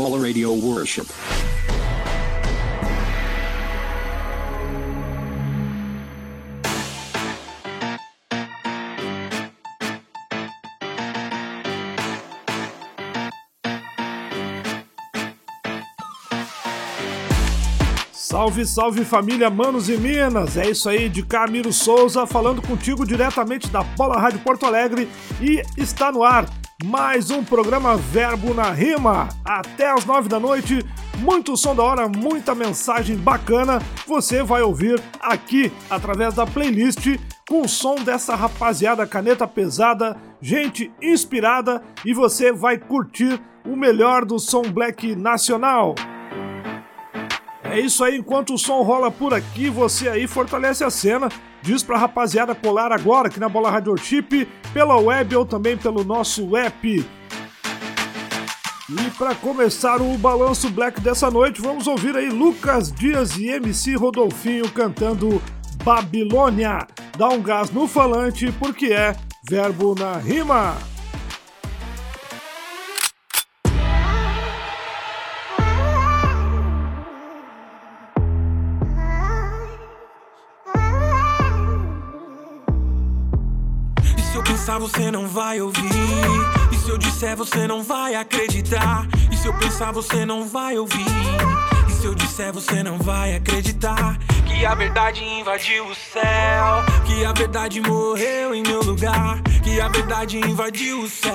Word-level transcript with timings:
Paula 0.00 0.18
Radio 0.18 0.54
Worship. 0.54 1.04
Salve, 18.14 18.64
salve 18.64 19.04
família 19.04 19.50
Manos 19.50 19.90
e 19.90 19.98
Minas! 19.98 20.56
É 20.56 20.70
isso 20.70 20.88
aí, 20.88 21.10
de 21.10 21.22
Camilo 21.22 21.74
Souza 21.74 22.26
falando 22.26 22.62
contigo 22.62 23.04
diretamente 23.04 23.68
da 23.68 23.82
Bola 23.82 24.18
Rádio 24.18 24.40
Porto 24.40 24.64
Alegre 24.64 25.06
e 25.42 25.62
está 25.76 26.10
no 26.10 26.24
ar 26.24 26.46
mais 26.84 27.30
um 27.30 27.44
programa 27.44 27.96
Verbo 27.96 28.54
na 28.54 28.70
Rima. 28.70 29.28
Até 29.44 29.90
as 29.90 30.04
nove 30.04 30.28
da 30.28 30.40
noite, 30.40 30.84
muito 31.18 31.56
som 31.56 31.74
da 31.74 31.82
hora, 31.82 32.08
muita 32.08 32.54
mensagem 32.54 33.16
bacana. 33.16 33.80
Você 34.06 34.42
vai 34.42 34.62
ouvir 34.62 35.00
aqui 35.20 35.70
através 35.90 36.34
da 36.34 36.46
playlist 36.46 37.18
com 37.48 37.62
o 37.62 37.68
som 37.68 37.96
dessa 37.96 38.34
rapaziada 38.34 39.06
caneta 39.06 39.46
pesada, 39.46 40.16
gente 40.40 40.90
inspirada 41.02 41.82
e 42.04 42.14
você 42.14 42.52
vai 42.52 42.78
curtir 42.78 43.40
o 43.64 43.76
melhor 43.76 44.24
do 44.24 44.38
som 44.38 44.62
black 44.62 45.14
nacional. 45.14 45.94
É 47.62 47.78
isso 47.78 48.02
aí, 48.02 48.18
enquanto 48.18 48.54
o 48.54 48.58
som 48.58 48.82
rola 48.82 49.10
por 49.10 49.32
aqui, 49.32 49.68
você 49.68 50.08
aí 50.08 50.26
fortalece 50.26 50.82
a 50.82 50.90
cena. 50.90 51.28
Diz 51.62 51.82
pra 51.82 51.98
rapaziada 51.98 52.54
colar 52.54 52.92
agora 52.92 53.28
aqui 53.28 53.38
na 53.38 53.48
Bola 53.48 53.70
Radio 53.70 53.96
Chip, 53.96 54.48
pela 54.72 54.96
web 54.96 55.36
ou 55.36 55.44
também 55.44 55.76
pelo 55.76 56.04
nosso 56.04 56.56
app. 56.56 57.06
E 58.90 59.10
para 59.16 59.34
começar 59.36 60.02
o 60.02 60.18
balanço 60.18 60.68
black 60.68 61.00
dessa 61.00 61.30
noite, 61.30 61.60
vamos 61.60 61.86
ouvir 61.86 62.16
aí 62.16 62.28
Lucas 62.28 62.90
Dias 62.90 63.36
e 63.36 63.46
MC 63.46 63.94
Rodolfinho 63.94 64.68
cantando 64.70 65.40
Babilônia. 65.84 66.88
Dá 67.16 67.28
um 67.28 67.40
gás 67.40 67.70
no 67.70 67.86
falante 67.86 68.50
porque 68.58 68.86
é 68.86 69.14
verbo 69.48 69.94
na 69.94 70.16
rima. 70.16 70.89
Pensar, 84.70 84.78
você 84.78 85.10
não 85.10 85.26
vai 85.26 85.60
ouvir. 85.60 85.90
E 86.70 86.76
se 86.76 86.90
eu 86.90 86.98
disser, 86.98 87.36
você 87.36 87.66
não 87.66 87.82
vai 87.82 88.14
acreditar. 88.14 89.06
E 89.32 89.36
se 89.36 89.48
eu 89.48 89.54
pensar, 89.54 89.90
você 89.90 90.24
não 90.24 90.46
vai 90.46 90.78
ouvir. 90.78 91.06
E 91.88 91.92
se 91.92 92.04
eu 92.04 92.14
disser, 92.14 92.52
você 92.52 92.82
não 92.82 92.96
vai 92.98 93.34
acreditar. 93.34 94.16
Que 94.46 94.64
a 94.64 94.74
verdade 94.74 95.24
invadiu 95.24 95.86
o 95.86 95.94
céu. 95.94 96.84
Que 97.04 97.24
a 97.24 97.32
verdade 97.32 97.80
morreu 97.80 98.54
em 98.54 98.62
meu 98.62 98.80
lugar. 98.82 99.42
Que 99.64 99.80
a 99.80 99.88
verdade 99.88 100.38
invadiu 100.38 101.00
o 101.00 101.08
céu. 101.08 101.32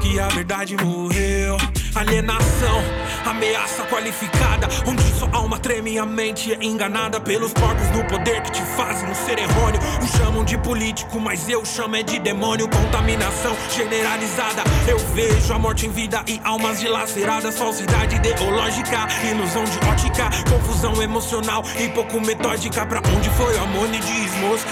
Que 0.00 0.18
a 0.18 0.28
verdade 0.28 0.76
morreu. 0.82 1.58
Alienação, 1.98 2.80
ameaça 3.26 3.82
qualificada. 3.82 4.68
Onde 4.86 5.02
sua 5.18 5.28
alma 5.32 5.58
treme 5.58 5.94
e 5.94 5.98
a 5.98 6.06
mente 6.06 6.52
é 6.52 6.64
enganada 6.64 7.20
pelos 7.20 7.52
corpos 7.52 7.88
do 7.88 8.04
poder 8.04 8.40
que 8.42 8.52
te 8.52 8.62
fazem 8.62 9.10
um 9.10 9.14
ser 9.16 9.36
errôneo. 9.36 9.80
O 10.00 10.16
chamam 10.16 10.44
de 10.44 10.56
político, 10.58 11.18
mas 11.18 11.48
eu 11.48 11.64
chamo 11.64 11.96
é 11.96 12.04
de 12.04 12.20
demônio. 12.20 12.68
Contaminação 12.68 13.56
generalizada. 13.74 14.62
Eu 14.86 14.96
vejo 15.12 15.52
a 15.52 15.58
morte 15.58 15.86
em 15.86 15.90
vida 15.90 16.22
e 16.28 16.40
almas 16.44 16.78
dilaceradas. 16.78 17.58
Falsidade 17.58 18.14
ideológica, 18.14 19.08
ilusão 19.28 19.64
de 19.64 19.78
ótica. 19.88 20.30
Confusão 20.48 21.02
emocional 21.02 21.64
e 21.80 21.88
pouco 21.88 22.20
metódica. 22.20 22.86
Pra 22.86 23.00
onde 23.16 23.28
foi 23.30 23.56
o 23.56 23.62
amor 23.64 23.88
e 23.92 23.98
diz, 23.98 24.28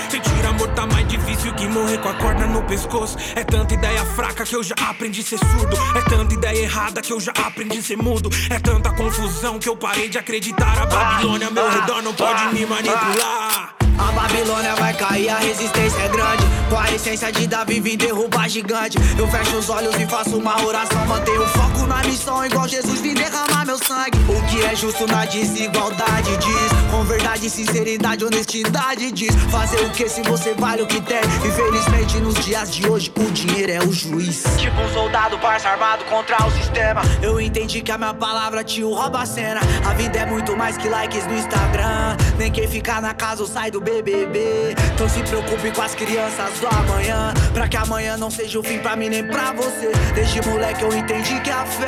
Sentir 0.08 0.46
amor 0.46 0.68
tá 0.68 0.86
mais 0.86 1.06
difícil 1.08 1.52
que 1.54 1.66
morrer 1.66 1.98
com 1.98 2.08
a 2.08 2.14
corda 2.14 2.46
no 2.46 2.62
pescoço. 2.62 3.16
É 3.34 3.42
tanta 3.42 3.74
ideia 3.74 4.04
fraca 4.04 4.44
que 4.44 4.54
eu 4.54 4.62
já 4.62 4.74
aprendi 4.88 5.22
a 5.22 5.24
ser 5.24 5.38
surdo. 5.38 5.76
É 5.96 6.02
tanta 6.08 6.32
ideia 6.32 6.62
errada 6.62 7.02
que 7.02 7.12
eu 7.12 7.15
já 7.20 7.32
aprendi 7.32 7.78
a 7.78 7.82
ser 7.82 7.96
mudo. 7.96 8.30
É 8.50 8.58
tanta 8.58 8.90
confusão 8.94 9.58
que 9.58 9.68
eu 9.68 9.76
parei 9.76 10.08
de 10.08 10.18
acreditar. 10.18 10.82
A 10.82 10.86
Babilônia, 10.86 11.50
meu 11.50 11.68
redor, 11.68 12.02
não 12.02 12.14
pode 12.14 12.54
me 12.54 12.66
manipular. 12.66 13.75
A 13.98 14.12
Babilônia 14.12 14.74
vai 14.76 14.92
cair, 14.94 15.28
a 15.30 15.38
resistência 15.38 15.98
é 16.02 16.08
grande. 16.08 16.44
Com 16.68 16.78
a 16.78 16.90
essência 16.92 17.32
de 17.32 17.46
Davi, 17.46 17.80
vim 17.80 17.96
derrubar 17.96 18.48
gigante. 18.48 18.98
Eu 19.18 19.26
fecho 19.28 19.56
os 19.56 19.70
olhos 19.70 19.94
e 19.96 20.06
faço 20.06 20.36
uma 20.36 20.62
oração. 20.62 21.06
Mantenho 21.06 21.46
foco 21.48 21.86
na 21.86 22.02
missão, 22.04 22.44
igual 22.44 22.68
Jesus, 22.68 23.00
vim 23.00 23.14
derramar 23.14 23.64
meu 23.64 23.78
sangue. 23.78 24.18
O 24.28 24.46
que 24.48 24.64
é 24.64 24.74
justo 24.76 25.06
na 25.06 25.24
desigualdade 25.24 26.36
diz. 26.36 26.90
Com 26.90 27.04
verdade, 27.04 27.48
sinceridade, 27.48 28.24
honestidade 28.24 29.10
diz. 29.12 29.34
Fazer 29.50 29.80
o 29.80 29.90
que 29.90 30.08
se 30.08 30.22
você 30.22 30.52
vale 30.54 30.82
o 30.82 30.86
que 30.86 31.00
tem. 31.00 31.20
Infelizmente, 31.44 32.18
nos 32.18 32.34
dias 32.44 32.74
de 32.74 32.88
hoje, 32.88 33.10
o 33.16 33.30
dinheiro 33.30 33.72
é 33.72 33.78
o 33.78 33.92
juiz. 33.92 34.44
Tipo 34.58 34.80
um 34.80 34.92
soldado, 34.92 35.38
parça 35.38 35.68
armado 35.70 36.04
contra 36.04 36.36
o 36.44 36.50
sistema. 36.50 37.00
Eu 37.22 37.40
entendi 37.40 37.80
que 37.80 37.90
a 37.90 37.96
minha 37.96 38.14
palavra 38.14 38.62
tio 38.62 38.92
rouba 38.92 39.22
a 39.22 39.26
cena. 39.26 39.60
A 39.88 39.94
vida 39.94 40.18
é 40.18 40.26
muito 40.26 40.54
mais 40.56 40.76
que 40.76 40.88
likes 40.88 41.26
no 41.26 41.34
Instagram. 41.34 42.16
Nem 42.38 42.52
quem 42.52 42.68
ficar 42.68 43.00
na 43.00 43.14
casa 43.14 43.42
ou 43.42 43.48
sai 43.48 43.70
do 43.70 43.85
BBB. 43.86 44.74
Então 44.94 45.08
se 45.08 45.22
preocupe 45.22 45.70
com 45.70 45.82
as 45.82 45.94
crianças 45.94 46.58
do 46.58 46.66
amanhã. 46.66 47.32
Pra 47.54 47.68
que 47.68 47.76
amanhã 47.76 48.16
não 48.16 48.30
seja 48.30 48.58
o 48.58 48.62
fim 48.62 48.80
pra 48.80 48.96
mim 48.96 49.08
nem 49.08 49.24
pra 49.24 49.52
você. 49.52 49.92
Desde 50.12 50.42
moleque 50.42 50.82
eu 50.82 50.92
entendi 50.92 51.40
que 51.40 51.50
a 51.50 51.64
fé 51.64 51.86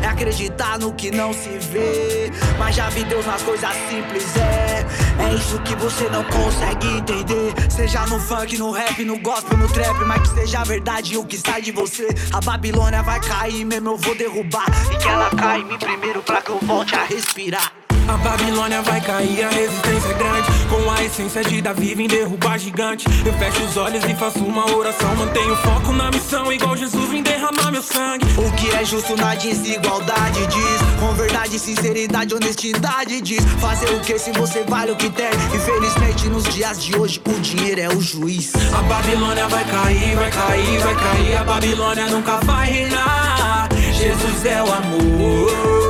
é 0.00 0.06
acreditar 0.06 0.78
no 0.78 0.92
que 0.92 1.10
não 1.10 1.32
se 1.32 1.58
vê. 1.58 2.30
Mas 2.56 2.76
já 2.76 2.88
vi 2.90 3.02
Deus 3.04 3.26
nas 3.26 3.42
coisas 3.42 3.70
simples, 3.90 4.24
é. 4.36 4.86
É 5.28 5.34
isso 5.34 5.58
que 5.62 5.74
você 5.74 6.08
não 6.08 6.22
consegue 6.24 6.86
entender. 6.86 7.52
Seja 7.68 8.06
no 8.06 8.20
funk, 8.20 8.56
no 8.56 8.70
rap, 8.70 9.04
no 9.04 9.18
gospel, 9.18 9.58
no 9.58 9.68
trap. 9.72 9.98
Mas 10.06 10.22
que 10.22 10.40
seja 10.40 10.62
verdade 10.62 11.16
o 11.16 11.24
que 11.24 11.36
sai 11.36 11.60
de 11.60 11.72
você. 11.72 12.06
A 12.32 12.40
Babilônia 12.40 13.02
vai 13.02 13.20
cair, 13.20 13.64
mesmo 13.64 13.90
eu 13.90 13.96
vou 13.96 14.14
derrubar. 14.14 14.66
E 14.92 14.96
que 14.96 15.08
ela 15.08 15.30
caia 15.30 15.62
em 15.62 15.64
mim 15.64 15.78
primeiro 15.78 16.22
pra 16.22 16.40
que 16.40 16.50
eu 16.50 16.60
volte 16.60 16.94
a 16.94 17.02
respirar. 17.02 17.77
A 18.08 18.16
Babilônia 18.16 18.80
vai 18.80 19.02
cair, 19.02 19.44
a 19.44 19.50
resistência 19.50 20.08
é 20.08 20.14
grande. 20.14 20.48
Com 20.70 20.90
a 20.90 21.04
essência 21.04 21.44
de 21.44 21.60
Davi, 21.60 21.94
vim 21.94 22.06
derrubar 22.06 22.58
gigante. 22.58 23.06
Eu 23.24 23.34
fecho 23.34 23.62
os 23.64 23.76
olhos 23.76 24.02
e 24.02 24.14
faço 24.14 24.38
uma 24.38 24.64
oração. 24.74 25.14
Mantenho 25.14 25.54
foco 25.56 25.92
na 25.92 26.10
missão, 26.10 26.50
igual 26.50 26.74
Jesus, 26.74 27.10
vim 27.10 27.22
derramar 27.22 27.70
meu 27.70 27.82
sangue. 27.82 28.24
O 28.38 28.50
que 28.52 28.70
é 28.74 28.82
justo 28.82 29.14
na 29.14 29.34
desigualdade 29.34 30.46
diz. 30.46 30.98
Com 30.98 31.12
verdade, 31.12 31.58
sinceridade, 31.58 32.34
honestidade 32.34 33.20
diz. 33.20 33.44
Fazer 33.60 33.90
o 33.90 34.00
que 34.00 34.18
se 34.18 34.32
você 34.32 34.64
vale 34.64 34.92
o 34.92 34.96
que 34.96 35.10
tem. 35.10 35.28
Infelizmente, 35.54 36.28
nos 36.28 36.44
dias 36.44 36.82
de 36.82 36.96
hoje, 36.96 37.20
o 37.28 37.40
dinheiro 37.40 37.80
é 37.82 37.88
o 37.88 38.00
juiz. 38.00 38.52
A 38.72 38.82
Babilônia 38.82 39.46
vai 39.48 39.64
cair, 39.66 40.16
vai 40.16 40.30
cair, 40.30 40.78
vai 40.78 40.94
cair. 40.94 41.36
A 41.36 41.44
Babilônia 41.44 42.06
nunca 42.06 42.38
vai 42.38 42.70
reinar. 42.70 43.68
Jesus 43.92 44.46
é 44.46 44.62
o 44.62 44.72
amor 44.72 45.87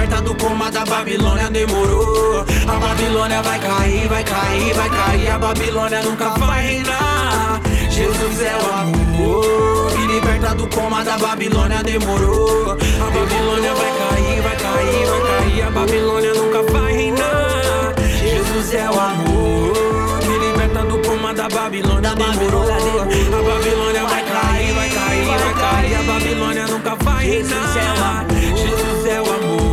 liberta 0.00 0.22
do 0.22 0.34
coma 0.34 0.70
da 0.70 0.84
Babilônia 0.84 1.50
demorou. 1.50 2.40
A 2.40 2.78
Babilônia 2.78 3.42
vai 3.42 3.58
cair, 3.58 4.08
vai 4.08 4.24
cair, 4.24 4.72
vai 4.72 4.88
cair. 4.88 5.30
A 5.30 5.38
Babilônia 5.38 6.02
nunca 6.02 6.30
vai 6.38 6.66
reinar. 6.66 7.60
Jesus 7.90 8.40
é 8.40 8.56
o 8.56 8.74
amor 8.80 9.92
que 9.92 10.06
liberta 10.06 10.54
do 10.54 10.66
coma 10.68 11.04
da 11.04 11.18
Babilônia 11.18 11.82
demorou. 11.82 12.72
A 12.72 13.10
Babilônia 13.10 13.74
vai 13.74 13.92
cair, 13.98 14.40
vai 14.40 14.56
cair, 14.56 15.06
vai 15.06 15.20
cair. 15.20 15.62
A 15.62 15.70
Babilônia 15.70 16.34
nunca 16.34 16.62
vai 16.62 16.92
reinar. 16.92 17.94
Jesus 18.22 18.74
é 18.74 18.90
o 18.90 18.98
amor 18.98 20.20
que 20.20 20.38
liberta 20.46 20.82
do 20.84 20.98
coma 21.06 21.34
da 21.34 21.48
Babilônia 21.48 22.14
demorou. 22.14 22.70
A 22.70 23.42
Babilônia 23.42 24.06
vai 24.06 24.24
cair, 24.24 24.72
vai 24.72 24.88
cair, 24.88 25.26
vai 25.26 25.54
cair. 25.54 25.94
A 25.94 26.02
Babilônia 26.04 26.66
nunca 26.68 26.96
vai 27.04 27.26
reinar. 27.26 28.26
Jesus 28.56 29.06
é 29.06 29.20
o 29.20 29.24
amor 29.24 29.69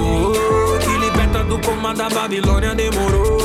do 1.58 1.68
coma 1.68 1.94
da 1.94 2.10
Babilônia 2.10 2.76
demorou. 2.76 3.38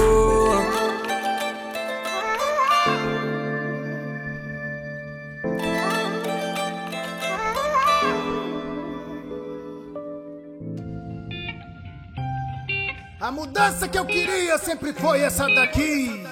A 13.20 13.30
mudança 13.30 13.88
que 13.88 13.98
eu 13.98 14.04
queria 14.04 14.58
sempre 14.58 14.92
foi 14.92 15.20
essa 15.20 15.46
daqui. 15.54 16.24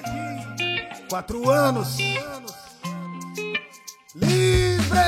Quatro 1.09 1.49
anos. 1.49 1.97
Livre! 4.15 4.99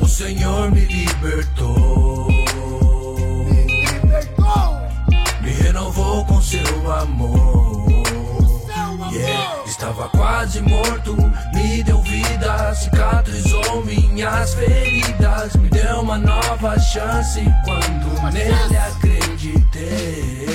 O 0.00 0.06
Senhor 0.06 0.70
me 0.72 0.84
libertou. 0.84 1.95
Renovou 5.76 6.24
com 6.24 6.40
seu 6.40 6.90
amor. 6.90 7.36
Seu 8.64 8.74
amor! 8.74 9.12
Yeah. 9.12 9.62
Estava 9.66 10.08
quase 10.08 10.62
morto, 10.62 11.14
me 11.52 11.82
deu 11.82 12.02
cicatrizou 12.76 13.84
minhas 13.84 14.54
feridas. 14.54 15.56
Me 15.56 15.68
deu 15.68 16.00
uma 16.00 16.18
nova 16.18 16.78
chance 16.78 17.42
quando 17.64 18.32
nele 18.32 18.76
acreditei. 18.76 20.46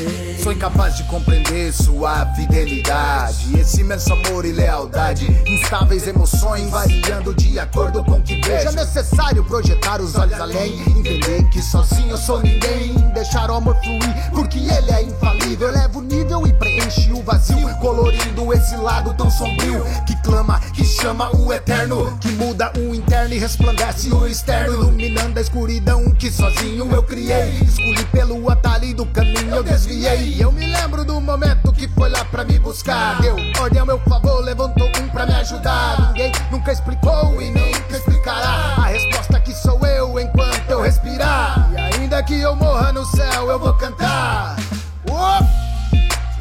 Sou 0.42 0.52
incapaz 0.52 0.98
de 0.98 1.04
compreender 1.04 1.72
sua 1.72 2.26
fidelidade. 2.34 3.60
Esse 3.60 3.82
imenso 3.82 4.12
amor 4.12 4.44
e 4.44 4.52
lealdade. 4.52 5.28
Instáveis 5.46 6.08
emoções 6.08 6.68
variando 6.72 7.32
de 7.36 7.60
acordo 7.60 8.04
com 8.04 8.14
o 8.14 8.22
que 8.24 8.42
vejo. 8.42 8.70
É 8.70 8.72
necessário 8.72 9.44
projetar 9.44 10.02
os 10.02 10.16
olhos 10.16 10.40
além. 10.42 10.82
Entender 10.98 11.48
que 11.50 11.62
sozinho 11.62 12.10
eu 12.10 12.18
sou 12.18 12.42
ninguém. 12.42 12.94
Deixar 13.14 13.52
o 13.52 13.54
amor 13.54 13.76
fluir, 13.84 14.32
porque 14.32 14.58
ele 14.58 14.92
é 14.92 15.04
infalível. 15.04 15.70
Eleva 15.70 16.00
o 16.00 16.02
nível 16.02 16.48
e 16.48 16.54
preenche 16.54 17.12
o 17.14 17.22
vazio. 17.22 17.70
Colorindo 17.78 18.52
esse 18.52 18.76
lado 18.78 19.14
tão 19.14 19.30
sombrio. 19.30 19.86
Que 20.08 20.16
clama, 20.24 20.60
que 20.74 20.84
chama 20.84 21.30
o 21.36 21.54
eterno. 21.54 22.11
Que 22.20 22.32
muda 22.34 22.72
o 22.78 22.94
interno 22.94 23.34
e 23.34 23.38
resplandece 23.38 24.12
o 24.14 24.28
externo. 24.28 24.74
Iluminando 24.74 25.38
a 25.38 25.42
escuridão 25.42 26.12
que 26.12 26.32
sozinho 26.32 26.92
eu 26.92 27.04
criei. 27.04 27.60
Escolhi 27.62 28.06
pelo 28.06 28.50
atalho 28.50 28.96
do 28.96 29.06
caminho 29.06 29.56
eu 29.56 29.64
desviei. 29.64 30.36
Eu 30.40 30.52
me 30.52 30.68
lembro 30.68 31.04
do 31.06 31.20
momento 31.22 31.72
que 31.72 31.88
foi 31.90 32.10
lá 32.10 32.24
pra 32.26 32.44
me 32.44 32.60
buscar. 32.60 33.22
Deu 33.22 33.36
ordem 33.60 33.80
ao 33.80 33.86
meu 33.86 34.00
favor, 34.00 34.44
levantou 34.44 34.88
um 35.00 35.10
pra 35.10 35.26
me 35.26 35.34
ajudar. 35.36 36.10
Ninguém 36.10 36.32
nunca 36.52 36.72
explicou 36.72 37.42
e 37.42 37.50
nunca 37.52 37.98
explicará. 37.98 38.76
A 38.78 38.88
resposta 38.88 39.40
que 39.40 39.54
sou 39.54 39.80
eu 39.86 40.20
enquanto 40.20 40.70
eu 40.70 40.82
respirar. 40.82 41.72
E 41.74 41.78
ainda 41.78 42.22
que 42.24 42.40
eu 42.40 42.56
morra 42.56 42.92
no 42.92 43.06
céu, 43.06 43.50
eu 43.50 43.60
vou 43.60 43.74
cantar. 43.74 44.56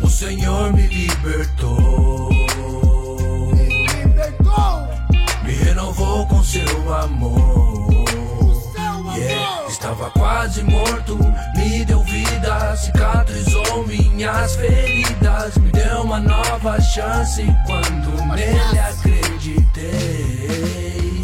O 0.02 0.08
Senhor 0.08 0.72
me 0.72 0.86
libertou. 0.86 1.99
Renovou 5.80 6.26
com 6.26 6.44
seu 6.44 6.94
amor. 6.94 7.90
Yeah. 9.16 9.66
Estava 9.66 10.10
quase 10.10 10.62
morto, 10.62 11.18
me 11.56 11.84
deu 11.86 12.02
vida, 12.04 12.76
cicatrizou 12.76 13.86
minhas 13.86 14.56
feridas, 14.56 15.56
me 15.56 15.70
deu 15.70 16.02
uma 16.02 16.20
nova 16.20 16.78
chance 16.80 17.42
quando 17.66 18.34
nele 18.34 18.78
acreditei. 18.78 20.20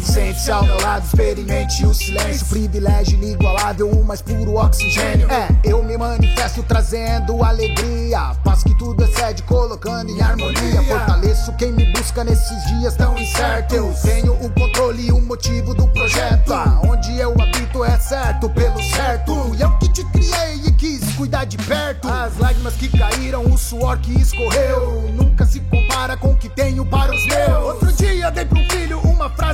Sente-se 0.07 0.49
ao 0.49 0.63
meu 0.63 0.79
lado, 0.81 1.05
experimente 1.05 1.85
o 1.85 1.93
silêncio, 1.93 2.45
privilégio 2.47 3.21
inigualável, 3.21 3.89
o 3.89 4.03
mais 4.03 4.21
puro 4.21 4.55
oxigênio. 4.55 5.29
É, 5.29 5.49
eu 5.63 5.83
me 5.83 5.97
manifesto 5.97 6.63
trazendo 6.63 7.43
alegria, 7.43 8.33
paz 8.43 8.63
que 8.63 8.73
tudo 8.77 9.03
excede, 9.03 9.43
colocando 9.43 10.09
em 10.09 10.21
harmonia. 10.21 10.81
Fortaleço 10.83 11.53
quem 11.57 11.71
me 11.73 11.91
busca 11.91 12.23
nesses 12.23 12.65
dias 12.67 12.95
tão 12.95 13.17
incertos. 13.17 13.77
Eu 13.77 13.93
tenho 14.01 14.33
o 14.33 14.49
controle 14.51 15.07
e 15.07 15.11
o 15.11 15.21
motivo 15.21 15.73
do 15.73 15.87
projeto. 15.89 16.53
Onde 16.83 17.17
eu 17.19 17.33
habito 17.39 17.83
é 17.83 17.99
certo, 17.99 18.49
pelo 18.49 18.81
certo. 18.81 19.55
E 19.55 19.61
eu 19.61 19.71
que 19.77 19.89
te 19.89 20.05
criei 20.05 20.55
e 20.65 20.71
quis 20.71 21.13
cuidar 21.15 21.45
de 21.45 21.57
perto. 21.57 22.07
As 22.07 22.37
lágrimas 22.37 22.73
que 22.75 22.87
caíram, 22.97 23.45
o 23.45 23.57
suor 23.57 23.97
que 23.99 24.19
escorreu, 24.19 25.11
nunca 25.13 25.45
se 25.45 25.59
compara 25.59 26.15
com 26.15 26.31
o 26.31 26.37
que 26.37 26.49
tenho 26.49 26.85
para 26.85 27.13
os 27.13 27.27
meus. 27.27 27.63
Outro 27.65 27.91
dia 27.93 28.31
dei 28.31 28.45
pro 28.45 28.56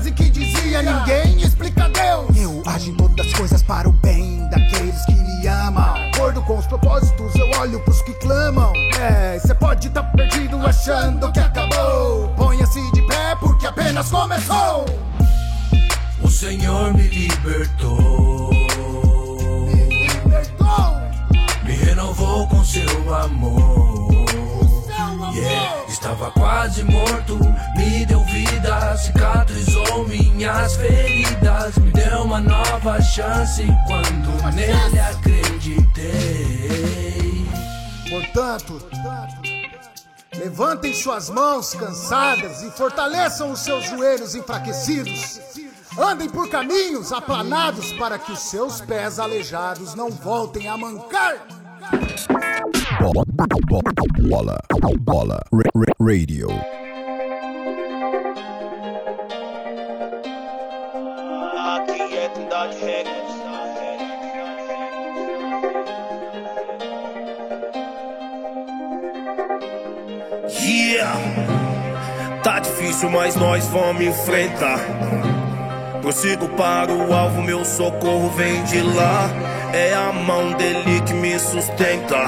frase 0.03 0.11
que 0.11 0.29
dizia: 0.29 0.81
Ninguém 0.81 1.41
explica 1.41 1.89
Deus. 1.89 2.35
Eu 2.35 2.61
ajo 2.65 2.91
em 2.91 2.95
todas 2.95 3.25
as 3.25 3.33
coisas 3.33 3.63
para 3.63 3.87
o 3.87 3.91
bem 3.93 4.47
daqueles 4.49 5.05
que 5.05 5.13
me 5.13 5.47
amam. 5.47 5.95
Acordo 6.13 6.41
com 6.41 6.57
os 6.57 6.67
propósitos, 6.67 7.33
eu 7.35 7.49
olho 7.59 7.79
pros 7.81 8.01
que 8.01 8.13
clamam. 8.15 8.73
É, 8.99 9.39
cê 9.39 9.53
pode 9.55 9.89
tá 9.89 10.03
perdido 10.03 10.57
achando 10.65 11.31
que 11.31 11.39
acabou. 11.39 12.27
Ponha-se 12.35 12.79
de 12.91 13.01
pé 13.07 13.35
porque 13.39 13.65
apenas 13.65 14.09
começou. 14.09 14.85
O 16.21 16.29
Senhor 16.29 16.93
me 16.93 17.03
libertou. 17.03 18.49
Me 18.51 20.07
libertou. 20.07 21.01
Me 21.63 21.73
renovou 21.73 22.47
com 22.47 22.63
seu 22.65 23.15
amor. 23.15 24.09
Seu 24.85 24.95
amor. 24.95 25.35
Yeah. 25.35 25.92
Estava 26.03 26.31
quase 26.31 26.83
morto, 26.83 27.39
me 27.77 28.05
deu 28.05 28.21
vida, 28.25 28.97
cicatrizou 28.97 30.05
minhas 30.05 30.75
feridas, 30.75 31.77
me 31.77 31.91
deu 31.91 32.23
uma 32.23 32.41
nova 32.41 33.01
chance 33.01 33.65
quando 33.87 34.53
nele 34.53 34.99
acreditei. 34.99 36.05
Portanto, 38.09 38.85
levantem 40.35 40.93
suas 40.93 41.29
mãos 41.29 41.73
cansadas 41.73 42.61
e 42.63 42.71
fortaleçam 42.71 43.53
os 43.53 43.61
seus 43.61 43.85
joelhos 43.85 44.35
enfraquecidos. 44.35 45.39
Andem 45.97 46.27
por 46.27 46.49
caminhos 46.49 47.13
aplanados 47.13 47.93
para 47.93 48.19
que 48.19 48.33
os 48.33 48.39
seus 48.39 48.81
pés 48.81 49.19
aleijados 49.19 49.95
não 49.95 50.09
voltem 50.09 50.67
a 50.67 50.75
mancar. 50.75 51.62
Bola, 52.99 53.23
bola, 53.69 53.91
bola, 54.19 54.57
bola, 54.99 55.39
ra- 55.53 55.71
ra- 55.75 55.93
radio. 55.99 56.47
É. 62.81 63.43
Yeah! 70.59 71.13
Tá 72.43 72.59
difícil, 72.59 73.09
mas 73.09 73.35
nós 73.35 73.65
vamos 73.67 74.01
enfrentar. 74.03 74.79
Prossigo 76.03 76.49
para 76.49 76.91
o 76.91 77.13
alvo, 77.13 77.41
meu 77.41 77.63
socorro 77.63 78.29
vem 78.31 78.61
de 78.65 78.81
lá. 78.81 79.29
É 79.71 79.93
a 79.93 80.11
mão 80.11 80.51
dele 80.51 80.99
que 81.05 81.13
me 81.13 81.39
sustenta. 81.39 82.25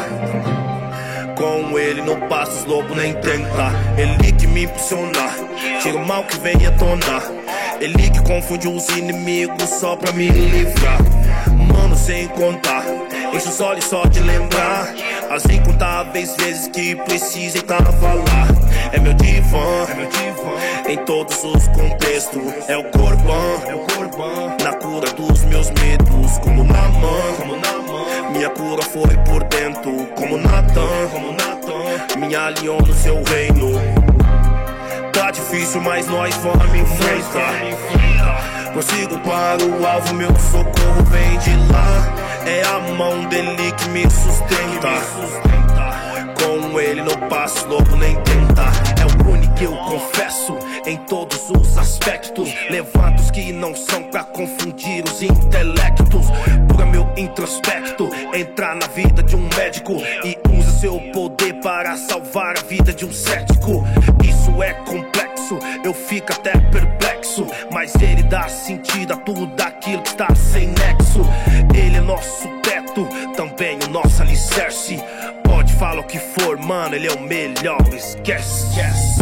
Com 1.38 1.78
ele 1.78 2.02
não 2.02 2.18
passo 2.30 2.54
os 2.54 2.64
lobos 2.64 2.96
nem 2.96 3.14
tenta. 3.16 3.74
Ele 3.98 4.32
que 4.32 4.48
me 4.48 4.64
impulsiona, 4.64 5.30
tira 5.82 5.98
o 5.98 6.08
mal 6.08 6.24
que 6.24 6.40
vem 6.40 6.66
à 6.66 6.72
tona. 6.72 7.22
Ele 7.82 8.10
que 8.10 8.24
confunde 8.24 8.70
os 8.70 8.88
inimigos 8.88 9.70
só 9.70 9.98
pra 9.98 10.14
me 10.14 10.30
livrar. 10.30 11.02
Mano, 11.74 11.98
sem 11.98 12.30
contar, 12.30 12.86
enche 13.34 13.50
os 13.50 13.60
olhos 13.60 13.84
só 13.84 14.06
de 14.06 14.22
lembrar. 14.22 14.88
As 15.30 15.44
incontáveis 15.46 16.36
vezes 16.38 16.68
que 16.68 16.96
precisei 16.96 17.62
tava 17.62 18.14
lá. 18.14 18.48
É 18.92 19.00
meu 19.00 19.14
divã, 19.14 19.86
é 19.90 19.94
meu 19.96 20.08
divã. 20.08 20.90
Em 20.90 20.98
todos 21.06 21.44
os 21.44 21.68
contextos, 21.70 22.42
é 22.68 22.78
o 22.78 22.84
corbão, 22.86 23.62
é 23.68 23.76
o 23.76 23.80
corbão. 23.80 24.56
Na 24.64 24.74
cura 24.74 25.12
dos 25.14 25.44
meus 25.46 25.70
medos, 25.72 26.38
como 26.40 26.64
na 26.64 26.88
mão, 26.90 27.34
como 27.38 27.56
na 27.58 27.74
mão. 27.74 28.32
Minha 28.32 28.50
cura 28.50 28.84
foi 28.84 29.18
por 29.26 29.44
dentro, 29.46 30.06
como 30.16 30.38
Natan, 30.38 31.08
como 31.12 31.32
Natan. 31.32 32.20
Me 32.20 32.36
aliou 32.36 32.82
no 32.82 32.94
seu 32.94 33.22
reino. 33.24 33.72
Tá 35.12 35.32
difícil, 35.32 35.82
mas 35.82 36.08
nós 36.08 36.36
vamos 36.36 36.76
enfrentar. 36.76 38.05
Prossigo 38.76 39.18
para 39.20 39.64
o 39.64 39.88
alvo, 39.88 40.14
meu 40.16 40.28
socorro 40.38 41.02
vem 41.10 41.40
de 41.40 41.72
lá. 41.72 42.14
É 42.46 42.62
a 42.62 42.80
mão 42.94 43.24
dele 43.30 43.72
que 43.72 43.88
me 43.88 44.02
sustenta. 44.02 45.02
Com 46.38 46.78
ele 46.78 47.02
não 47.02 47.16
passo 47.30 47.66
lobo 47.70 47.96
nem 47.96 48.18
tenta. 48.24 48.64
É 49.02 49.06
único 49.30 49.54
que 49.56 49.64
eu 49.64 49.76
confesso 49.78 50.58
em 50.86 50.98
todos 50.98 51.50
os 51.50 51.78
aspectos. 51.78 52.54
Levanta 52.70 53.22
os 53.22 53.32
que 53.32 53.52
não 53.52 53.76
são 53.76 54.04
pra 54.04 54.24
confundir 54.24 55.04
os 55.04 55.22
intelectos. 55.22 56.28
Pura 56.68 56.86
meu 56.86 57.08
introspecto. 57.18 58.10
Entrar 58.34 58.76
na 58.76 58.88
vida 58.88 59.24
de 59.24 59.36
um 59.36 59.48
médico 59.58 59.94
e 60.24 60.38
usa 60.58 60.66
seu 60.86 61.00
poder 61.12 61.54
para 61.62 61.98
salvar 61.98 62.56
a 62.58 62.62
vida 62.62 62.94
de 62.94 63.06
um 63.06 63.12
cético. 63.12 63.84
Isso 64.24 64.62
é 64.62 64.74
complexo, 64.74 65.58
eu 65.84 65.94
fico 65.94 66.32
até 66.32 66.52
perplexo. 66.52 67.48
Mas 67.72 67.96
ele 67.96 68.22
dá 68.24 68.48
sentido 68.48 69.14
a 69.14 69.18
tudo 69.18 69.60
aquilo 69.62 70.02
que 70.04 70.10
está 70.10 70.28
sem 70.36 70.68
nexo. 70.68 71.22
Ele 71.74 71.98
é 71.98 72.02
nosso 72.02 72.48
teto, 72.62 73.08
também 73.36 73.80
o 73.88 73.90
nosso 73.90 74.22
alicerce. 74.22 75.02
Pode 75.46 75.74
falar 75.76 76.02
o 76.02 76.04
que 76.04 76.20
for, 76.20 76.58
mano, 76.58 76.96
ele 76.96 77.08
é 77.08 77.12
o 77.12 77.22
melhor, 77.22 77.82
esquece. 77.94 78.68
esquece. 78.70 79.16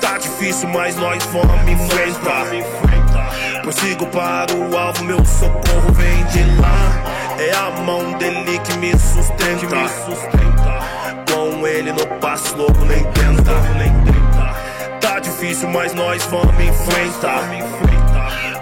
Tá 0.00 0.18
difícil, 0.18 0.68
mas 0.68 0.96
nós 0.96 1.24
vamos 1.24 1.68
enfrentar. 1.68 2.46
Prossigo 3.62 4.06
para 4.06 4.54
o 4.54 4.76
alvo, 4.76 5.04
meu 5.04 5.24
socorro 5.24 5.92
vem 5.92 6.24
de 6.26 6.60
lá. 6.60 7.14
É 7.38 7.52
a 7.52 7.70
mão 7.82 8.12
dele 8.12 8.58
que 8.58 8.76
me 8.78 8.92
sustenta. 8.98 9.66
Com 11.32 11.66
ele 11.66 11.92
não 11.92 12.06
passo 12.20 12.56
lobo 12.56 12.84
nem 12.84 13.02
tenta. 13.12 13.54
Tá 15.00 15.18
difícil, 15.18 15.68
mas 15.70 15.94
nós 15.94 16.22
vamos 16.24 16.54
enfrentar. 16.62 17.50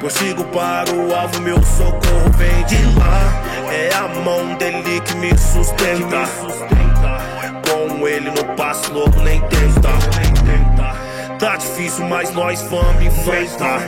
Prossigo 0.03 0.43
para 0.47 0.93
o 0.93 1.15
alvo, 1.15 1.41
meu 1.43 1.63
socorro 1.63 2.29
vem 2.37 2.65
de 2.65 2.99
lá. 2.99 3.41
É 3.73 3.95
a 3.95 4.09
mão 4.09 4.53
dele 4.57 5.01
que 5.01 5.15
me 5.15 5.31
sustenta. 5.39 6.29
Com 7.71 8.09
ele 8.09 8.33
não 8.33 8.57
passo 8.57 8.93
lobo 8.93 9.23
nem 9.23 9.41
tenta. 9.43 9.91
Tá 11.39 11.55
difícil, 11.55 12.05
mas 12.09 12.33
nós 12.33 12.63
vamos 12.63 13.01
enfrentar. 13.01 13.83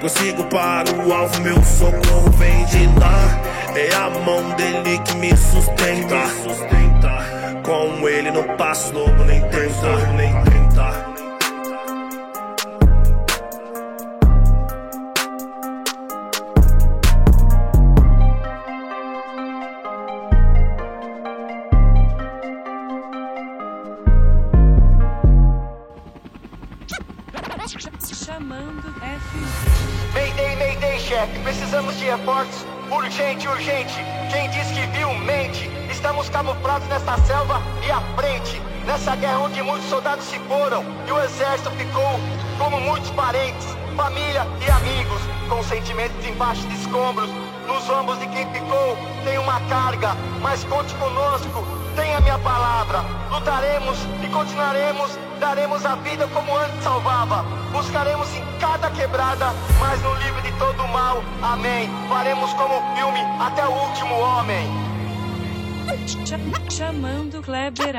Consigo 0.00 0.44
para 0.44 0.88
o 0.92 1.12
alvo, 1.12 1.40
meu 1.40 1.60
socorro 1.64 2.30
vem 2.38 2.64
de 2.66 2.86
lá. 3.00 3.42
É 3.74 3.92
a 3.96 4.08
mão 4.08 4.50
dele 4.50 5.00
que 5.00 5.16
me 5.16 5.36
sustenta. 5.36 6.30
Com 7.64 8.08
ele 8.08 8.30
não 8.30 8.56
passo 8.56 8.94
lobo 8.94 9.24
nem 9.24 9.40
tenta, 9.48 11.01
embaixo 46.32 46.66
de 46.66 46.74
escombros. 46.74 47.30
Nos 47.66 47.88
ombros 47.88 48.18
de 48.18 48.26
quem 48.28 48.46
ficou 48.52 48.96
tem 49.24 49.38
uma 49.38 49.60
carga, 49.68 50.16
mas 50.40 50.64
conte 50.64 50.94
conosco, 50.94 51.64
tenha 51.94 52.20
minha 52.20 52.38
palavra. 52.38 53.04
Lutaremos 53.30 53.98
e 54.22 54.28
continuaremos, 54.28 55.18
daremos 55.38 55.84
a 55.84 55.94
vida 55.96 56.26
como 56.28 56.56
antes 56.56 56.82
salvava. 56.82 57.44
Buscaremos 57.70 58.28
em 58.34 58.44
cada 58.58 58.90
quebrada, 58.90 59.52
mas 59.78 60.02
no 60.02 60.14
livre 60.14 60.42
de 60.42 60.52
todo 60.58 60.86
mal. 60.88 61.22
Amém. 61.42 61.90
Faremos 62.08 62.52
como 62.54 62.74
filme 62.96 63.20
até 63.40 63.66
o 63.66 63.72
último 63.72 64.18
homem. 64.18 64.91
Cha- 66.06 66.38
Chamando 66.70 67.40
Kleber. 67.42 67.94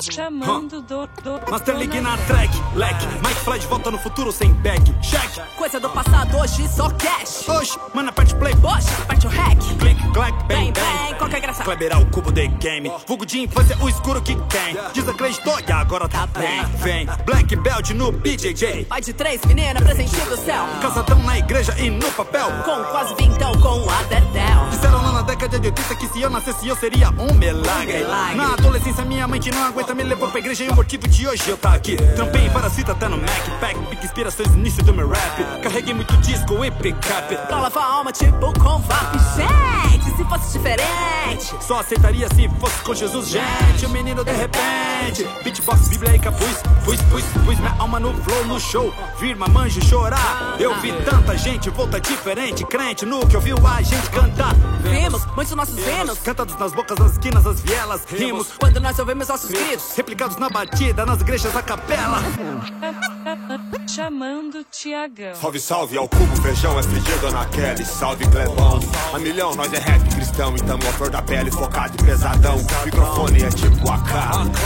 Chamando 0.00 0.82
do, 0.82 1.06
do 1.22 1.50
Master 1.50 1.76
League 1.76 2.00
na 2.00 2.16
track, 2.18 2.50
leque. 2.74 3.06
Mike 3.24 3.40
Fly 3.44 3.58
de 3.60 3.66
volta 3.66 3.90
no 3.90 3.98
futuro 3.98 4.32
sem 4.32 4.52
back. 4.54 4.80
Check. 5.00 5.44
Coisa 5.56 5.78
do 5.78 5.88
passado, 5.90 6.36
hoje 6.36 6.66
só 6.68 6.88
cash. 6.90 7.48
Oxe, 7.48 7.78
mano, 7.94 8.08
aperte 8.08 8.34
play. 8.34 8.54
Poxa, 8.56 8.90
parte 9.06 9.26
o 9.26 9.30
hack. 9.30 9.58
Click, 9.78 10.12
clack, 10.12 10.32
bang, 10.44 10.46
Bem, 10.46 10.72
bem, 10.72 10.84
bang. 10.84 11.14
qualquer 11.18 11.40
graça. 11.40 11.62
Kleber 11.64 11.92
é 11.92 11.96
o 11.96 12.06
cubo 12.06 12.32
de 12.32 12.48
game. 12.48 12.90
Vulgo 13.06 13.24
de 13.24 13.40
infância, 13.40 13.76
o 13.80 13.88
escuro 13.88 14.20
que 14.22 14.34
quem. 14.34 14.76
Desacreditou 14.94 15.58
e 15.66 15.72
agora 15.72 16.08
tá 16.08 16.26
bem. 16.26 16.64
Vem, 16.78 17.06
Black 17.24 17.54
Belt 17.56 17.90
no 17.90 18.10
BJJ. 18.12 18.84
Pai 18.86 19.00
de 19.00 19.12
três, 19.12 19.40
menina, 19.44 19.80
presente 19.80 20.14
do 20.16 20.36
céu. 20.36 20.64
Casadão 20.82 21.18
na 21.22 21.38
igreja 21.38 21.74
e 21.78 21.90
no 21.90 22.10
papel. 22.12 22.46
Com 22.64 22.82
quase 22.90 23.14
vintão, 23.14 23.52
com 23.60 23.88
a 23.90 24.02
Dedel. 24.04 24.68
Disseram 24.70 25.02
lá 25.02 25.12
na 25.12 25.17
década 25.28 25.58
de 25.58 25.66
80 25.66 25.94
que 25.96 26.08
se 26.08 26.22
eu 26.22 26.30
nascesse 26.30 26.66
eu 26.66 26.74
seria 26.74 27.10
um 27.10 27.34
milagre. 27.34 28.02
Na 28.34 28.54
adolescência 28.54 29.04
minha 29.04 29.28
mãe 29.28 29.38
que 29.38 29.50
não 29.50 29.62
aguenta 29.62 29.94
me 29.94 30.02
levou 30.02 30.26
pra 30.30 30.40
igreja 30.40 30.64
e 30.64 30.70
o 30.70 30.74
motivo 30.74 31.06
de 31.06 31.28
hoje 31.28 31.46
eu 31.46 31.56
tá 31.58 31.74
aqui. 31.74 31.96
Trampei 32.16 32.46
em 32.46 32.50
parasita, 32.50 32.94
tá 32.94 33.10
no 33.10 33.18
Mac 33.18 33.60
Pack, 33.60 33.78
big 33.90 34.02
inspirações 34.02 34.48
início 34.54 34.82
do 34.82 34.94
meu 34.94 35.06
rap. 35.06 35.60
Carreguei 35.62 35.92
muito 35.92 36.16
disco 36.18 36.64
e 36.64 36.70
pick-up. 36.70 37.36
Pra 37.46 37.60
lavar 37.60 37.84
a 37.84 37.92
alma, 37.96 38.10
tipo 38.10 38.58
com 38.58 38.78
VAP. 38.78 39.18
Gente, 39.36 39.97
se 40.18 40.24
fosse 40.24 40.58
diferente. 40.58 41.54
Só 41.60 41.78
aceitaria 41.78 42.28
se 42.34 42.48
fosse 42.58 42.82
com 42.82 42.94
Jesus, 42.94 43.28
gente. 43.28 43.86
O 43.86 43.90
menino 43.90 44.24
de 44.24 44.32
repente. 44.32 45.24
Beatbox, 45.44 45.88
bíblia 45.88 46.16
e 46.16 46.18
capuz. 46.18 46.60
Pus, 46.84 47.00
pus, 47.02 47.24
pus 47.44 47.58
minha 47.58 47.74
alma 47.78 48.00
no 48.00 48.12
flow, 48.22 48.46
no 48.46 48.58
show. 48.58 48.92
Vir 49.20 49.36
mamanjo 49.36 49.80
chorar. 49.84 50.56
Eu 50.58 50.74
vi 50.80 50.92
tanta 51.04 51.38
gente, 51.38 51.70
volta 51.70 52.00
diferente. 52.00 52.64
Crente 52.64 53.06
no 53.06 53.24
que 53.26 53.36
ouviu 53.36 53.56
a 53.64 53.80
gente 53.80 54.10
cantar. 54.10 54.54
Vimos 54.82 55.24
muitos 55.36 55.54
nossos 55.54 55.78
hinos. 55.78 56.18
Cantados 56.18 56.56
nas 56.56 56.72
bocas, 56.72 56.98
nas 56.98 57.12
esquinas, 57.12 57.44
das 57.44 57.60
vielas. 57.60 58.04
Rimos. 58.06 58.48
Quando 58.58 58.80
nós 58.80 58.98
ouvimos 58.98 59.28
nossos 59.28 59.50
gritos. 59.50 59.96
Replicados 59.96 60.36
na 60.36 60.48
batida, 60.48 61.06
nas 61.06 61.20
igrejas, 61.20 61.54
a 61.54 61.62
capela. 61.62 62.18
Chamando 63.86 64.64
Tiagão. 64.64 65.34
Salve, 65.34 65.60
salve 65.60 65.96
ao 65.96 66.08
cubo, 66.08 66.36
feijão 66.42 66.78
é 66.78 66.82
FG, 66.82 67.18
Dona 67.20 67.46
Kelly, 67.46 67.84
salve 67.84 68.26
Clebão. 68.28 68.80
A 69.12 69.18
milhão, 69.18 69.54
nós 69.54 69.72
é 69.72 69.78
rap 69.78 70.07
cristão, 70.08 70.54
então 70.56 70.78
a 70.78 70.92
flor 70.92 71.10
da 71.10 71.22
pele 71.22 71.50
focado 71.50 71.94
e 71.98 72.04
pesadão. 72.04 72.56
Microfone 72.84 73.42
é 73.42 73.48
tipo 73.48 73.90
AK, 73.90 74.10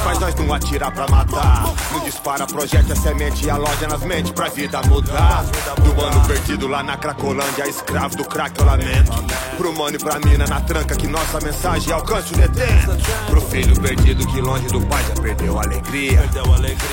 mas 0.04 0.18
nós 0.18 0.34
não 0.34 0.52
atira 0.54 0.90
pra 0.90 1.08
matar. 1.08 1.64
Não 1.92 2.00
dispara, 2.00 2.46
projeta 2.46 2.92
a 2.92 2.96
semente 2.96 3.44
e 3.46 3.50
a 3.50 3.56
loja 3.56 3.86
nas 3.88 4.00
mentes 4.02 4.32
pra 4.32 4.48
vida 4.48 4.80
mudar. 4.82 5.44
Do 5.82 6.00
ano 6.00 6.26
perdido 6.26 6.66
lá 6.68 6.82
na 6.82 6.96
Cracolândia, 6.96 7.68
escravo 7.68 8.16
do 8.16 8.24
crack 8.24 8.58
eu 8.58 8.66
lamento. 8.66 9.12
Pro 9.56 9.76
mano 9.76 9.96
e 9.96 9.98
pra 9.98 10.18
mina 10.20 10.46
na 10.46 10.60
tranca 10.60 10.96
que 10.96 11.06
nossa 11.06 11.40
mensagem 11.40 11.92
alcance 11.92 12.32
o 12.32 12.36
detento. 12.36 12.96
Pro 13.26 13.40
filho 13.40 13.80
perdido 13.80 14.26
que 14.26 14.40
longe 14.40 14.66
do 14.68 14.80
pai 14.86 15.04
já 15.04 15.22
perdeu 15.22 15.58
a 15.58 15.62
alegria. 15.62 16.22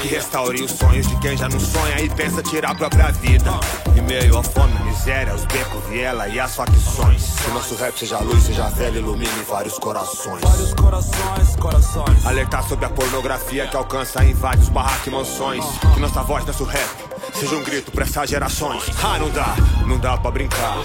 Que 0.01 0.07
restaure 0.07 0.61
os 0.61 0.71
sonhos 0.71 1.07
de 1.07 1.15
quem 1.17 1.37
já 1.37 1.47
não 1.49 1.59
sonha 1.59 2.01
e 2.01 2.09
pensa 2.09 2.41
tirar 2.43 2.71
a 2.71 2.75
própria 2.75 3.11
vida. 3.11 3.51
Em 3.95 4.01
meio 4.01 4.37
à 4.37 4.43
fome, 4.43 4.73
miséria, 4.83 5.33
os 5.33 5.45
becos, 5.45 5.83
viela 5.89 6.27
e 6.27 6.39
as 6.39 6.55
facções. 6.55 7.35
Que 7.43 7.51
nosso 7.51 7.75
rap 7.75 7.97
seja 7.97 8.19
luz, 8.19 8.38
seja 8.41 8.69
velho, 8.69 8.97
ilumine 8.97 9.43
vários 9.47 9.77
corações. 9.77 10.41
Vários 10.41 10.73
corações, 10.73 11.55
corações. 11.55 12.25
Alertar 12.25 12.67
sobre 12.67 12.85
a 12.85 12.89
pornografia 12.89 13.67
que 13.67 13.75
alcança 13.75 14.23
e 14.23 14.31
invade 14.31 14.61
os 14.61 14.69
barracos 14.69 15.07
e 15.07 15.09
mansões. 15.09 15.65
Que 15.93 15.99
nossa 15.99 16.21
voz, 16.23 16.45
nosso 16.45 16.63
rap, 16.63 16.89
seja 17.33 17.55
um 17.55 17.63
grito 17.63 17.91
pra 17.91 18.03
essas 18.03 18.29
gerações. 18.29 18.83
Ah, 19.03 19.17
não 19.19 19.29
dá, 19.29 19.55
não 19.85 19.97
dá 19.97 20.17
pra 20.17 20.31
brincar. 20.31 20.77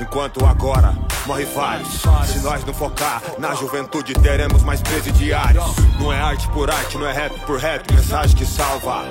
Enquanto 0.00 0.44
agora 0.44 0.96
morre 1.26 1.44
vários. 1.46 2.02
Se 2.26 2.38
nós 2.40 2.64
não 2.64 2.74
focar 2.74 3.22
na 3.38 3.54
juventude, 3.54 4.12
teremos 4.14 4.62
mais 4.62 4.80
presidiários. 4.80 5.64
Não 5.98 6.12
é 6.12 6.20
arte 6.20 6.48
por 6.48 6.70
arte, 6.70 6.96
não 6.96 7.06
é 7.06 7.12
rap 7.12 7.38
por 7.46 7.58
rap, 7.58 7.92
mensagem 7.92 8.36
que 8.36 8.46
salva. 8.46 9.04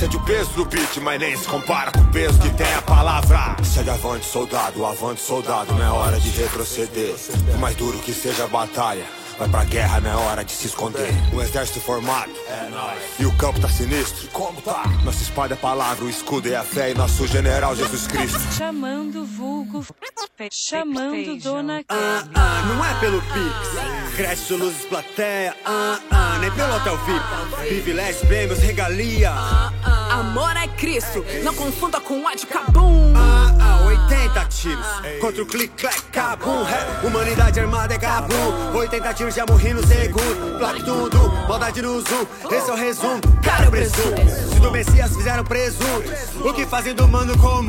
Sente 0.00 0.16
o 0.16 0.20
peso 0.20 0.50
do 0.52 0.64
beat, 0.64 0.96
mas 1.02 1.20
nem 1.20 1.36
se 1.36 1.46
compara 1.46 1.92
com 1.92 2.00
o 2.00 2.10
peso 2.10 2.38
que 2.38 2.48
tem 2.54 2.72
a 2.72 2.80
palavra. 2.80 3.54
Segue 3.62 3.90
avante, 3.90 4.24
soldado, 4.24 4.86
avante, 4.86 5.20
soldado, 5.20 5.74
não 5.74 5.84
é 5.84 5.90
hora 5.90 6.18
de 6.18 6.30
retroceder. 6.30 7.14
Por 7.44 7.58
mais 7.58 7.76
duro 7.76 7.98
que 7.98 8.14
seja 8.14 8.44
a 8.44 8.48
batalha. 8.48 9.19
Vai 9.40 9.48
pra 9.48 9.64
guerra, 9.64 10.00
não 10.00 10.10
é 10.10 10.16
hora 10.16 10.44
de 10.44 10.52
se 10.52 10.66
esconder. 10.66 11.10
Um 11.32 11.40
exército 11.40 11.80
formado. 11.80 12.30
E 13.18 13.24
o 13.24 13.34
campo 13.38 13.58
tá 13.58 13.70
sinistro. 13.70 14.28
Como 14.28 14.60
tá? 14.60 14.82
Nossa 15.02 15.22
espada 15.22 15.54
é 15.54 15.56
a 15.56 15.58
palavra, 15.58 16.04
o 16.04 16.10
escudo 16.10 16.52
é 16.52 16.56
a 16.56 16.62
fé 16.62 16.90
e 16.90 16.94
nosso 16.94 17.26
general 17.26 17.74
Jesus 17.74 18.06
Cristo. 18.06 18.38
Chamando 18.52 19.24
vulgo. 19.24 19.82
Chamando 20.50 21.38
Dona 21.38 21.82
Ah, 21.88 22.22
ah, 22.34 22.62
não 22.66 22.84
é 22.84 23.00
pelo 23.00 23.22
Pix. 23.22 24.14
Crédito, 24.14 24.56
luzes, 24.56 24.84
plateia. 24.84 25.56
Ah, 25.64 25.98
ah, 26.10 26.38
nem 26.38 26.50
pelo 26.50 26.76
Hotel 26.76 26.98
VIP. 26.98 27.66
Privilégios, 27.66 28.22
prêmios, 28.26 28.58
regalia. 28.58 29.32
Amor 30.10 30.54
é 30.54 30.68
Cristo. 30.68 31.24
Não 31.42 31.54
confunda 31.54 31.98
com 31.98 32.24
ódio 32.24 32.46
cabum. 32.46 33.14
Ah, 33.16 33.46
ah, 33.48 33.49
80 34.10 34.44
tiros. 34.46 34.86
Contra 35.20 35.42
o 35.42 35.46
clique, 35.46 35.74
clac, 35.80 36.02
cabum. 36.10 36.66
É, 36.66 37.06
humanidade 37.06 37.60
armada 37.60 37.94
é 37.94 37.98
cabum. 37.98 38.76
80 38.76 39.14
tiros 39.14 39.34
já 39.34 39.46
morri 39.46 39.72
no 39.72 39.86
segundo. 39.86 40.58
Plaque 40.58 40.82
tudo, 40.82 41.32
maldade 41.48 41.80
no 41.80 42.00
zoom. 42.00 42.26
Esse 42.50 42.70
é 42.70 42.72
o 42.72 42.76
resumo. 42.76 43.20
Cara, 43.42 43.66
eu 43.66 43.70
presumo. 43.70 44.16
Se 44.52 44.58
do 44.58 44.70
Messias 44.72 45.14
fizeram 45.14 45.44
presunto. 45.44 46.10
O 46.44 46.52
que 46.52 46.66
fazem 46.66 46.92
do 46.92 47.06
mano 47.06 47.38
comum? 47.38 47.68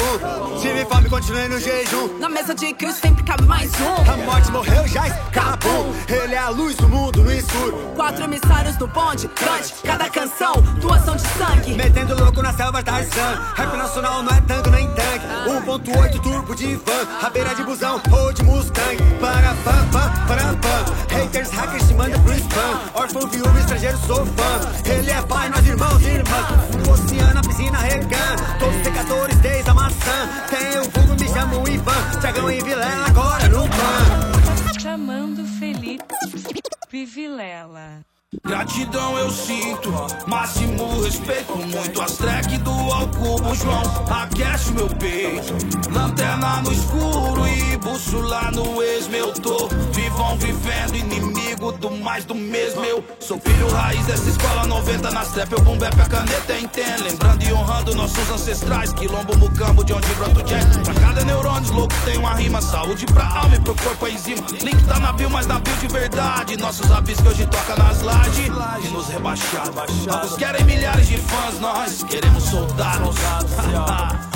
Tive 0.60 0.84
fome, 0.86 1.10
continuei 1.10 1.48
no 1.48 1.60
jejum. 1.60 2.18
Na 2.20 2.28
mesa 2.28 2.56
de 2.56 2.74
Cristo 2.74 3.02
sempre 3.02 3.24
cabe 3.24 3.44
mais 3.44 3.70
um. 3.80 4.12
A 4.12 4.18
morte 4.18 4.52
morreu, 4.52 4.88
já 4.88 5.08
escapou. 5.08 5.94
Ele 6.08 6.34
é 6.34 6.40
a 6.40 6.50
luz 6.50 6.76
do 6.76 6.90
mundo 6.90 7.24
no 7.24 7.32
escuro. 7.32 7.78
Quatro 7.96 8.24
emissários 8.24 8.78
no 8.80 8.88
bonde, 8.88 9.28
cante 9.28 9.76
cada 9.84 10.10
canção, 10.10 10.54
doação 10.80 11.16
de 11.16 11.28
sangue. 11.38 11.76
Metendo 11.76 12.16
louco 12.16 12.42
na 12.42 12.52
selva 12.52 12.82
Tarzan. 12.82 13.54
Rap 13.56 13.78
nacional 13.78 14.24
não 14.24 14.36
é 14.36 14.42
tanto 14.42 14.72
nem 14.72 14.88
tanque. 14.94 15.26
1.8 15.48 16.31
turbo 16.32 16.56
de 16.56 16.76
van, 16.76 17.04
rabeira 17.20 17.54
de 17.54 17.64
busão 17.64 18.02
ou 18.10 18.32
de 18.32 18.44
Mustang. 18.44 18.98
Para 19.20 19.54
pam 19.66 19.86
pam, 19.92 20.28
para 20.28 20.54
pam. 20.64 20.82
Haters, 21.14 21.50
hackers 21.50 21.88
te 21.88 21.94
mandam 21.94 22.22
pro 22.24 22.34
spam. 22.34 22.80
Órfão, 22.94 23.28
viúva, 23.28 23.60
estrangeiro, 23.60 23.98
sou 24.08 24.26
fã. 24.26 24.90
Ele 24.90 25.12
é 25.12 25.22
pai, 25.24 25.50
nós 25.50 25.66
irmãos 25.68 26.02
e 26.02 26.08
irmãs. 26.08 26.86
No 26.86 26.94
oceano, 26.94 27.42
piscina, 27.42 27.78
recan. 27.80 28.36
Todos 28.60 28.78
os 28.78 28.84
secadores 28.84 29.38
desde 29.40 29.70
a 29.70 29.74
maçã. 29.74 30.30
Tem 30.50 30.80
o 30.80 30.90
vulgo, 30.90 31.22
me 31.22 31.28
chamo 31.28 31.68
Ivan. 31.68 32.20
Tiagão 32.22 32.50
e 32.50 32.62
Vilela, 32.62 33.06
agora 33.08 33.50
no 33.50 33.68
pan. 33.68 34.80
Chamando 34.80 35.46
Felipe 35.60 37.06
Vilela. 37.06 38.06
Gratidão 38.46 39.18
eu 39.18 39.30
sinto, 39.30 39.92
máximo 40.26 41.02
respeito. 41.02 41.54
Muito 41.58 42.02
as 42.02 42.16
track 42.16 42.58
do 42.60 42.72
Alcubo 42.72 43.54
João. 43.54 43.84
Aquece 44.10 44.72
meu 44.72 44.88
peito, 44.88 45.54
lanterna 45.92 46.62
no 46.62 46.72
escuro 46.72 47.46
e 47.46 47.76
bússola 47.76 48.50
no 48.52 48.82
esmo. 48.82 49.16
Eu 49.18 49.34
tô 49.34 49.68
vivo 49.92 50.12
vão 50.22 50.38
vivendo, 50.38 50.96
inimigo 50.96 51.72
do 51.74 51.92
mais 51.92 52.26
do 52.26 52.36
mesmo. 52.36 52.84
Eu 52.86 53.04
sou 53.20 53.40
filho 53.40 53.68
raiz 53.70 54.06
dessa 54.06 54.30
escola 54.30 54.68
90 54.68 55.12
na 55.12 55.26
step, 55.26 55.52
eu 55.52 55.62
boom 55.62 55.78
a 55.82 56.10
caneta 56.10 56.54
é 56.54 56.60
entendo. 56.62 57.04
Lembrando 57.04 57.44
e 57.44 57.54
honrando 57.54 57.96
nossos 57.96 58.30
ancestrais, 58.30 58.94
quilombo, 58.94 59.36
mucambo, 59.38 59.84
de 59.84 59.94
onde 59.94 60.08
brota 60.16 60.40
o 60.40 60.44
jazz. 60.44 60.78
Pra 60.78 60.94
cada 60.94 61.26
neurônio 61.26 61.74
louco 61.74 61.94
tem 62.06 62.18
uma 62.18 62.34
rima, 62.36 62.62
saúde 62.62 63.06
pra 63.08 63.26
alma 63.26 63.56
e 63.56 63.60
pro 63.60 63.76
corpo 63.76 64.06
a 64.06 64.10
enzima. 64.10 64.46
Link 64.62 64.84
tá 64.86 65.00
na 65.00 65.12
bio, 65.14 65.30
mas 65.30 65.48
na 65.48 65.60
bio 65.60 65.76
de 65.78 65.88
verdade. 65.88 66.58
Nossos 66.58 66.92
avis 66.92 67.20
que 67.20 67.28
hoje 67.28 67.46
toca 67.48 67.76
nas 67.76 68.02
lajes 68.50 68.90
e 68.90 68.94
nos 68.94 69.08
rebaixados. 69.08 70.08
Alguns 70.08 70.36
querem 70.36 70.64
milhares 70.66 71.08
de 71.08 71.18
fãs, 71.18 71.60
nós 71.60 72.04
queremos 72.04 72.44
soldados. 72.44 73.16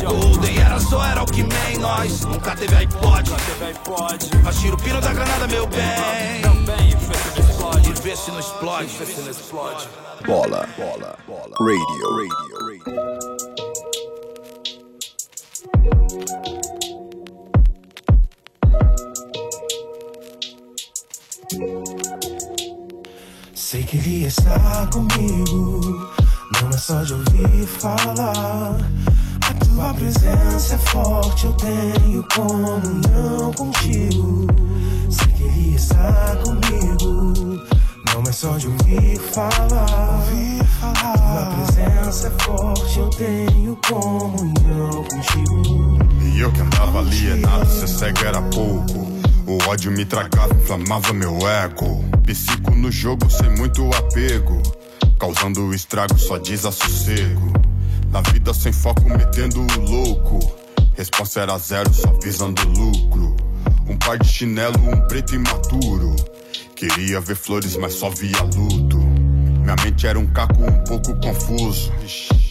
Golden 0.00 0.58
era 0.58 0.78
só 0.80 1.04
era 1.04 1.22
o 1.22 1.26
que 1.26 1.42
man, 1.42 1.78
nós 1.80 2.20
nunca 2.22 2.54
teve 2.56 2.74
iPod. 2.74 3.30
Mas 4.42 4.58
tira 4.60 4.74
o 4.74 4.78
pino 4.78 5.00
da 5.00 5.12
granada, 5.12 5.46
meu 5.46 5.66
bem. 5.66 5.80
E 7.88 8.02
vê 8.02 8.16
se 8.16 8.30
não 8.30 8.40
explode. 8.40 8.88
Bola, 10.26 10.68
bola, 10.76 11.16
bola. 11.26 11.54
Radio, 11.58 12.16
radio, 12.16 12.84
radio. 12.86 13.29
Sei 23.70 23.84
que 23.84 23.98
ele 23.98 24.26
está 24.26 24.88
comigo, 24.92 26.10
não 26.60 26.70
é 26.70 26.76
só 26.76 27.04
de 27.04 27.14
ouvir 27.14 27.68
falar. 27.68 28.76
A 29.42 29.64
tua 29.64 29.94
presença 29.94 30.74
é 30.74 30.78
forte, 30.78 31.46
eu 31.46 31.52
tenho 31.52 32.26
comunhão 32.34 33.52
contigo. 33.52 34.48
Sei 35.08 35.28
que 35.34 35.44
ele 35.44 35.76
está 35.76 36.36
comigo, 36.44 37.62
não 38.12 38.22
é 38.28 38.32
só 38.32 38.58
de 38.58 38.66
ouvir 38.66 39.20
falar. 39.20 40.20
A 40.82 41.16
tua 41.16 41.54
presença 41.54 42.26
é 42.26 42.42
forte, 42.42 42.98
eu 42.98 43.10
tenho 43.10 43.78
comunhão 43.88 45.04
contigo. 45.04 45.96
E 46.24 46.40
eu 46.40 46.50
que 46.50 46.60
andava 46.60 46.98
alienado, 46.98 47.70
ser 47.70 47.86
cego 47.86 48.24
era 48.24 48.42
pouco. 48.42 49.08
O 49.46 49.58
ódio 49.70 49.92
me 49.92 50.04
tragava, 50.04 50.52
inflamava 50.56 51.12
meu 51.12 51.38
ego. 51.48 52.09
Psico 52.30 52.70
no 52.76 52.92
jogo 52.92 53.28
sem 53.28 53.50
muito 53.56 53.84
apego. 53.92 54.62
Causando 55.18 55.74
estrago, 55.74 56.16
só 56.16 56.38
desassossego. 56.38 57.52
Na 58.12 58.20
vida 58.20 58.54
sem 58.54 58.72
foco, 58.72 59.02
metendo 59.08 59.60
o 59.60 59.80
louco. 59.80 60.38
Resposta 60.96 61.40
era 61.40 61.58
zero, 61.58 61.92
só 61.92 62.12
visando 62.22 62.62
lucro. 62.68 63.34
Um 63.88 63.96
par 63.98 64.16
de 64.16 64.28
chinelo, 64.28 64.78
um 64.78 65.08
preto 65.08 65.34
imaturo. 65.34 66.14
Queria 66.76 67.20
ver 67.20 67.34
flores, 67.34 67.76
mas 67.76 67.94
só 67.94 68.08
via 68.10 68.42
luto. 68.42 68.99
Minha 69.70 69.84
mente 69.84 70.04
era 70.04 70.18
um 70.18 70.26
caco 70.26 70.64
um 70.64 70.82
pouco 70.82 71.14
confuso. 71.20 71.92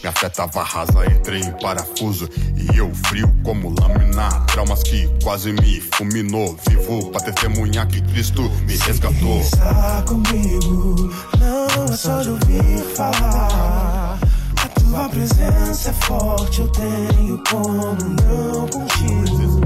Minha 0.00 0.10
fé 0.10 0.30
tava 0.30 0.62
rasa, 0.62 1.04
entrei 1.04 1.42
em 1.42 1.52
parafuso. 1.60 2.26
E 2.56 2.78
eu 2.78 2.90
frio 2.94 3.30
como 3.44 3.74
lâmina. 3.78 4.30
Traumas 4.46 4.82
que 4.82 5.06
quase 5.22 5.52
me 5.52 5.82
fulminou. 5.82 6.58
Vivo 6.66 7.10
pra 7.10 7.20
testemunhar 7.20 7.86
que 7.88 8.00
Cristo 8.00 8.50
me 8.66 8.74
resgatou. 8.74 9.38
Está 9.38 10.02
comigo, 10.08 11.12
não 11.38 11.84
é 11.84 11.94
só 11.94 12.22
de 12.22 12.30
ouvir 12.30 12.78
falar. 12.96 14.18
A 14.56 14.68
tua 14.80 15.08
presença 15.10 15.90
é 15.90 15.92
forte, 15.92 16.60
eu 16.62 16.68
tenho 16.68 17.36
comunhão 17.50 18.66
contigo. 18.72 19.60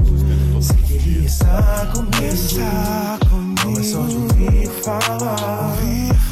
Sei 0.61 0.75
que 0.75 0.93
ele 0.93 1.25
está 1.25 1.87
comigo, 1.93 2.33
está 2.33 3.17
comigo. 3.29 3.61
não 3.63 3.79
é 3.79 3.83
só 3.83 4.01
de 4.01 4.15
ouvir 4.17 4.69
falar. 4.83 5.73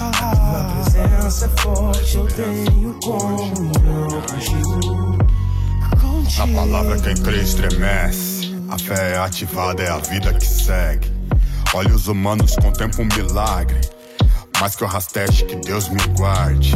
A 0.01 0.11
tua 0.11 0.32
é 1.41 1.47
forte, 1.61 2.15
eu 2.15 2.27
tenho 2.27 2.93
comunhão 3.01 4.21
contigo. 4.21 5.17
A 6.39 6.47
palavra 6.47 6.99
quem 6.99 7.15
crê 7.15 7.41
estremece. 7.41 8.53
A 8.69 8.77
fé 8.77 9.13
é 9.13 9.17
ativada, 9.17 9.81
é 9.81 9.89
a 9.89 9.97
vida 9.97 10.33
que 10.33 10.45
segue. 10.45 11.11
Olhos 11.73 12.07
humanos 12.07 12.55
contemplam 12.55 13.07
um 13.07 13.15
milagre. 13.15 13.81
Mais 14.59 14.75
que 14.75 14.83
o 14.83 14.87
rasteste, 14.87 15.45
que 15.45 15.55
Deus 15.55 15.89
me 15.89 16.01
guarde. 16.15 16.75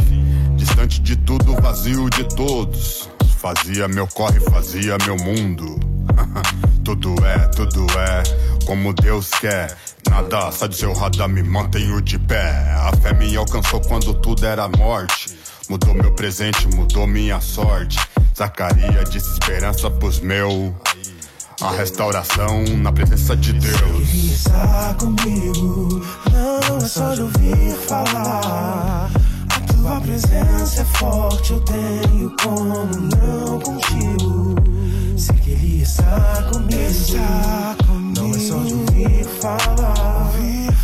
Distante 0.56 1.00
de 1.00 1.16
tudo, 1.16 1.54
vazio 1.60 2.10
de 2.10 2.24
todos. 2.34 3.08
Fazia 3.38 3.86
meu 3.86 4.08
corre, 4.08 4.40
fazia 4.40 4.96
meu 5.06 5.16
mundo. 5.16 5.78
tudo 6.84 7.14
é, 7.24 7.38
tudo 7.48 7.86
é 7.98 8.22
como 8.66 8.92
Deus 8.92 9.30
quer. 9.30 9.76
Nada 10.10 10.50
sai 10.52 10.68
do 10.68 10.74
seu 10.74 10.92
radar, 10.92 11.28
me 11.28 11.42
mantenho 11.42 12.00
de 12.00 12.18
pé. 12.18 12.50
A 12.76 12.92
fé 12.96 13.12
me 13.12 13.34
alcançou 13.36 13.80
quando 13.80 14.14
tudo 14.14 14.44
era 14.44 14.68
morte. 14.68 15.36
Mudou 15.68 15.94
meu 15.94 16.12
presente, 16.14 16.66
mudou 16.68 17.06
minha 17.06 17.40
sorte. 17.40 17.98
Zacarias 18.36 19.10
disse 19.10 19.32
esperança 19.32 19.90
pros 19.90 20.20
meus. 20.20 20.72
A 21.60 21.72
restauração 21.72 22.62
na 22.76 22.92
presença 22.92 23.36
de 23.36 23.52
Deus. 23.52 23.74
Ele 23.74 24.32
está 24.32 24.94
comigo, 24.94 26.06
não 26.32 26.78
é 26.78 26.80
só 26.88 27.14
de 27.14 27.22
ouvir 27.22 27.74
falar. 27.88 29.10
A 29.50 29.60
tua 29.72 30.00
presença 30.00 30.82
é 30.82 30.84
forte, 30.84 31.52
eu 31.52 31.60
tenho 31.60 32.36
comunhão 32.40 33.58
contigo. 33.60 34.67
Que 35.18 35.50
ele 35.50 35.82
está 35.82 36.44
comigo, 36.52 36.80
está 36.80 37.76
comigo. 37.84 38.20
não 38.20 38.30
é 38.30 38.38
só 38.38 38.56
de 38.58 38.72
ouvir 38.72 39.24
falar. 39.40 40.30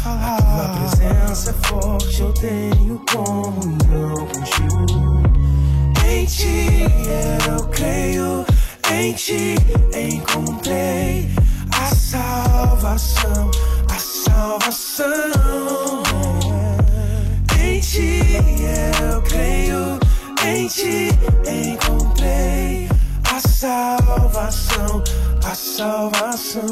A 0.05 0.37
tua 0.43 0.69
presença 0.81 1.51
é 1.51 1.69
forte, 1.69 2.21
eu 2.21 2.33
tenho 2.33 3.01
comunhão 3.13 4.27
contigo. 4.27 5.23
Em 6.05 6.27
ti 6.27 6.67
eu 7.49 7.65
creio, 7.69 8.45
em 8.93 9.13
ti 9.13 9.55
encontrei 9.97 11.31
a 11.71 11.95
salvação, 11.95 13.53
a 13.89 13.99
salvação. 14.01 15.15
Em 17.63 17.79
ti 17.79 18.21
eu 19.01 19.23
creio, 19.23 20.01
em 20.45 20.67
ti 20.67 21.09
encontrei 21.47 22.89
a 22.91 22.94
salvação, 23.65 25.03
a 25.43 25.55
salvação. 25.55 26.63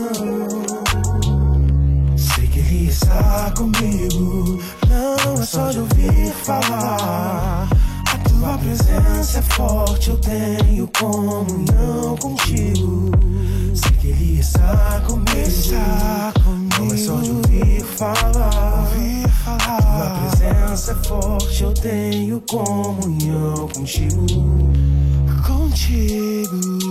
Sei 2.16 2.46
que 2.48 2.58
ele 2.58 2.88
está 2.88 3.50
comigo, 3.56 4.62
não 4.88 5.42
é 5.42 5.46
só 5.46 5.70
de 5.70 5.78
ouvir 5.78 6.32
falar. 6.44 7.66
A 8.06 8.28
tua 8.28 8.58
presença 8.58 9.38
é 9.38 9.42
forte, 9.42 10.10
eu 10.10 10.18
tenho 10.18 10.86
comunhão 10.98 12.14
contigo. 12.20 13.10
Sei 13.74 13.92
que 13.92 14.08
ele 14.08 14.40
está 14.40 15.00
comigo, 15.06 15.48
está 15.48 16.32
comigo. 16.44 16.74
não 16.78 16.94
é 16.94 16.96
só 16.98 17.16
de 17.20 17.30
ouvir 17.30 17.84
falar. 17.84 18.86
A 19.46 19.78
tua 19.80 20.10
presença 20.20 20.92
é 20.92 21.08
forte, 21.08 21.62
eu 21.62 21.72
tenho 21.72 22.38
comunhão 22.42 23.66
contigo. 23.74 24.26
Contigo. 25.46 26.81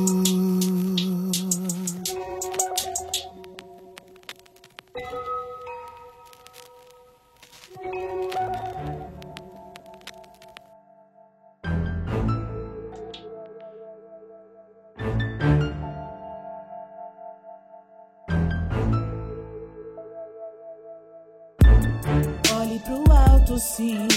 Sim, 23.62 24.08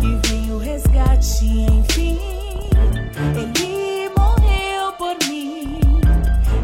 que 0.00 0.28
vem 0.28 0.50
o 0.50 0.58
resgate, 0.58 1.44
enfim. 1.44 2.18
Ele 3.36 4.08
morreu 4.16 4.92
por 4.96 5.14
mim, 5.28 5.78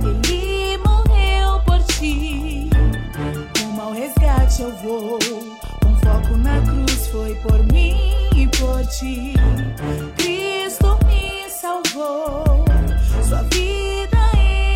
ele 0.02 0.78
morreu 0.78 1.60
por 1.66 1.82
ti. 1.82 2.70
Rumo 3.58 3.82
ao 3.82 3.92
resgate 3.92 4.62
eu 4.62 4.72
vou, 4.78 5.18
com 5.82 5.96
foco 5.96 6.36
na 6.38 6.60
cruz, 6.62 7.08
foi 7.08 7.34
por 7.36 7.62
mim 7.72 7.94
e 8.34 8.48
por 8.56 8.86
ti. 8.86 9.34
Cristo 10.16 10.98
me 11.06 11.50
salvou, 11.50 12.64
sua 13.28 13.42
vida 13.42 14.18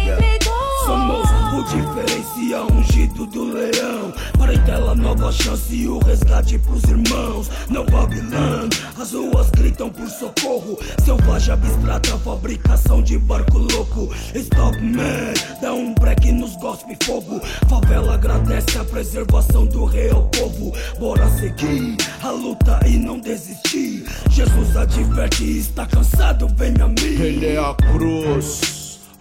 entregou. 0.02 0.84
Somos 0.84 1.30
o 1.54 1.62
diferencial 1.64 2.66
ungido 2.70 3.26
do 3.26 3.44
leão. 3.44 4.12
Parentela, 4.48 4.94
nova 4.94 5.30
chance 5.30 5.74
e 5.74 5.86
o 5.86 5.98
resgate 5.98 6.58
pros 6.58 6.82
irmãos. 6.84 7.50
Não 7.68 7.84
Babilão, 7.84 8.66
as 8.98 9.12
ruas 9.12 9.50
gritam 9.50 9.90
por 9.90 10.08
socorro. 10.08 10.78
Selvagem 11.04 11.52
abstrata, 11.52 12.16
fabricação 12.20 13.02
de 13.02 13.18
barco 13.18 13.58
louco. 13.58 14.08
Stop 14.34 14.80
man, 14.80 15.34
dá 15.60 15.74
um 15.74 15.92
break 15.92 16.32
nos 16.32 16.56
gospe 16.56 16.96
fogo. 17.04 17.42
Favela 17.68 18.14
agradece 18.14 18.78
a 18.78 18.84
preservação 18.84 19.66
do 19.66 19.84
real 19.84 20.22
povo. 20.28 20.72
Bora 20.98 21.28
seguir 21.32 21.98
a 22.22 22.30
luta 22.30 22.80
e 22.86 22.96
não 22.96 23.20
desistir. 23.20 24.06
Jesus 24.30 24.74
adverte, 24.78 25.58
está 25.58 25.84
cansado, 25.84 26.48
vem 26.56 26.72
a 26.80 26.88
mim. 26.88 27.20
Ele 27.20 27.48
é 27.48 27.58
a 27.58 27.74
cruz 27.74 28.77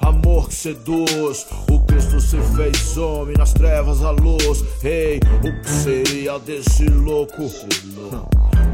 amor 0.07 0.47
que 0.47 0.55
seduz. 0.55 1.45
O 1.69 1.79
Cristo 1.81 2.19
se 2.19 2.37
fez 2.55 2.97
homem, 2.97 3.35
nas 3.37 3.53
trevas 3.53 4.03
a 4.03 4.11
luz. 4.11 4.63
Ei, 4.83 5.19
o 5.43 5.61
que 5.61 5.69
seria 5.69 6.39
desse 6.39 6.85
louco? 6.85 7.49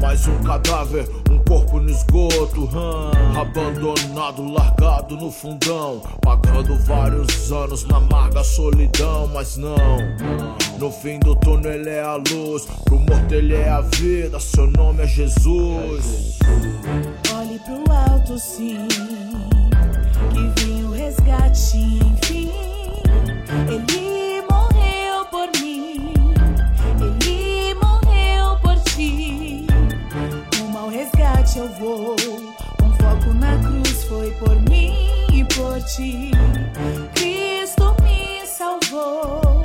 Mais 0.00 0.26
um 0.26 0.38
cadáver, 0.42 1.08
um 1.30 1.38
corpo 1.44 1.80
no 1.80 1.90
esgoto. 1.90 2.68
Abandonado, 3.38 4.52
largado 4.52 5.16
no 5.16 5.30
fundão. 5.30 6.02
Pagando 6.22 6.78
vários 6.84 7.50
anos 7.50 7.84
na 7.86 7.96
amarga 7.96 8.44
solidão. 8.44 9.28
Mas 9.32 9.56
não, 9.56 9.76
no 10.78 10.90
fim 10.90 11.18
do 11.18 11.34
túnel 11.36 11.72
ele 11.72 11.90
é 11.90 12.02
a 12.02 12.16
luz. 12.16 12.66
Pro 12.84 12.98
morto 12.98 13.32
ele 13.32 13.54
é 13.54 13.68
a 13.68 13.80
vida, 13.80 14.38
seu 14.38 14.66
nome 14.68 15.02
é 15.02 15.06
Jesus. 15.06 16.38
Olhe 17.34 17.58
pro 17.60 17.92
alto, 17.92 18.38
sim 18.38 18.86
resgate, 21.14 21.78
enfim. 21.78 22.50
Ele 23.68 24.42
morreu 24.50 25.24
por 25.30 25.48
mim, 25.60 26.14
ele 27.00 27.74
morreu 27.74 28.56
por 28.62 28.76
ti. 28.92 29.66
Rumo 30.58 30.78
ao 30.78 30.88
resgate 30.88 31.58
eu 31.58 31.68
vou, 31.74 32.16
com 32.78 32.90
foco 32.92 33.32
na 33.34 33.56
cruz, 33.58 34.04
foi 34.04 34.30
por 34.32 34.56
mim 34.68 34.94
e 35.32 35.44
por 35.44 35.80
ti. 35.82 36.30
Cristo 37.14 37.94
me 38.02 38.46
salvou, 38.46 39.62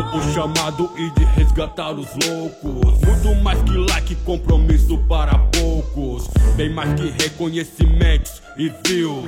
Cumprindo 0.00 0.16
o 0.16 0.32
chamado 0.32 0.90
e 0.96 1.10
de 1.10 1.24
resgatar 1.24 1.92
os 1.92 2.08
loucos. 2.26 2.98
Muito 3.00 3.34
mais 3.42 3.62
que 3.62 3.76
like, 3.76 4.14
compromisso 4.24 4.96
para 5.06 5.36
poucos. 5.38 6.28
Bem 6.56 6.70
mais 6.70 6.98
que 6.98 7.10
reconhecimentos 7.22 8.40
e 8.56 8.72
views. 8.86 9.26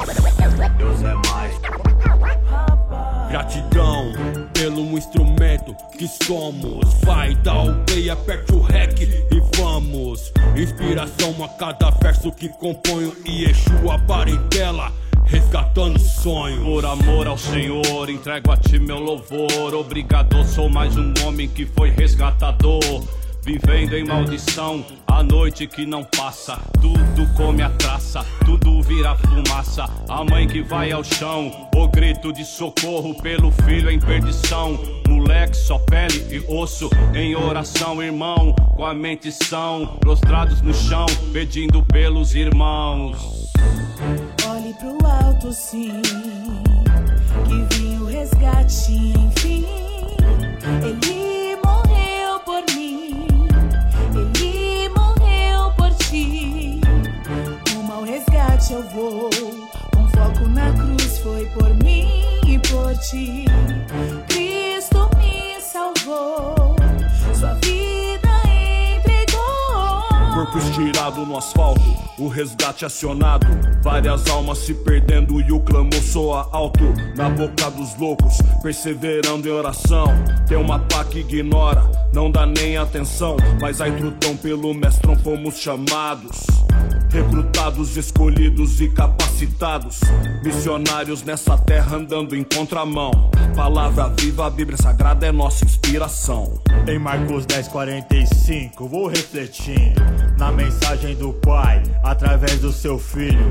Deus 0.78 1.02
é 1.02 1.14
mais. 1.28 1.60
Gratidão 3.28 4.12
pelo 4.54 4.96
instrumento 4.96 5.76
que 5.98 6.08
somos. 6.24 6.94
Vai 7.04 7.34
da 7.36 7.52
aldeia, 7.52 8.14
aperte 8.14 8.54
o 8.54 8.62
rec 8.62 8.98
e 9.02 9.58
vamos. 9.58 10.32
Inspiração 10.56 11.44
a 11.44 11.48
cada 11.48 11.90
verso 11.90 12.32
que 12.32 12.48
componho 12.48 13.14
e 13.26 13.44
Exu 13.44 13.90
a 13.90 13.98
parentela 13.98 14.90
resgatando 15.24 15.98
sonho. 15.98 16.62
Por 16.62 16.84
amor 16.84 17.26
ao 17.26 17.38
Senhor, 17.38 18.08
entrego 18.08 18.50
a 18.52 18.56
ti 18.56 18.78
meu 18.78 18.98
louvor. 18.98 19.74
Obrigado, 19.74 20.44
sou 20.44 20.68
mais 20.68 20.96
um 20.96 21.12
homem 21.24 21.48
que 21.48 21.66
foi 21.66 21.90
resgatador. 21.90 22.80
Vivendo 23.44 23.94
em 23.94 24.04
maldição, 24.04 24.84
a 25.04 25.20
noite 25.20 25.66
que 25.66 25.84
não 25.84 26.04
passa, 26.04 26.60
tudo 26.80 27.26
come 27.34 27.60
a 27.60 27.70
traça, 27.70 28.24
tudo 28.44 28.80
vira 28.82 29.16
fumaça. 29.16 29.90
A 30.08 30.22
mãe 30.22 30.46
que 30.46 30.62
vai 30.62 30.92
ao 30.92 31.02
chão, 31.02 31.68
o 31.74 31.88
grito 31.88 32.32
de 32.32 32.44
socorro 32.44 33.20
pelo 33.20 33.50
filho 33.50 33.90
em 33.90 33.98
perdição. 33.98 34.78
Moleque, 35.08 35.56
só 35.56 35.76
pele 35.78 36.24
e 36.30 36.38
osso, 36.46 36.88
em 37.14 37.34
oração, 37.34 38.00
irmão, 38.00 38.54
com 38.76 38.86
a 38.86 38.94
mente 38.94 39.32
são, 39.32 39.98
prostrados 39.98 40.62
no 40.62 40.72
chão, 40.72 41.06
pedindo 41.32 41.82
pelos 41.82 42.36
irmãos. 42.36 43.50
Pro 44.78 44.98
alto, 45.06 45.52
sim, 45.52 46.02
que 47.46 47.76
vem 47.76 47.98
o 47.98 48.06
resgate, 48.06 48.92
enfim. 48.92 49.64
Ele 50.82 51.56
morreu 51.64 52.40
por 52.40 52.64
mim, 52.74 53.26
ele 54.14 54.88
morreu 54.88 55.70
por 55.76 55.94
ti. 55.94 56.80
Rumo 57.74 57.92
ao 57.92 58.02
resgate 58.02 58.72
eu 58.72 58.82
vou, 58.88 59.30
com 59.94 60.08
foco 60.08 60.48
na 60.48 60.72
cruz, 60.72 61.18
foi 61.18 61.46
por 61.50 61.72
mim 61.84 62.08
e 62.46 62.58
por 62.58 62.96
ti. 62.98 63.44
Cristo 64.26 65.10
me 65.18 65.60
salvou, 65.60 66.74
sua 67.38 67.54
vida. 67.54 67.81
Corpo 70.42 70.58
estirado 70.58 71.24
no 71.24 71.38
asfalto, 71.38 71.80
o 72.18 72.26
resgate 72.26 72.84
acionado. 72.84 73.46
Várias 73.80 74.28
almas 74.28 74.58
se 74.58 74.74
perdendo 74.74 75.40
e 75.40 75.52
o 75.52 75.60
clamor 75.60 76.02
soa 76.02 76.48
alto. 76.50 76.82
Na 77.16 77.30
boca 77.30 77.70
dos 77.70 77.96
loucos, 77.96 78.38
perseverando 78.60 79.46
em 79.46 79.52
oração. 79.52 80.06
Tem 80.48 80.56
uma 80.56 80.80
pá 80.80 81.04
que 81.04 81.20
ignora, 81.20 81.88
não 82.12 82.28
dá 82.28 82.44
nem 82.44 82.76
atenção. 82.76 83.36
Mas 83.60 83.80
aí 83.80 83.92
trutão 83.92 84.36
pelo 84.36 84.74
mestrão 84.74 85.14
fomos 85.14 85.58
chamados. 85.58 86.44
Recrutados, 87.08 87.96
escolhidos 87.96 88.80
e 88.80 88.88
capacitados. 88.88 90.00
Missionários 90.42 91.22
nessa 91.22 91.56
terra 91.56 91.98
andando 91.98 92.34
em 92.34 92.42
contramão. 92.42 93.30
Palavra 93.54 94.08
viva, 94.08 94.46
a 94.46 94.50
Bíblia 94.50 94.76
Sagrada 94.76 95.24
é 95.24 95.30
nossa 95.30 95.64
inspiração. 95.64 96.60
Em 96.88 96.98
Marcos 96.98 97.46
10, 97.46 97.68
45, 97.68 98.88
vou 98.88 99.06
refletindo 99.06 100.31
na 100.38 100.50
mensagem 100.50 101.14
do 101.14 101.32
Pai 101.32 101.82
através 102.02 102.58
do 102.60 102.72
seu 102.72 102.98
filho. 102.98 103.50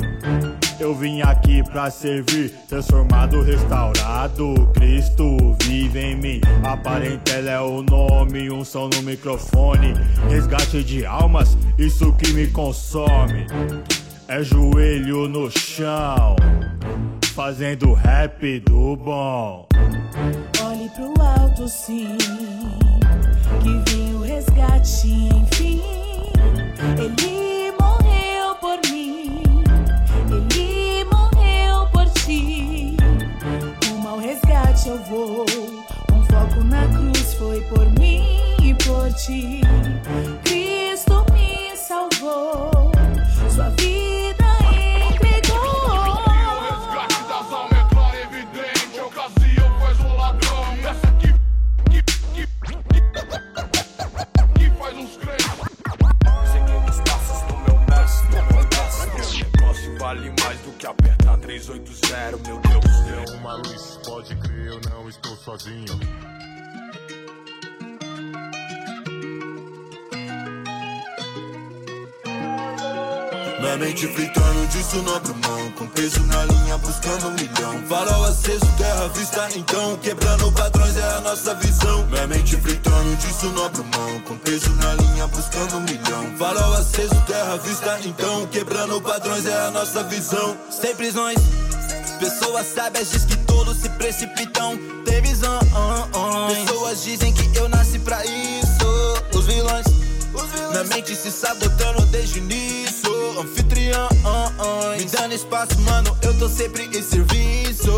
Eu 0.79 0.95
vim 0.95 1.21
aqui 1.21 1.63
pra 1.63 1.91
servir, 1.91 2.51
transformado, 2.67 3.41
restaurado. 3.41 4.69
Cristo 4.73 5.55
vive 5.63 5.99
em 5.99 6.15
mim. 6.15 6.41
A 6.63 6.75
parentela 6.75 7.51
é 7.51 7.59
o 7.59 7.83
nome, 7.83 8.49
um 8.51 8.63
som 8.63 8.89
no 8.89 9.01
microfone. 9.03 9.93
Resgate 10.29 10.83
de 10.83 11.05
almas, 11.05 11.57
isso 11.77 12.11
que 12.13 12.33
me 12.33 12.47
consome. 12.47 13.45
É 14.27 14.41
joelho 14.43 15.27
no 15.27 15.51
chão, 15.51 16.35
fazendo 17.35 17.93
rap 17.93 18.59
do 18.61 18.95
bom. 18.95 19.67
Olhe 20.65 20.89
pro 20.89 21.13
alto, 21.21 21.67
sim, 21.67 22.17
que 23.61 23.91
vem 23.91 24.15
o 24.15 24.21
resgate, 24.21 25.07
enfim. 25.07 26.00
Ele 26.97 27.71
morreu 27.79 28.55
por 28.59 28.79
mim, 28.89 29.43
ele 30.31 31.05
morreu 31.05 31.85
por 31.91 32.09
ti. 32.09 32.97
Rumo 33.85 34.09
ao 34.09 34.17
resgate 34.17 34.89
eu 34.89 34.97
vou, 35.03 35.45
com 36.09 36.23
foco 36.23 36.63
na 36.63 36.87
cruz, 36.87 37.35
foi 37.35 37.61
por 37.61 37.87
mim 37.99 38.23
e 38.63 38.73
por 38.73 39.13
ti. 39.13 39.61
Cristo 40.43 41.23
me 41.31 41.77
salvou, 41.77 42.90
380, 62.11 62.37
meu 62.45 62.59
Deus. 62.59 63.25
Deu 63.25 63.37
uma 63.37 63.53
luz, 63.55 63.99
pode 64.05 64.35
crer, 64.35 64.67
eu 64.67 64.81
não 64.89 65.07
estou 65.07 65.35
sozinho. 65.37 65.99
Minha 73.61 73.77
mente 73.77 74.07
fritando, 74.07 74.67
disso 74.67 74.97
não. 75.03 75.15
Abro 75.15 75.35
mão 75.35 75.71
Com 75.71 75.87
peso 75.87 76.19
na 76.23 76.43
linha, 76.45 76.77
buscando 76.79 77.27
um 77.27 77.31
milhão. 77.31 77.81
Farol 77.87 78.25
aceso, 78.25 78.65
terra 78.77 79.07
vista 79.07 79.47
então. 79.55 79.97
Quebrando 79.97 80.51
padrões 80.51 80.97
é 80.97 81.03
a 81.03 81.21
nossa 81.21 81.55
visão. 81.55 82.05
Minha 82.07 82.27
mente 82.27 82.57
fritando, 82.57 83.15
disso 83.15 83.45
não. 83.51 83.65
Abro 83.65 83.85
mão 83.85 84.19
Com 84.21 84.37
peso 84.37 84.69
na 84.71 84.93
linha, 84.95 85.27
buscando 85.27 85.77
um 85.77 85.81
milhão. 85.81 86.37
Farol 86.37 86.73
aceso, 86.73 87.21
terra 87.25 87.55
vista 87.57 87.99
então. 88.03 88.47
Quebrando 88.47 88.99
padrões 88.99 89.45
é 89.45 89.67
a 89.67 89.71
nossa 89.71 90.03
visão. 90.03 90.57
Sem 90.69 90.93
prisões 90.93 91.39
Pessoas 92.21 92.67
sábias 92.67 93.09
diz 93.09 93.25
que 93.25 93.35
todos 93.35 93.77
se 93.77 93.89
precipitam, 93.89 94.77
tem 95.03 95.23
visão. 95.23 95.57
Pessoas 96.47 97.03
dizem 97.03 97.33
que 97.33 97.57
eu 97.57 97.67
nasci 97.67 97.97
pra 97.97 98.23
isso. 98.23 98.85
Os 99.33 99.47
vilões, 99.47 99.87
os 100.31 100.51
vilões. 100.51 100.71
na 100.71 100.83
mente 100.83 101.15
se 101.15 101.31
sabotando 101.31 102.05
desde 102.11 102.39
o 102.39 102.43
início. 102.43 103.39
Anfitrião, 103.39 104.07
me 104.99 105.05
dando 105.05 105.33
espaço, 105.33 105.79
mano, 105.79 106.15
eu 106.21 106.37
tô 106.37 106.47
sempre 106.47 106.83
em 106.95 107.01
serviço. 107.01 107.91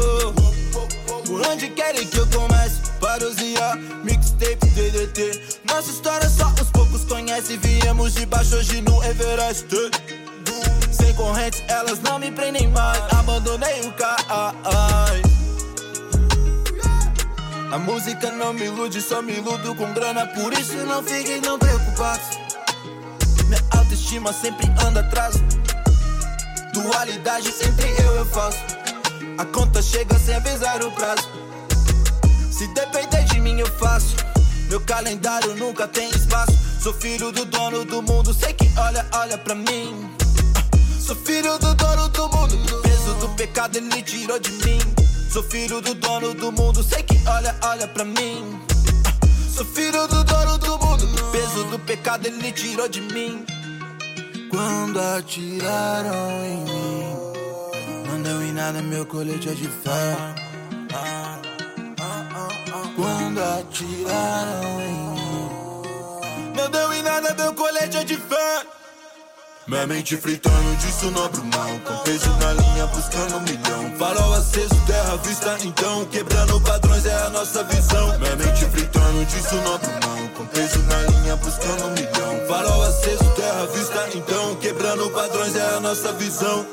Por 1.26 1.46
onde 1.46 1.68
querem 1.72 2.08
que 2.08 2.18
eu 2.18 2.28
comece? 2.28 2.80
Parosiar, 3.02 3.78
mixtape, 4.06 4.66
DDT. 4.68 5.60
Nossa 5.68 5.92
história 5.92 6.30
só 6.30 6.48
os 6.62 6.72
poucos 6.72 7.04
conhecem. 7.04 7.58
Viemos 7.58 8.14
de 8.14 8.26
baixo 8.26 8.56
hoje 8.56 8.82
no 8.84 9.04
Everest. 9.04 9.68
Sem 11.04 11.14
correntes, 11.16 11.62
elas 11.68 12.00
não 12.00 12.18
me 12.18 12.32
prendem 12.32 12.70
mais. 12.70 13.02
Abandonei 13.12 13.82
o 13.82 13.92
carro. 13.92 14.58
A 17.74 17.78
música 17.78 18.32
não 18.32 18.54
me 18.54 18.66
ilude, 18.66 19.02
só 19.02 19.22
me 19.22 19.34
iludo 19.34 19.76
com 19.76 19.92
grana. 19.94 20.26
Por 20.28 20.54
isso 20.54 20.78
não 20.86 21.04
fiquem 21.04 21.42
não 21.42 21.60
preocupados. 21.60 22.38
Minha 23.48 23.62
autoestima 23.72 24.32
sempre 24.32 24.66
anda 24.88 25.02
atrás. 25.02 25.36
Dualidade 26.72 27.50
entre 27.50 27.90
eu 28.02 28.16
eu 28.16 28.26
faço. 28.28 28.60
A 29.38 29.44
conta 29.44 29.82
chega 29.82 30.18
sem 30.18 30.36
avisar 30.36 30.82
o 30.84 30.92
prazo. 30.94 31.28
Se 32.50 32.66
depender 32.68 33.26
de 33.26 33.42
mim, 33.42 33.60
eu 33.60 33.68
faço. 33.78 34.16
Meu 34.70 34.80
calendário 34.80 35.54
nunca 35.56 35.86
tem 35.86 36.10
espaço. 36.12 36.58
Sou 36.80 36.94
filho 36.94 37.30
do 37.32 37.44
dono 37.44 37.84
do 37.84 38.02
mundo, 38.02 38.34
sei 38.34 38.54
que 38.54 38.72
olha, 38.78 39.06
olha 39.14 39.38
pra 39.38 39.54
mim. 39.54 40.13
Sou 41.06 41.18
filho 41.18 41.60
do 41.60 41.76
dono 41.76 42.08
do 42.08 42.30
mundo. 42.30 42.82
Peso 42.82 43.14
do 43.16 43.28
pecado 43.36 43.76
ele 43.76 44.02
tirou 44.04 44.40
de 44.40 44.52
mim. 44.52 44.80
Sou 45.30 45.44
filho 45.44 45.82
do 45.82 45.94
dono 45.96 46.34
do 46.34 46.50
mundo, 46.50 46.82
sei 46.82 47.04
que 47.04 47.20
olha, 47.28 47.54
olha 47.62 47.86
pra 47.90 48.06
mim. 48.06 48.58
Sou 49.54 49.66
filho 49.66 50.08
do 50.08 50.24
dono 50.24 50.58
do 50.60 50.80
mundo. 50.80 51.06
Peso 51.34 51.66
do 51.66 51.78
pecado 51.80 52.26
ele 52.26 52.54
tirou 52.54 52.88
de 52.88 53.02
mim. 53.02 53.46
Quando 54.50 54.98
atiraram 54.98 56.46
em 56.46 56.64
mim, 56.64 57.18
não 58.08 58.22
deu 58.22 58.42
em 58.42 58.54
nada, 58.54 58.82
meu 58.82 59.06
colete 59.06 59.50
é 59.50 59.54
de 59.54 59.68
fé. 59.68 60.16
Quando 62.96 63.40
atiraram 63.44 64.82
em 64.82 65.10
mim, 65.12 65.50
não 66.56 66.70
deu 66.70 66.94
em 66.94 67.02
nada, 67.04 67.34
meu 67.34 67.54
colete 67.54 67.98
é 67.98 68.04
de 68.06 68.16
fé. 68.16 68.83
Minha 69.66 69.88
mente 69.88 70.18
fritando 70.18 70.76
de 70.76 70.92
sonobro 70.92 71.42
mal 71.46 71.80
Com 71.86 72.04
peso 72.04 72.30
na 72.38 72.52
linha 72.52 72.86
buscando 72.88 73.38
um 73.38 73.40
milhão. 73.42 73.98
Farol 73.98 74.34
aceso, 74.34 74.76
terra 74.86 75.16
vista 75.24 75.58
então 75.64 76.06
Quebrando 76.06 76.60
padrões 76.60 77.06
é 77.06 77.14
a 77.14 77.30
nossa 77.30 77.64
visão. 77.64 78.20
Minha 78.20 78.36
mente 78.36 78.66
fritando 78.66 79.26
de 79.26 79.42
sonobro 79.42 79.90
mal 80.06 80.30
Com 80.36 80.46
peso 80.48 80.80
na 80.80 80.98
linha 81.04 81.36
buscando 81.38 81.86
um 81.86 81.92
milhão. 81.92 82.48
Farol 82.48 82.84
aceso, 82.84 83.24
terra 83.36 83.66
vista 83.68 84.10
então 84.14 84.56
Quebrando 84.56 85.10
padrões 85.12 85.56
é 85.56 85.76
a 85.76 85.80
nossa 85.80 86.12
visão 86.14 86.66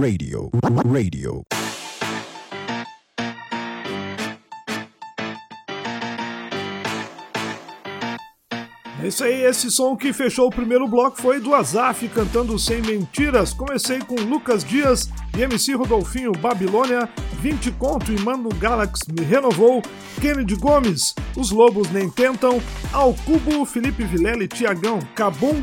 Radio, 0.00 0.50
Radio. 0.92 1.44
É 9.02 9.08
isso 9.08 9.22
aí, 9.22 9.44
esse 9.44 9.70
som 9.70 9.94
que 9.96 10.12
fechou 10.12 10.48
o 10.48 10.50
primeiro 10.50 10.88
bloco 10.88 11.20
foi 11.20 11.38
do 11.38 11.54
Azaf 11.54 12.08
cantando 12.08 12.58
Sem 12.58 12.80
Mentiras. 12.82 13.52
Comecei 13.52 14.00
com 14.00 14.14
Lucas 14.14 14.64
Dias 14.64 15.10
e 15.36 15.42
MC 15.42 15.74
Rodolfinho 15.74 16.32
Babilônia, 16.32 17.08
20 17.40 17.70
Conto 17.72 18.10
e 18.10 18.18
Mano 18.20 18.48
Galax 18.48 19.00
me 19.06 19.24
renovou, 19.24 19.82
Kennedy 20.20 20.56
Gomes, 20.56 21.14
Os 21.36 21.50
Lobos 21.50 21.90
Nem 21.90 22.10
Tentam, 22.10 22.60
Ao 22.92 23.12
Cubo, 23.12 23.64
Felipe 23.66 24.04
Vilela 24.04 24.48
Tiagão 24.48 24.98
Cabum, 25.14 25.62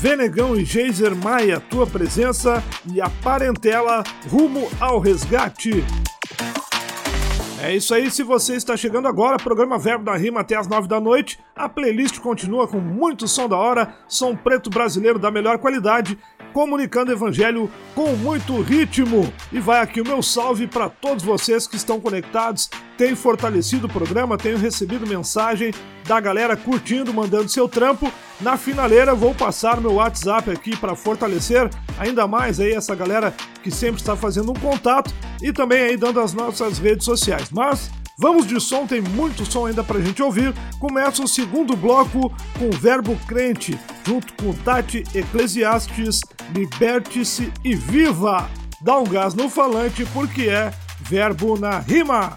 Venegão 0.00 0.56
e 0.56 0.64
Geiser 0.64 1.14
Maia, 1.14 1.60
tua 1.60 1.86
presença 1.86 2.62
e 2.92 3.00
a 3.00 3.08
parentela 3.22 4.02
rumo 4.28 4.68
ao 4.80 4.98
resgate. 4.98 5.84
É 7.62 7.76
isso 7.76 7.94
aí, 7.94 8.10
se 8.10 8.24
você 8.24 8.56
está 8.56 8.76
chegando 8.76 9.06
agora, 9.06 9.36
programa 9.36 9.78
Verbo 9.78 10.04
da 10.04 10.16
Rima 10.16 10.40
até 10.40 10.56
as 10.56 10.66
9 10.66 10.88
da 10.88 10.98
noite. 10.98 11.38
A 11.54 11.68
playlist 11.68 12.18
continua 12.18 12.66
com 12.66 12.80
muito 12.80 13.28
som 13.28 13.48
da 13.48 13.56
hora, 13.56 13.94
som 14.08 14.34
preto 14.34 14.68
brasileiro 14.68 15.16
da 15.16 15.30
melhor 15.30 15.58
qualidade, 15.58 16.18
comunicando 16.52 17.12
evangelho 17.12 17.70
com 17.94 18.16
muito 18.16 18.60
ritmo. 18.60 19.32
E 19.52 19.60
vai 19.60 19.80
aqui 19.80 20.00
o 20.00 20.04
meu 20.04 20.22
salve 20.22 20.66
para 20.66 20.88
todos 20.88 21.22
vocês 21.22 21.68
que 21.68 21.76
estão 21.76 22.00
conectados, 22.00 22.68
têm 23.02 23.16
fortalecido 23.16 23.88
o 23.88 23.92
programa, 23.92 24.38
tenho 24.38 24.56
recebido 24.56 25.04
mensagem 25.04 25.74
da 26.06 26.20
galera 26.20 26.56
curtindo, 26.56 27.12
mandando 27.12 27.48
seu 27.48 27.68
trampo. 27.68 28.12
Na 28.40 28.56
finaleira 28.56 29.12
vou 29.12 29.34
passar 29.34 29.80
meu 29.80 29.94
WhatsApp 29.94 30.48
aqui 30.52 30.76
para 30.76 30.94
fortalecer 30.94 31.68
ainda 31.98 32.28
mais 32.28 32.60
aí 32.60 32.72
essa 32.72 32.94
galera 32.94 33.34
que 33.60 33.72
sempre 33.72 34.00
está 34.00 34.14
fazendo 34.14 34.52
um 34.52 34.54
contato 34.54 35.12
e 35.42 35.52
também 35.52 35.82
aí 35.82 35.96
dando 35.96 36.20
as 36.20 36.32
nossas 36.32 36.78
redes 36.78 37.04
sociais. 37.04 37.50
Mas 37.50 37.90
Vamos 38.18 38.46
de 38.46 38.60
som, 38.60 38.86
tem 38.86 39.00
muito 39.00 39.44
som 39.44 39.66
ainda 39.66 39.82
pra 39.82 39.98
gente 39.98 40.22
ouvir. 40.22 40.54
Começa 40.78 41.24
o 41.24 41.26
segundo 41.26 41.74
bloco 41.74 42.30
com 42.56 42.68
o 42.68 42.70
Verbo 42.70 43.18
Crente, 43.26 43.76
junto 44.06 44.32
com 44.34 44.52
Tati 44.52 45.02
Eclesiastes, 45.12 46.20
Liberte-se 46.54 47.50
e 47.64 47.74
Viva! 47.74 48.48
Dá 48.80 48.98
um 48.98 49.04
gás 49.04 49.34
no 49.34 49.48
falante 49.48 50.04
porque 50.12 50.42
é 50.42 50.72
verbo 51.00 51.58
na 51.58 51.78
rima. 51.80 52.36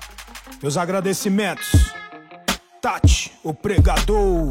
Meus 0.61 0.77
agradecimentos. 0.77 1.93
Tati, 2.81 3.31
o 3.43 3.53
pregador. 3.53 4.49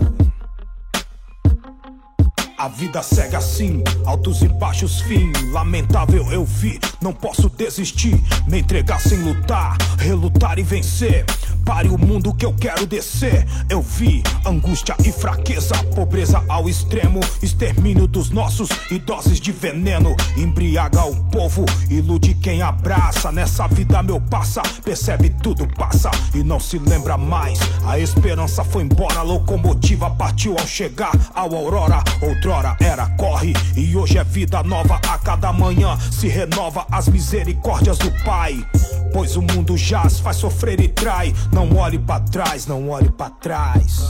A 2.57 2.69
vida 2.69 3.03
segue 3.03 3.37
assim, 3.37 3.83
altos 4.07 4.43
e 4.43 4.49
baixos 4.49 5.01
fim. 5.03 5.33
Lamentável 5.51 6.31
eu 6.33 6.45
vi, 6.45 6.79
não 7.01 7.13
posso 7.13 7.49
desistir. 7.51 8.23
Me 8.49 8.61
entregar 8.61 9.01
sem 9.01 9.19
lutar, 9.19 9.77
relutar 9.99 10.59
e 10.59 10.63
vencer. 10.63 11.25
Pare 11.65 11.89
o 11.89 11.99
mundo 11.99 12.35
que 12.35 12.45
eu 12.45 12.53
quero 12.53 12.87
descer. 12.87 13.47
Eu 13.69 13.81
vi 13.81 14.23
angústia 14.45 14.95
e 15.05 15.11
fraqueza, 15.11 15.75
pobreza 15.95 16.45
ao 16.49 16.69
extremo, 16.69 17.21
extermínio 17.43 18.07
dos 18.07 18.31
nossos 18.31 18.69
e 18.91 18.99
doses 18.99 19.41
de 19.41 19.51
veneno. 19.51 20.15
Embriaga 20.37 21.05
o 21.05 21.17
povo, 21.31 21.65
ilude 21.89 22.35
quem 22.35 22.61
abraça. 22.61 23.33
Nessa 23.33 23.67
vida 23.67 24.03
meu 24.03 24.21
passa, 24.21 24.63
percebe 24.85 25.31
tudo 25.43 25.67
passa 25.67 26.11
e 26.35 26.43
não 26.43 26.61
se 26.61 26.79
lembra 26.79 27.17
mais. 27.17 27.59
A 27.87 27.99
esperança 27.99 28.63
foi 28.63 28.83
embora, 28.83 29.21
a 29.21 29.23
locomotiva 29.23 30.11
partiu 30.11 30.57
ao 30.59 30.67
chegar 30.67 31.13
ao 31.35 31.55
aurora. 31.55 32.03
Outrora 32.21 32.77
era 32.81 33.07
corre 33.17 33.55
e 33.77 33.97
hoje 33.97 34.19
é 34.19 34.25
vida 34.25 34.63
nova. 34.63 35.01
A 35.09 35.19
cada 35.19 35.53
manhã 35.53 35.99
se 36.11 36.29
renova 36.29 36.87
as 36.91 37.09
misericórdias 37.09 37.99
do 37.99 38.11
Pai. 38.25 38.65
Pois 39.13 39.37
o 39.37 39.43
mundo 39.43 39.77
jaz, 39.77 40.19
faz 40.19 40.37
sofrer 40.37 40.81
e 40.81 40.89
trai. 40.89 41.35
Não 41.53 41.77
olhe 41.77 41.99
pra 41.99 42.21
trás, 42.21 42.67
não 42.67 42.89
olhe 42.91 43.11
pra 43.11 43.31
trás. 43.31 44.03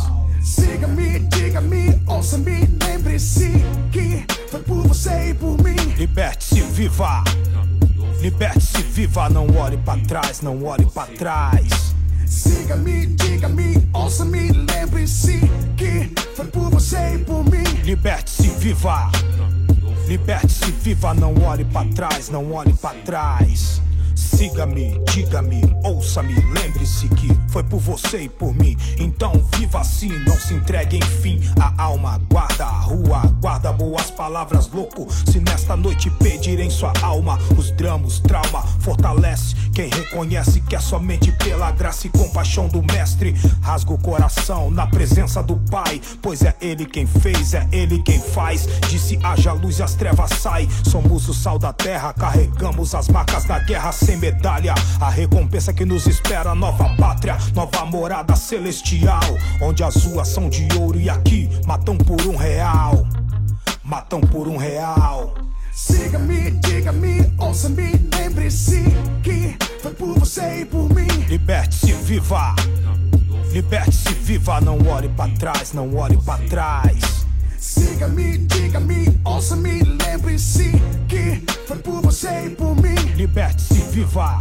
Siga-me, 0.43 1.21
diga-me, 1.21 2.03
ouça-me, 2.07 2.69
lembre-se 2.83 3.51
que 3.91 4.25
foi 4.51 4.61
por 4.61 4.87
você 4.89 5.31
e 5.31 5.35
por 5.35 5.57
mim. 5.63 5.77
Liberte-se, 5.97 6.61
viva. 6.61 7.25
Liberte-se, 8.21 8.83
viva. 8.83 9.29
Não 9.29 9.47
olhe 9.57 9.77
pra 9.79 9.97
trás, 9.99 10.41
não 10.41 10.65
olhe 10.65 10.87
pra 10.87 11.07
trás. 11.07 11.95
Siga-me, 12.27 13.07
diga-me, 13.07 13.89
ouça-me, 13.93 14.51
lembre-se 14.51 15.41
que 15.77 16.13
foi 16.35 16.47
por 16.47 16.71
você 16.71 17.15
e 17.15 17.19
por 17.19 17.45
mim. 17.45 17.65
Liberte-se, 17.83 18.49
viva. 18.49 19.11
Liberte-se, 20.07 20.71
viva. 20.73 21.15
Não 21.15 21.35
olhe 21.43 21.65
pra 21.65 21.85
trás, 21.87 22.29
não 22.29 22.53
olhe 22.53 22.73
pra 22.75 22.91
trás. 23.05 23.81
Siga-me, 24.15 25.01
diga-me, 25.11 25.63
ouça-me, 25.85 26.35
lembre-se 26.35 27.09
que 27.09 27.29
foi 27.49 27.63
por 27.63 27.81
você 27.81 28.23
e 28.23 28.29
por 28.29 28.55
mim. 28.55 28.77
Então 28.99 29.33
viva 29.57 29.81
assim, 29.81 30.09
não 30.27 30.37
se 30.37 30.55
entregue 30.55 30.97
enfim. 30.99 31.41
A 31.61 31.83
alma 31.83 32.21
guarda 32.31 32.65
a 32.65 32.81
rua, 32.81 33.23
guarda 33.41 33.73
boas 33.73 34.11
palavras, 34.11 34.69
louco. 34.69 35.07
Se 35.31 35.41
nesta 35.41 35.77
noite 35.77 36.11
pedirem 36.11 36.71
sua 36.71 36.93
alma, 37.03 37.39
os 37.57 37.71
dramas, 37.73 38.21
trauma, 38.21 38.63
fortalece 38.81 39.55
quem 39.75 39.89
reconhece 39.89 40.61
que 40.61 40.77
é 40.77 40.81
somente 40.81 41.33
pela 41.33 41.71
graça 41.73 42.07
e 42.07 42.11
compaixão 42.11 42.69
do 42.69 42.81
Mestre. 42.83 43.35
Rasga 43.61 43.93
o 43.93 43.99
coração 43.99 44.71
na 44.71 44.87
presença 44.87 45.43
do 45.43 45.57
Pai, 45.57 46.01
pois 46.23 46.43
é 46.43 46.55
Ele 46.61 46.87
quem 46.87 47.07
fez, 47.07 47.55
é 47.55 47.67
Ele 47.73 48.01
quem 48.03 48.21
faz. 48.21 48.69
Disse 48.89 49.19
haja 49.23 49.53
luz 49.53 49.81
e 49.81 49.83
as 49.83 49.95
trevas 49.95 50.31
saem. 50.39 50.69
Somos 50.85 51.29
o 51.29 51.35
sal 51.35 51.59
da 51.59 51.73
terra, 51.73 52.13
carregamos 52.13 52.95
as 52.95 53.09
marcas 53.09 53.45
da 53.45 53.59
guerra 53.59 53.91
sem 54.05 54.17
medalha. 54.17 54.75
A 55.01 55.09
recompensa 55.09 55.73
que 55.73 55.85
nos 55.85 56.07
espera, 56.07 56.55
nova 56.55 56.95
pátria, 56.97 57.37
nova 57.55 57.85
morada 57.87 58.37
celestial. 58.37 59.23
Onde 59.61 59.83
as 59.83 60.05
ruas 60.05 60.29
são 60.29 60.49
de 60.49 60.69
ouro 60.79 61.01
e 61.01 61.09
aqui 61.09 61.49
matam 61.67 61.97
por 61.97 62.21
um 62.27 62.37
real. 62.37 63.07
Matam 63.83 64.21
por 64.21 64.47
um 64.47 64.57
real. 64.57 65.35
Siga-me, 65.73 66.53
diga-me, 66.53 67.33
ouça-me, 67.39 67.93
lembre-se 68.17 68.85
que 69.23 69.57
foi 69.83 69.93
por 69.93 70.19
você 70.19 70.61
e 70.61 70.65
por 70.65 70.89
mim. 70.95 71.09
Liberte-se, 71.29 71.93
viva. 71.93 72.55
Liberte-se, 73.51 74.15
viva. 74.15 74.61
Não 74.61 74.79
olhe 74.87 75.09
pra 75.09 75.29
trás, 75.29 75.73
não 75.73 75.97
olhe 75.97 76.17
pra 76.19 76.39
trás. 76.39 77.24
Siga-me, 77.65 78.37
diga-me, 78.37 79.19
ouça-me, 79.25 79.83
lembre-se 79.83 80.71
que 81.09 81.43
foi 81.67 81.79
por 81.79 82.03
você 82.03 82.45
e 82.45 82.51
por 82.51 82.77
mim. 82.77 82.95
Liberte-se, 83.17 83.81
viva. 83.91 84.39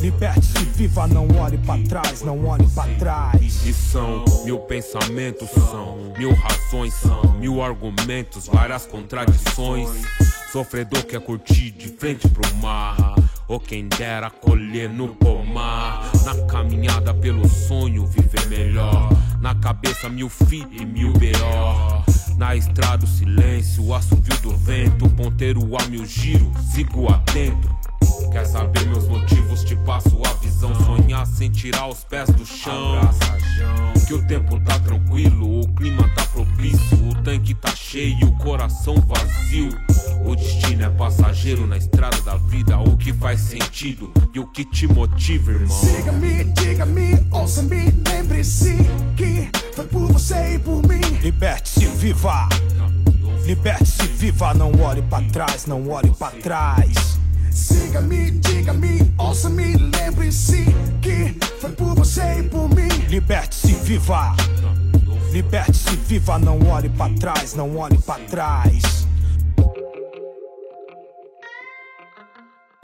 Liberte-se, 0.00 0.64
viva, 0.74 1.06
não 1.06 1.28
olhe 1.38 1.56
pra 1.58 1.78
trás, 1.88 2.22
não 2.22 2.44
olhe 2.44 2.66
pra 2.70 2.82
trás. 2.98 3.64
E 3.64 3.72
são 3.72 4.24
mil 4.44 4.58
pensamentos, 4.58 5.48
são 5.50 6.12
mil 6.18 6.34
razões, 6.34 6.94
são 6.94 7.38
mil 7.38 7.62
argumentos, 7.62 8.48
várias 8.48 8.86
contradições. 8.86 9.88
Sofredor 10.50 11.04
quer 11.04 11.20
curtir 11.20 11.70
de 11.70 11.86
frente 11.90 12.28
pro 12.28 12.54
mar. 12.56 13.14
Ou 13.46 13.60
quem 13.60 13.86
dera 13.86 14.30
colher 14.30 14.90
no 14.90 15.14
pomar. 15.14 16.10
Na 16.24 16.34
caminhada 16.46 17.14
pelo 17.14 17.48
sonho, 17.48 18.04
viver 18.04 18.46
melhor. 18.48 19.10
Na 19.40 19.54
cabeça, 19.54 20.08
mil 20.08 20.28
fit 20.28 20.66
e 20.72 20.84
mil 20.84 21.12
B.O. 21.12 22.15
Na 22.36 22.54
estrada, 22.54 23.04
o 23.04 23.08
silêncio, 23.08 23.84
o 23.84 23.94
assovio 23.94 24.38
do 24.42 24.56
vento. 24.56 25.08
Ponteiro 25.10 25.76
a 25.76 25.86
mil 25.86 26.04
giro, 26.04 26.52
sigo 26.72 27.08
atento. 27.08 27.74
Quer 28.36 28.44
saber 28.44 28.86
meus 28.88 29.08
motivos? 29.08 29.64
Te 29.64 29.74
passo 29.76 30.20
a 30.26 30.34
visão. 30.34 30.70
Sonhar 30.84 31.26
sem 31.26 31.50
tirar 31.50 31.88
os 31.88 32.04
pés 32.04 32.28
do 32.28 32.44
chão. 32.44 33.00
Que 34.06 34.12
o 34.12 34.26
tempo 34.26 34.60
tá 34.60 34.78
tranquilo, 34.78 35.62
o 35.62 35.68
clima 35.68 36.06
tá 36.14 36.22
propício. 36.26 37.08
O 37.08 37.14
tanque 37.22 37.54
tá 37.54 37.74
cheio, 37.74 38.26
o 38.26 38.36
coração 38.36 38.94
vazio. 38.96 39.70
O 40.26 40.36
destino 40.36 40.84
é 40.84 40.90
passageiro 40.90 41.66
na 41.66 41.78
estrada 41.78 42.20
da 42.20 42.36
vida. 42.36 42.78
O 42.78 42.94
que 42.98 43.10
faz 43.14 43.40
sentido 43.40 44.12
e 44.34 44.38
o 44.38 44.46
que 44.46 44.66
te 44.66 44.86
motiva, 44.86 45.52
irmão. 45.52 45.68
Siga-me, 45.74 46.44
diga-me, 46.44 47.26
ouça-me, 47.30 47.90
lembre-se 48.06 48.76
que 49.16 49.48
foi 49.72 49.86
por 49.86 50.12
você 50.12 50.56
e 50.56 50.58
por 50.58 50.86
mim. 50.86 51.00
Liberte-se, 51.22 51.86
viva. 51.86 52.50
Liberte-se, 53.46 54.06
viva. 54.08 54.52
Não 54.52 54.72
olhe 54.82 55.00
pra 55.00 55.22
trás, 55.22 55.64
não 55.64 55.88
olhe 55.88 56.10
pra 56.10 56.30
trás. 56.32 57.16
Siga-me, 57.56 58.32
diga-me, 58.32 59.14
ouça-me, 59.16 59.76
lembre-se 59.76 60.66
que 61.00 61.34
foi 61.58 61.72
por 61.72 61.94
você 61.94 62.40
e 62.40 62.42
por 62.42 62.68
mim. 62.68 62.88
Liberte-se, 63.08 63.72
viva. 63.72 64.36
Liberte-se, 65.32 65.96
viva. 65.96 66.38
Não 66.38 66.60
olhe 66.68 66.90
pra 66.90 67.08
trás, 67.08 67.54
não 67.54 67.78
olhe 67.78 67.96
pra 67.96 68.18
trás. 68.18 69.06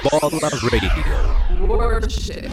Bola 0.03 0.31
Radio. 0.41 0.91
Worship. 1.69 2.51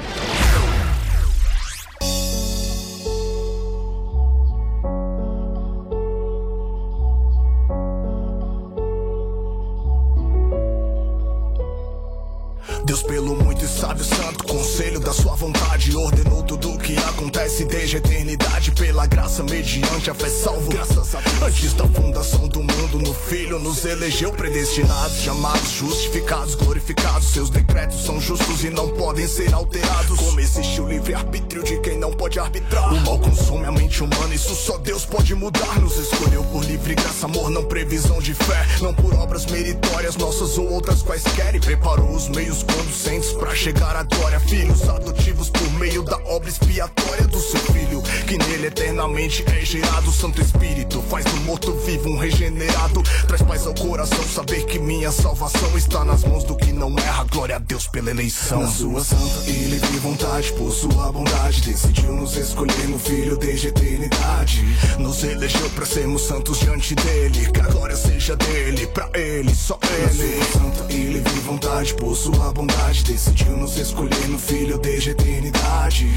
Sábio 13.99 14.03
santo 14.03 14.43
conselho 14.45 14.99
da 14.99 15.13
sua 15.13 15.35
vontade 15.35 15.95
ordenou 15.95 16.43
tudo 16.43 16.68
que 16.89 16.97
acontece 16.97 17.65
desde 17.65 17.97
a 17.97 17.99
eternidade 17.99 18.71
pela 18.71 19.05
graça 19.05 19.43
mediante 19.43 20.09
a 20.09 20.13
fé 20.15 20.27
salvo. 20.27 20.69
Graças 20.71 21.13
a 21.13 21.19
Deus. 21.19 21.43
antes 21.43 21.73
da 21.73 21.87
fundação 21.87 22.47
do 22.47 22.63
mundo 22.63 22.97
no 22.97 23.13
filho 23.13 23.59
nos 23.59 23.85
elegeu 23.85 24.31
predestinados 24.31 25.17
chamados 25.17 25.69
justificados 25.69 26.55
glorificados. 26.55 27.27
Seus 27.27 27.51
decretos 27.51 28.03
são 28.03 28.19
justos 28.19 28.63
e 28.63 28.71
não 28.71 28.89
podem 28.89 29.27
ser 29.27 29.53
alterados. 29.53 30.17
Como 30.17 30.39
existe 30.39 30.81
o 30.81 30.87
livre 30.87 31.13
arbítrio 31.13 31.63
de 31.63 31.77
quem 31.79 31.99
não 31.99 32.11
pode 32.11 32.39
arbitrar? 32.39 32.91
O 32.91 32.99
mal 33.01 33.19
consome 33.19 33.65
a 33.65 33.71
mente 33.71 34.03
humana 34.03 34.33
isso 34.33 34.55
só 34.55 34.77
Deus 34.79 35.05
pode 35.05 35.35
mudar. 35.35 35.79
Nos 35.79 35.95
escolheu 35.95 36.43
por 36.45 36.63
livre 36.63 36.95
graça 36.95 37.27
amor 37.27 37.51
não 37.51 37.65
previsão 37.65 38.19
de 38.19 38.33
fé. 38.33 38.65
Não 38.81 38.95
por 38.95 39.13
obras 39.13 39.45
meritórias 39.45 40.15
nossas 40.15 40.57
ou 40.57 40.71
outras 40.71 41.03
quaisquer. 41.03 41.53
E 41.53 41.59
preparou 41.59 42.09
os 42.15 42.27
meios 42.29 42.63
conducentes 42.63 43.31
pra 43.33 43.53
chegar 43.53 43.95
à 43.95 44.01
glória. 44.01 44.39
Filhos 44.39 44.89
adotivos 44.89 45.51
por 45.51 45.71
meio 45.73 46.01
da 46.01 46.17
obra 46.25 46.49
expiatória 46.79 47.27
do 47.27 47.39
seu 47.39 47.59
filho, 47.73 48.01
que 48.25 48.37
nele 48.37 48.67
eternamente 48.67 49.43
é 49.47 49.65
gerado. 49.65 50.11
Santo 50.11 50.41
Espírito 50.41 51.01
faz 51.09 51.25
do 51.25 51.35
morto 51.41 51.73
vivo 51.85 52.09
um 52.09 52.17
regenerado. 52.17 53.03
Traz 53.27 53.41
paz 53.41 53.67
ao 53.67 53.73
coração, 53.73 54.23
saber 54.23 54.65
que 54.65 54.79
minha 54.79 55.11
salvação 55.11 55.77
está 55.77 56.05
nas 56.05 56.23
mãos 56.23 56.45
do 56.45 56.55
que 56.55 56.71
não 56.71 56.97
erra. 56.97 57.25
Glória 57.25 57.57
a 57.57 57.59
Deus 57.59 57.87
pela 57.87 58.11
eleição. 58.11 58.61
Na 58.61 58.67
sua 58.67 59.03
santa 59.03 59.49
e 59.49 59.65
livre 59.65 59.99
vontade, 59.99 60.53
por 60.53 60.71
sua 60.71 61.11
bondade, 61.11 61.61
decidiu 61.61 62.13
nos 62.13 62.37
escolher 62.37 62.87
no 62.87 62.97
Filho 62.97 63.35
desde 63.35 63.67
a 63.67 63.69
eternidade. 63.71 64.63
Nos 64.97 65.23
elegeu 65.23 65.69
pra 65.71 65.85
sermos 65.85 66.21
santos 66.21 66.59
diante 66.59 66.95
dele. 66.95 67.51
Que 67.51 67.59
a 67.59 67.67
glória 67.67 67.95
seja 67.97 68.37
dele, 68.37 68.87
pra 68.87 69.09
ele, 69.13 69.53
só 69.53 69.77
ele. 69.83 70.37
Na 70.37 70.45
sua 70.45 70.61
santa 70.61 70.93
e 70.93 71.03
livre 71.03 71.39
vontade, 71.41 71.93
por 71.95 72.15
sua 72.15 72.53
bondade, 72.53 73.03
decidiu 73.03 73.57
nos 73.57 73.75
escolher 73.75 74.27
no 74.29 74.39
Filho 74.39 74.77
desde 74.77 75.09
a 75.09 75.11
eternidade. 75.11 76.07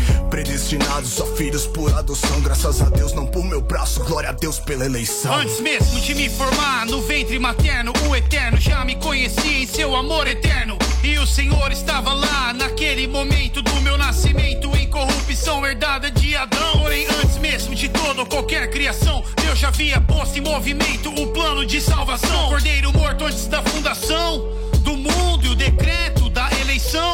Predestinados 0.52 1.18
a 1.18 1.24
filhos 1.34 1.66
por 1.66 1.90
adoção, 1.94 2.42
graças 2.42 2.82
a 2.82 2.90
Deus, 2.90 3.14
não 3.14 3.26
por 3.26 3.42
meu 3.42 3.62
braço. 3.62 4.04
Glória 4.04 4.28
a 4.28 4.32
Deus 4.32 4.58
pela 4.58 4.84
eleição. 4.84 5.34
Antes 5.34 5.58
mesmo 5.60 5.98
de 5.98 6.14
me 6.14 6.28
formar 6.28 6.84
no 6.84 7.00
ventre 7.00 7.38
materno, 7.38 7.90
o 8.06 8.14
eterno 8.14 8.60
já 8.60 8.84
me 8.84 8.94
conhecia 8.96 9.62
em 9.62 9.66
seu 9.66 9.96
amor 9.96 10.28
eterno. 10.28 10.76
E 11.02 11.18
o 11.18 11.26
Senhor 11.26 11.72
estava 11.72 12.12
lá 12.12 12.52
naquele 12.52 13.08
momento 13.08 13.62
do 13.62 13.80
meu 13.80 13.96
nascimento 13.96 14.70
em 14.76 14.86
corrupção 14.90 15.66
herdada 15.66 16.10
de 16.10 16.36
Adão. 16.36 16.80
Porém, 16.80 17.06
antes 17.06 17.38
mesmo 17.38 17.74
de 17.74 17.88
toda 17.88 18.26
qualquer 18.26 18.68
criação, 18.70 19.24
Deus 19.42 19.58
já 19.58 19.68
havia 19.68 20.02
posto 20.02 20.36
em 20.36 20.42
movimento 20.42 21.08
o 21.18 21.28
plano 21.28 21.64
de 21.64 21.80
salvação. 21.80 22.50
Cordeiro 22.50 22.92
morto 22.92 23.24
antes 23.24 23.46
da 23.46 23.62
fundação 23.62 24.52
do 24.80 24.98
mundo 24.98 25.46
e 25.46 25.48
o 25.48 25.54
decreto 25.54 26.11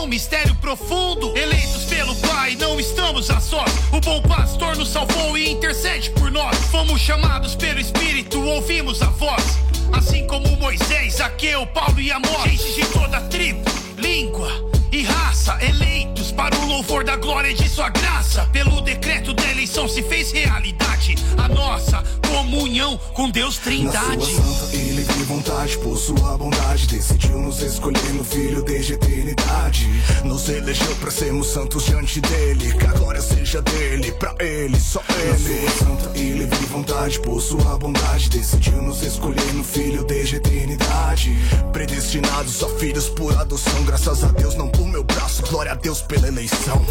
mistério 0.08 0.54
profundo. 0.56 1.36
Eleitos 1.36 1.84
pelo 1.84 2.14
Pai, 2.16 2.56
não 2.56 2.80
estamos 2.80 3.30
a 3.30 3.40
sós. 3.40 3.70
O 3.92 4.00
bom 4.00 4.20
pastor 4.22 4.76
nos 4.76 4.88
salvou 4.88 5.38
e 5.38 5.50
intercede 5.50 6.10
por 6.10 6.30
nós. 6.30 6.56
Fomos 6.70 7.00
chamados 7.00 7.54
pelo 7.54 7.78
Espírito, 7.78 8.42
ouvimos 8.42 9.00
a 9.02 9.06
voz. 9.06 9.58
Assim 9.92 10.26
como 10.26 10.48
Moisés, 10.56 11.20
Aqueu, 11.20 11.66
Paulo 11.68 12.00
e 12.00 12.10
Amós, 12.10 12.50
gente 12.50 12.74
de 12.74 12.86
toda 12.88 13.20
tribo, 13.22 13.62
língua 13.96 14.67
e 14.92 15.02
raça, 15.02 15.58
eleitos 15.60 16.32
para 16.32 16.56
o 16.56 16.66
louvor 16.66 17.04
da 17.04 17.16
glória 17.16 17.52
de 17.54 17.68
sua 17.68 17.88
graça. 17.88 18.48
Pelo 18.52 18.80
decreto 18.80 19.32
da 19.34 19.50
eleição 19.50 19.88
se 19.88 20.02
fez 20.02 20.32
realidade 20.32 21.14
a 21.36 21.48
nossa 21.48 22.02
comunhão 22.28 22.98
com 23.14 23.30
Deus 23.30 23.56
Na 23.58 23.64
Trindade. 23.64 24.26
sua 24.26 24.42
santa 24.42 24.76
e 24.76 24.90
livre 24.90 25.22
vontade, 25.24 25.78
por 25.78 25.96
sua 25.96 26.36
bondade, 26.36 26.86
decidiu 26.86 27.38
nos 27.38 27.60
escolher 27.60 28.12
no 28.14 28.24
Filho 28.24 28.62
desde 28.62 28.92
a 28.92 28.96
eternidade. 28.96 29.88
Nos 30.24 30.48
elegeu 30.48 30.94
pra 30.96 31.10
sermos 31.10 31.48
santos 31.48 31.84
diante 31.84 32.20
dele. 32.20 32.72
Que 32.74 32.86
a 32.86 32.92
glória 32.92 33.20
seja 33.20 33.60
dele, 33.62 34.12
pra 34.12 34.34
ele, 34.40 34.78
só. 34.78 35.02
Na 35.18 35.70
santa 35.72 36.16
e 36.16 36.30
livre 36.30 36.64
vontade, 36.66 37.18
por 37.18 37.42
sua 37.42 37.76
bondade, 37.76 38.30
decidiu 38.30 38.80
nos 38.80 39.02
escolher 39.02 39.52
no 39.52 39.64
Filho 39.64 40.04
desde 40.04 40.36
a 40.36 40.38
eternidade. 40.38 41.36
Predestinados 41.72 42.62
a 42.62 42.68
filhos 42.78 43.08
por 43.08 43.36
adoção, 43.36 43.84
graças 43.84 44.22
a 44.22 44.28
Deus, 44.28 44.54
não 44.54 44.68
por 44.68 44.86
meu 44.86 45.02
braço. 45.02 45.42
Glória 45.42 45.72
a 45.72 45.74
Deus 45.74 46.02
pela 46.02 46.28
eleição. 46.28 46.86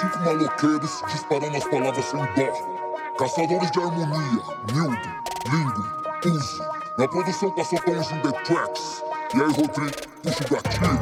Cinco 0.00 0.18
maloqueiros 0.20 1.02
disparando 1.08 1.58
as 1.58 1.64
palavras 1.64 2.02
sem 2.06 2.20
dó. 2.20 3.18
Caçadores 3.18 3.70
de 3.70 3.80
harmonia, 3.80 4.42
Nildo, 4.72 4.98
Lingo, 5.50 5.84
Uzi. 6.24 6.58
Na 6.96 7.06
produção 7.06 7.50
passou 7.50 7.78
in 7.86 8.20
the 8.22 8.32
tracks. 8.44 9.04
E 9.34 9.42
aí, 9.42 9.52
Rodrigo, 9.52 9.92
puxa 10.22 10.42
o 10.42 10.54
gatilho. 10.54 10.98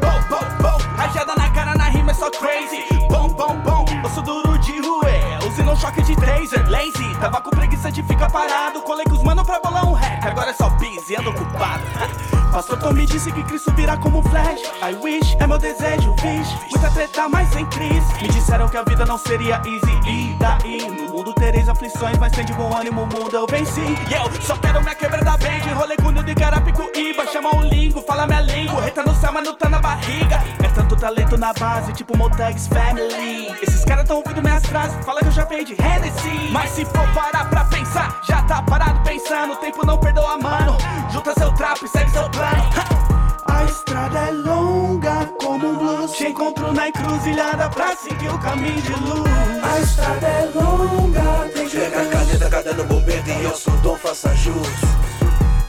Bom, 0.00 0.20
bom, 0.28 0.62
bom, 0.62 0.78
rajada 0.96 1.34
na 1.34 1.50
cara, 1.50 1.74
na 1.74 1.88
rima 1.88 2.12
é 2.12 2.14
só 2.14 2.30
crazy. 2.30 2.84
Bom, 3.10 3.26
bom, 3.30 3.56
bom, 3.56 3.84
osso 4.04 4.22
duro 4.22 4.56
de 4.58 4.80
rué. 4.80 5.38
Usando 5.44 5.72
um 5.72 5.76
choque 5.76 6.02
de 6.02 6.14
taser, 6.14 6.70
lazy. 6.70 7.18
Tava 7.20 7.40
com 7.40 7.50
preguiça 7.50 7.90
de 7.90 8.04
ficar 8.04 8.30
parado. 8.30 8.82
Colei 8.82 9.04
com 9.04 9.14
os 9.14 9.24
mano 9.24 9.44
pra 9.44 9.58
bolar 9.58 9.84
um 9.84 9.94
hack. 9.94 10.24
Agora 10.24 10.50
é 10.50 10.54
só 10.54 10.70
bis 10.70 11.10
e 11.10 11.16
ando 11.16 11.30
ocupado. 11.30 11.82
Pastor 12.52 12.78
Tom 12.78 12.92
me 12.92 13.06
disse 13.06 13.32
que 13.32 13.42
Cristo 13.44 13.72
virá 13.72 13.96
como 13.96 14.22
flash. 14.24 14.60
I 14.82 14.94
wish, 15.02 15.34
é 15.40 15.46
meu 15.46 15.56
desejo, 15.56 16.14
vixe. 16.20 16.54
Muita 16.70 16.90
treta, 16.90 17.26
mas 17.26 17.48
sem 17.48 17.64
crise. 17.66 18.06
Me 18.20 18.28
disseram 18.28 18.68
que 18.68 18.76
a 18.76 18.82
vida 18.82 19.06
não 19.06 19.16
seria 19.16 19.54
easy. 19.64 20.00
E 20.06 20.36
daí? 20.38 20.86
No 20.86 21.16
mundo 21.16 21.32
tereis 21.32 21.66
aflições, 21.66 22.18
mas 22.18 22.30
tem 22.32 22.44
de 22.44 22.52
bom 22.52 22.76
ânimo, 22.76 23.04
o 23.04 23.06
mundo 23.06 23.34
eu 23.34 23.46
venci. 23.46 23.80
E 23.80 24.12
eu 24.12 24.42
só 24.42 24.54
quero 24.58 24.82
minha 24.82 24.94
quebrada 24.94 25.34
bem. 25.38 25.56
Enrolei 25.66 25.96
com 25.96 26.12
de 26.12 26.34
Carapicuíba. 26.34 27.26
Chama 27.32 27.56
um 27.56 27.62
lingo, 27.62 28.02
fala 28.02 28.26
minha 28.26 28.42
língua. 28.42 28.82
Rei 28.82 28.90
tá 28.90 29.02
no 29.02 29.14
céu, 29.14 29.32
mas 29.32 29.44
não 29.44 29.54
tá 29.56 29.70
na 29.70 29.80
barriga. 29.80 30.36
É 30.62 30.68
tanto 30.74 30.94
talento 30.94 31.38
na 31.38 31.54
base, 31.54 31.94
tipo 31.94 32.14
Motags 32.18 32.66
Family. 32.66 33.48
Esses 33.62 33.82
caras 33.82 34.06
tão 34.06 34.18
ouvindo 34.18 34.42
minhas 34.42 34.64
frases, 34.66 35.02
fala 35.06 35.20
que 35.20 35.28
eu 35.28 35.32
já 35.32 35.46
veio 35.46 35.64
de 35.64 35.72
Hennessy. 35.72 36.50
Mas 36.52 36.68
se 36.70 36.84
for 36.84 37.08
parar 37.14 37.48
pra 37.48 37.64
pensar, 37.64 38.20
já 38.28 38.42
tá 38.42 38.60
parado 38.60 39.00
pensando. 39.00 39.54
O 39.54 39.56
tempo 39.56 39.86
não 39.86 39.96
perdoa, 39.96 40.36
mano. 40.36 40.76
Junta 41.10 41.32
seu 41.38 41.50
trapo 41.54 41.86
e 41.86 41.88
segue 41.88 42.10
seu 42.10 42.28
plano. 42.28 42.41
A 42.42 43.64
estrada 43.64 44.18
é 44.18 44.30
longa 44.32 45.26
como 45.40 45.68
um 45.68 45.76
blues. 45.76 46.12
Te 46.12 46.26
encontro 46.26 46.72
na 46.72 46.88
encruzilhada 46.88 47.68
pra 47.70 47.94
seguir 47.94 48.28
o 48.28 48.38
caminho 48.38 48.82
de 48.82 48.92
luz. 48.94 49.30
A 49.62 49.80
estrada 49.80 50.26
é 50.26 50.50
longa, 50.52 51.48
tem 51.54 51.68
Chega 51.68 52.02
a 52.02 52.06
caneta, 52.06 52.50
cada 52.50 52.72
no 52.74 52.84
bombeiro 52.84 53.28
e 53.28 53.44
eu 53.44 53.54
sou 53.54 53.76
dom, 53.78 53.96
faça 53.96 54.34
jus. 54.34 54.66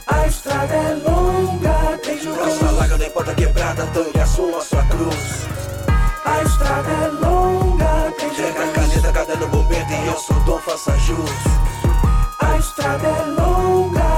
A 0.06 0.26
estrada 0.26 0.74
é 0.74 0.94
longa, 1.08 1.98
tem 2.02 2.22
Nossa 2.24 2.70
laga 2.72 2.98
não 2.98 3.06
importa 3.06 3.34
quebrada, 3.34 3.86
tangue 3.86 4.20
a 4.20 4.26
sua, 4.26 4.60
sua 4.60 4.82
cruz. 4.84 5.46
A 6.24 6.42
estrada 6.42 6.90
é 6.90 7.08
longa, 7.24 8.12
tem 8.18 8.34
Chega 8.34 8.64
a 8.64 8.68
caneta, 8.72 9.12
cada 9.12 9.36
no 9.36 9.46
bombeiro 9.48 9.86
e 9.90 10.06
eu 10.06 10.18
sou 10.18 10.40
dom, 10.40 10.58
faça 10.58 10.96
jus. 10.98 11.30
A 12.40 12.58
estrada 12.58 13.06
é 13.06 13.24
longa, 13.40 14.13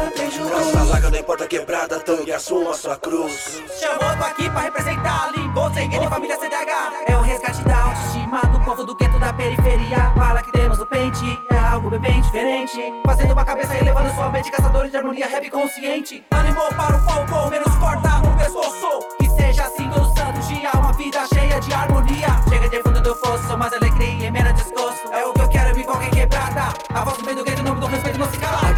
laga 0.96 1.10
não 1.10 1.18
importa 1.18 1.46
quebrada, 1.46 2.00
tangue 2.00 2.32
a 2.32 2.38
sua, 2.38 2.74
cruz. 2.96 3.62
Chamou, 3.78 4.08
aqui 4.24 4.48
pra 4.48 4.60
representar 4.60 5.30
Limbo, 5.36 5.70
sem 5.74 5.94
ele, 5.94 6.08
família 6.08 6.38
CDH 6.38 7.04
É 7.06 7.16
o 7.16 7.20
resgate 7.20 7.62
da 7.64 7.82
autoestima 7.82 8.40
do 8.40 8.60
povo 8.60 8.84
do 8.84 8.94
gueto 8.94 9.18
da 9.18 9.32
periferia. 9.32 10.12
Fala 10.16 10.42
que 10.42 10.52
temos 10.52 10.78
o 10.80 10.86
pente, 10.86 11.38
é 11.50 11.58
algo 11.58 11.90
bem 11.98 12.20
diferente. 12.22 12.80
Fazendo 13.04 13.32
uma 13.32 13.44
cabeça 13.44 13.76
e 13.76 13.84
levando 13.84 14.14
sua 14.14 14.30
mente 14.30 14.50
Caçadores 14.50 14.90
de 14.90 14.96
harmonia, 14.96 15.26
rap 15.26 15.50
consciente. 15.50 16.24
Animou 16.30 16.68
para 16.68 16.96
o 16.96 17.00
fogo, 17.00 17.50
menos 17.50 17.74
corta 17.76 18.08
no 18.18 18.36
pescoço. 18.38 19.08
Que 19.18 19.28
seja 19.30 19.64
assim 19.64 19.88
todo 19.90 20.16
santo 20.16 20.40
dia, 20.48 20.70
uma 20.74 20.92
vida 20.94 21.26
cheia 21.34 21.60
de 21.60 21.74
harmonia. 21.74 22.28
Chega 22.48 22.68
de 22.70 22.82
fundo 22.82 23.02
do 23.02 23.14
fosso, 23.16 23.58
mais 23.58 23.72
alegria 23.72 24.28
e 24.28 24.30
menos 24.30 24.54
desgosto. 24.54 25.12
É 25.12 25.26
o 25.26 25.32
que 25.34 25.42
eu 25.42 25.48
quero 25.48 25.78
em 25.78 25.84
qualquer 25.84 26.10
quebrada. 26.10 26.74
A 26.94 27.04
voz 27.04 27.18
do 27.18 27.24
bem 27.24 27.34
do 27.34 27.44
gueto, 27.44 27.55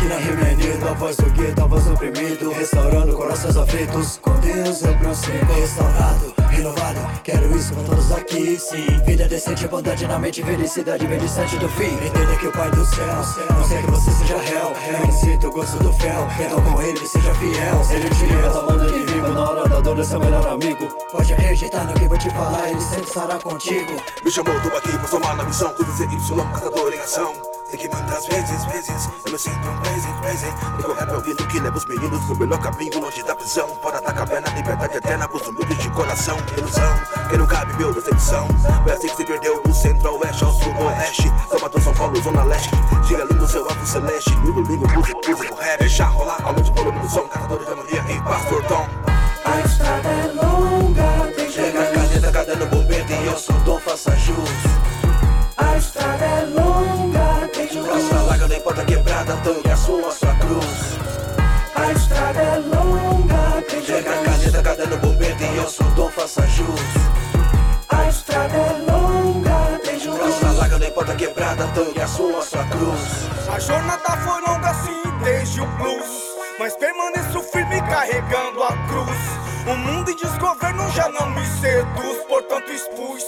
não 0.08 0.18
se 0.18 0.26
cala 0.26 0.38
Aqui 0.38 0.38
na 0.38 0.42
Remenida, 0.42 0.90
a 0.90 0.94
voz 0.94 1.16
do 1.16 1.30
gueto, 1.30 1.62
a 1.62 1.66
voz 1.66 1.84
do 1.84 1.94
oprimido 1.94 2.52
Restaurando 2.52 3.12
corações 3.16 3.56
aflitos. 3.56 4.18
Com 4.22 4.32
Deus 4.40 4.82
eu 4.82 4.96
prossigo 4.96 5.52
Restaurado, 5.52 6.34
renovado. 6.48 7.20
Quero 7.22 7.56
isso 7.56 7.74
pra 7.74 7.82
todos 7.84 8.12
aqui, 8.12 8.58
sim. 8.58 8.86
Vida 9.04 9.28
decente, 9.28 9.68
bondade 9.68 10.06
na 10.06 10.18
mente 10.18 10.42
Felicidade 10.42 11.06
bem 11.06 11.18
distante 11.18 11.56
do 11.58 11.68
fim. 11.68 11.94
Entenda 12.06 12.36
que 12.36 12.46
o 12.46 12.52
Pai 12.52 12.70
do 12.70 12.84
céu 12.84 13.06
Não 13.50 13.64
sei 13.64 13.82
que 13.82 13.90
você 13.90 14.10
seja 14.12 14.38
réu. 14.38 14.72
Eu 14.88 15.06
necessito 15.06 15.46
o 15.48 15.52
gosto 15.52 15.78
do 15.82 15.92
fel 15.92 16.28
Então 16.40 16.60
com 16.62 16.82
ele 16.82 17.06
seja 17.06 17.34
fiel. 17.34 17.82
Ele 17.90 18.10
te 18.10 18.34
ama, 18.34 18.50
tá 18.50 18.62
manda 18.62 18.88
inimigo 18.88 19.28
Na 19.28 19.50
hora 19.50 19.68
da 19.68 19.80
dor, 19.80 19.98
é 19.98 20.04
seu 20.04 20.20
melhor 20.20 20.46
amigo. 20.46 20.88
Pode 21.12 21.32
acreditar 21.32 21.84
no 21.84 21.94
que 21.94 22.08
vou 22.08 22.18
te 22.18 22.30
falar 22.30 22.70
Ele 22.70 22.80
sempre 22.80 23.04
estará 23.04 23.38
contigo. 23.38 23.92
Me 24.24 24.30
chamou, 24.30 24.58
tô 24.60 24.76
aqui 24.76 24.96
pra 24.96 25.08
somar 25.08 25.36
na 25.36 25.44
missão 25.44 25.72
Tudo 25.74 25.90
ZY, 25.92 26.06
caçador 26.52 26.92
em 26.92 27.00
ação 27.00 27.57
Sei 27.68 27.78
que 27.78 27.88
muitas 27.88 28.26
vezes, 28.26 28.64
vezes 28.66 29.10
Eu 29.26 29.32
me 29.32 29.38
sinto 29.38 29.68
um 29.68 29.80
crazy, 29.80 30.08
crazy. 30.22 30.46
Meu 30.78 30.94
rap 30.94 31.10
é 31.10 31.16
o 31.16 31.22
que 31.22 31.60
leva 31.60 31.76
os 31.76 31.84
meninos 31.86 32.28
No 32.28 32.36
melhor 32.36 32.60
caminho, 32.60 33.00
longe 33.00 33.22
da 33.22 33.36
prisão. 33.36 33.68
Fora 33.82 34.00
da 34.00 34.12
caverna, 34.12 34.48
liberdade 34.56 34.96
eterna 34.96 35.28
Pros 35.28 35.46
humildes 35.46 35.78
de 35.78 35.90
coração, 35.90 36.38
ilusão 36.56 36.94
Que 37.28 37.36
não 37.36 37.46
cabe, 37.46 37.74
meu, 37.76 37.92
decepção 37.92 38.48
Foi 38.82 38.92
assim 38.92 39.08
que 39.08 39.16
se 39.16 39.24
perdeu 39.24 39.62
do 39.62 39.74
centro-oeste 39.74 40.44
ao 40.44 40.52
sul-oeste. 40.52 41.32
Salvador, 41.50 41.80
São 41.80 41.94
Paulo, 41.94 42.22
zona 42.22 42.42
leste. 42.44 42.70
Diga 43.06 43.24
lindo, 43.30 43.46
seu 43.46 43.62
alto 43.62 43.86
celeste. 43.86 44.30
Lindo, 44.44 44.62
lindo, 44.62 44.88
músico, 44.88 45.20
músico, 45.28 45.54
rap. 45.56 45.78
Deixa 45.78 46.04
rolar, 46.04 46.38
aumente 46.42 46.70
o 46.70 46.74
volume 46.74 46.98
do 47.00 47.08
som. 47.08 47.28
Catadores 47.28 47.66
de 47.66 47.72
harmonia 47.72 48.04
em 48.08 48.22
Pastor 48.22 48.64
Tom. 48.64 48.86
A 49.44 49.60
estrada 49.60 50.08
é 50.08 50.32
longa, 50.34 51.32
tem 51.34 51.50
Chega 51.50 51.82
a 51.82 51.86
caneta, 51.86 52.32
cada 52.32 52.56
no 52.56 52.66
bombeiro 52.66 53.06
E 53.10 53.26
eu 53.26 53.38
sou 53.38 53.56
dom, 53.60 53.78
faça 53.80 54.14
jus. 54.16 54.50
A 55.56 55.76
estrada 55.76 56.24
é 56.24 56.44
longa, 56.46 57.48
laga 58.28 58.46
não 58.46 58.56
importa 58.56 58.84
quebrada, 58.84 59.36
tangue 59.42 59.70
a 59.70 59.76
sua, 59.76 60.12
sua 60.12 60.34
cruz. 60.34 60.98
A 61.74 61.92
estrada 61.92 62.40
é 62.40 62.58
longa, 62.58 63.62
tem 63.62 63.82
Chega 63.82 64.10
a 64.10 64.24
caneta, 64.24 64.62
cada 64.62 64.86
no 64.86 64.96
bombeiro 64.98 65.36
e 65.40 65.56
eu 65.56 65.68
sou 65.68 65.86
dom, 65.92 66.10
faça 66.10 66.46
jus. 66.46 66.80
A 67.88 68.08
estrada 68.08 68.54
é 68.54 68.92
longa, 68.92 69.80
tem 69.82 70.04
Nossa 70.04 70.52
laga 70.52 70.78
não 70.78 70.86
importa 70.86 71.14
quebrada, 71.14 71.66
tangue 71.74 72.00
a 72.00 72.06
sua, 72.06 72.42
sua 72.42 72.64
cruz. 72.64 73.28
A 73.48 73.58
jornada 73.58 74.16
foi 74.18 74.40
longa 74.42 74.68
assim 74.68 75.02
desde 75.24 75.60
o 75.60 75.66
blues 75.78 76.06
Mas 76.58 76.76
permaneço 76.76 77.42
firme 77.50 77.80
carregando 77.80 78.62
a 78.62 78.68
cruz 78.86 79.18
O 79.66 79.74
mundo 79.74 80.10
em 80.10 80.16
desgoverno 80.16 80.90
já 80.92 81.08
não 81.08 81.30
me 81.30 81.44
seduz 81.46 82.18
Portanto 82.28 82.70
expus 82.70 83.24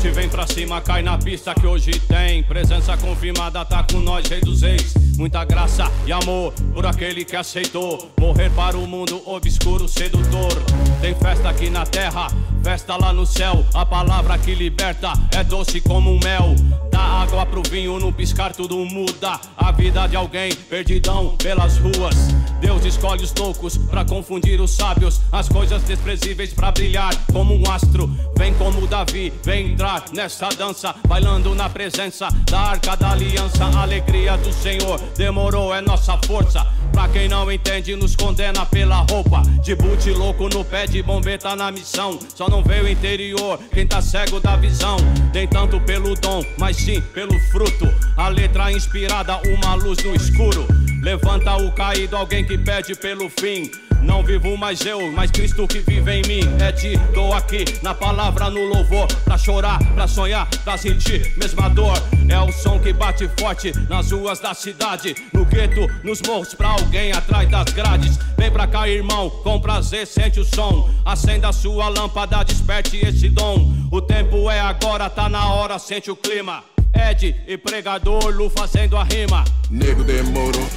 Salte 0.00 0.14
vem 0.14 0.30
pra 0.30 0.46
cima, 0.46 0.80
cai 0.80 1.02
na 1.02 1.18
pista 1.18 1.54
que 1.54 1.66
hoje 1.66 1.90
tem 1.90 2.42
Presença 2.42 2.96
confirmada, 2.96 3.62
tá 3.66 3.82
com 3.82 3.98
nós, 3.98 4.26
rei 4.26 4.40
dos 4.40 4.62
reis. 4.62 4.94
Muita 5.18 5.44
graça 5.44 5.84
e 6.06 6.12
amor 6.12 6.54
por 6.72 6.86
aquele 6.86 7.22
que 7.22 7.36
aceitou. 7.36 8.10
Morrer 8.18 8.48
para 8.52 8.78
o 8.78 8.86
mundo 8.86 9.20
obscuro, 9.26 9.86
sedutor. 9.86 10.54
Tem 11.02 11.14
festa 11.14 11.50
aqui 11.50 11.68
na 11.68 11.84
terra, 11.84 12.28
festa 12.62 12.96
lá 12.96 13.12
no 13.12 13.26
céu. 13.26 13.62
A 13.74 13.84
palavra 13.84 14.38
que 14.38 14.54
liberta 14.54 15.12
é 15.36 15.44
doce 15.44 15.82
como 15.82 16.10
um 16.10 16.18
mel. 16.18 16.54
Dá 16.90 17.00
água 17.00 17.44
pro 17.44 17.62
vinho, 17.68 18.00
num 18.00 18.10
piscar 18.10 18.54
tudo 18.54 18.78
muda. 18.86 19.38
A 19.54 19.70
vida 19.70 20.06
de 20.06 20.16
alguém, 20.16 20.54
perdidão 20.54 21.36
pelas 21.36 21.76
ruas 21.76 22.16
Deus 22.60 22.84
escolhe 22.84 23.24
os 23.24 23.34
loucos 23.34 23.76
pra 23.76 24.04
confundir 24.04 24.60
os 24.60 24.72
sábios. 24.72 25.20
As 25.32 25.48
coisas 25.48 25.82
desprezíveis 25.82 26.52
pra 26.52 26.70
brilhar 26.70 27.14
como 27.32 27.54
um 27.54 27.70
astro. 27.70 28.08
Vem 28.36 28.54
como 28.54 28.86
Davi, 28.86 29.32
vem 29.44 29.72
entrar 29.72 30.04
nessa 30.14 30.48
dança 30.48 30.94
Bailando 31.06 31.54
na 31.54 31.68
presença 31.68 32.28
da 32.50 32.60
arca 32.60 32.96
da 32.96 33.12
aliança. 33.12 33.64
Alegria 33.64 34.36
do 34.36 34.52
Senhor, 34.52 35.00
demorou, 35.16 35.74
é 35.74 35.80
nossa 35.80 36.18
força. 36.26 36.66
Pra 36.92 37.08
quem 37.08 37.28
não 37.28 37.50
entende, 37.50 37.96
nos 37.96 38.14
condena 38.14 38.66
pela 38.66 39.06
roupa. 39.10 39.42
De 39.62 39.74
boot 39.74 40.10
louco 40.10 40.48
no 40.48 40.64
pé 40.64 40.86
de 40.86 41.02
bombeta 41.02 41.56
na 41.56 41.70
missão. 41.70 42.18
Só 42.34 42.48
não 42.48 42.62
vê 42.62 42.80
o 42.80 42.88
interior, 42.88 43.58
quem 43.72 43.86
tá 43.86 44.02
cego 44.02 44.40
da 44.40 44.56
visão. 44.56 44.96
Nem 45.32 45.46
tanto 45.46 45.80
pelo 45.80 46.14
dom, 46.14 46.42
mas 46.58 46.76
sim 46.76 47.00
pelo 47.00 47.38
fruto. 47.50 47.86
A 48.16 48.28
letra 48.28 48.72
inspirada, 48.72 49.40
uma 49.56 49.74
luz 49.74 50.02
no 50.04 50.14
escuro 50.14 50.79
Levanta 51.00 51.56
o 51.56 51.72
caído, 51.72 52.16
alguém 52.16 52.44
que 52.44 52.58
pede 52.58 52.94
pelo 52.94 53.28
fim 53.28 53.70
não 54.02 54.22
vivo 54.22 54.56
mais 54.56 54.84
eu, 54.84 55.12
mas 55.12 55.30
Cristo 55.30 55.66
que 55.66 55.78
vive 55.80 56.10
em 56.10 56.22
mim. 56.22 56.40
É 56.60 56.72
ti, 56.72 56.92
tô 57.12 57.32
aqui 57.32 57.64
na 57.82 57.94
palavra, 57.94 58.50
no 58.50 58.64
louvor. 58.64 59.06
Pra 59.24 59.36
chorar, 59.36 59.78
pra 59.94 60.06
sonhar, 60.06 60.48
pra 60.64 60.76
sentir 60.76 61.34
mesma 61.36 61.68
dor. 61.68 61.96
É 62.28 62.38
o 62.40 62.50
som 62.52 62.78
que 62.78 62.92
bate 62.92 63.28
forte 63.38 63.72
nas 63.88 64.10
ruas 64.10 64.40
da 64.40 64.54
cidade. 64.54 65.14
No 65.32 65.44
gueto, 65.44 65.86
nos 66.02 66.20
morros, 66.22 66.54
pra 66.54 66.68
alguém 66.68 67.12
atrás 67.12 67.48
das 67.50 67.72
grades. 67.72 68.18
Vem 68.38 68.50
pra 68.50 68.66
cá, 68.66 68.88
irmão, 68.88 69.28
com 69.28 69.60
prazer, 69.60 70.06
sente 70.06 70.40
o 70.40 70.44
som. 70.44 70.88
Acenda 71.04 71.48
a 71.48 71.52
sua 71.52 71.88
lâmpada, 71.88 72.42
desperte 72.42 72.96
esse 72.96 73.28
dom. 73.28 73.72
O 73.90 74.00
tempo 74.00 74.50
é 74.50 74.60
agora, 74.60 75.10
tá 75.10 75.28
na 75.28 75.52
hora, 75.52 75.78
sente 75.78 76.10
o 76.10 76.16
clima. 76.16 76.64
Ed 76.94 77.34
e 77.46 77.56
pregador, 77.56 78.30
Lu 78.30 78.50
fazendo 78.50 78.96
a 78.96 79.04
rima. 79.04 79.44
Nego 79.70 80.02
demorou, 80.02 80.68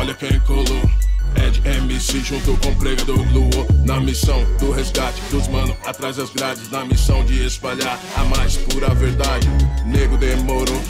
olha 0.00 0.14
quem 0.14 0.40
colou. 0.40 0.90
Ed 1.36 1.60
MC 1.64 2.20
junto 2.20 2.56
com 2.56 2.74
pregador 2.74 3.20
Luo 3.32 3.66
Na 3.84 4.00
missão 4.00 4.44
do 4.58 4.72
resgate 4.72 5.20
dos 5.30 5.46
mano 5.46 5.76
atrás 5.86 6.16
das 6.16 6.30
grades 6.30 6.68
Na 6.70 6.84
missão 6.84 7.24
de 7.24 7.46
espalhar 7.46 8.00
a 8.16 8.24
mais 8.24 8.56
pura 8.56 8.92
verdade. 8.94 9.48
Nego 9.86 10.16
demorou, 10.16 10.82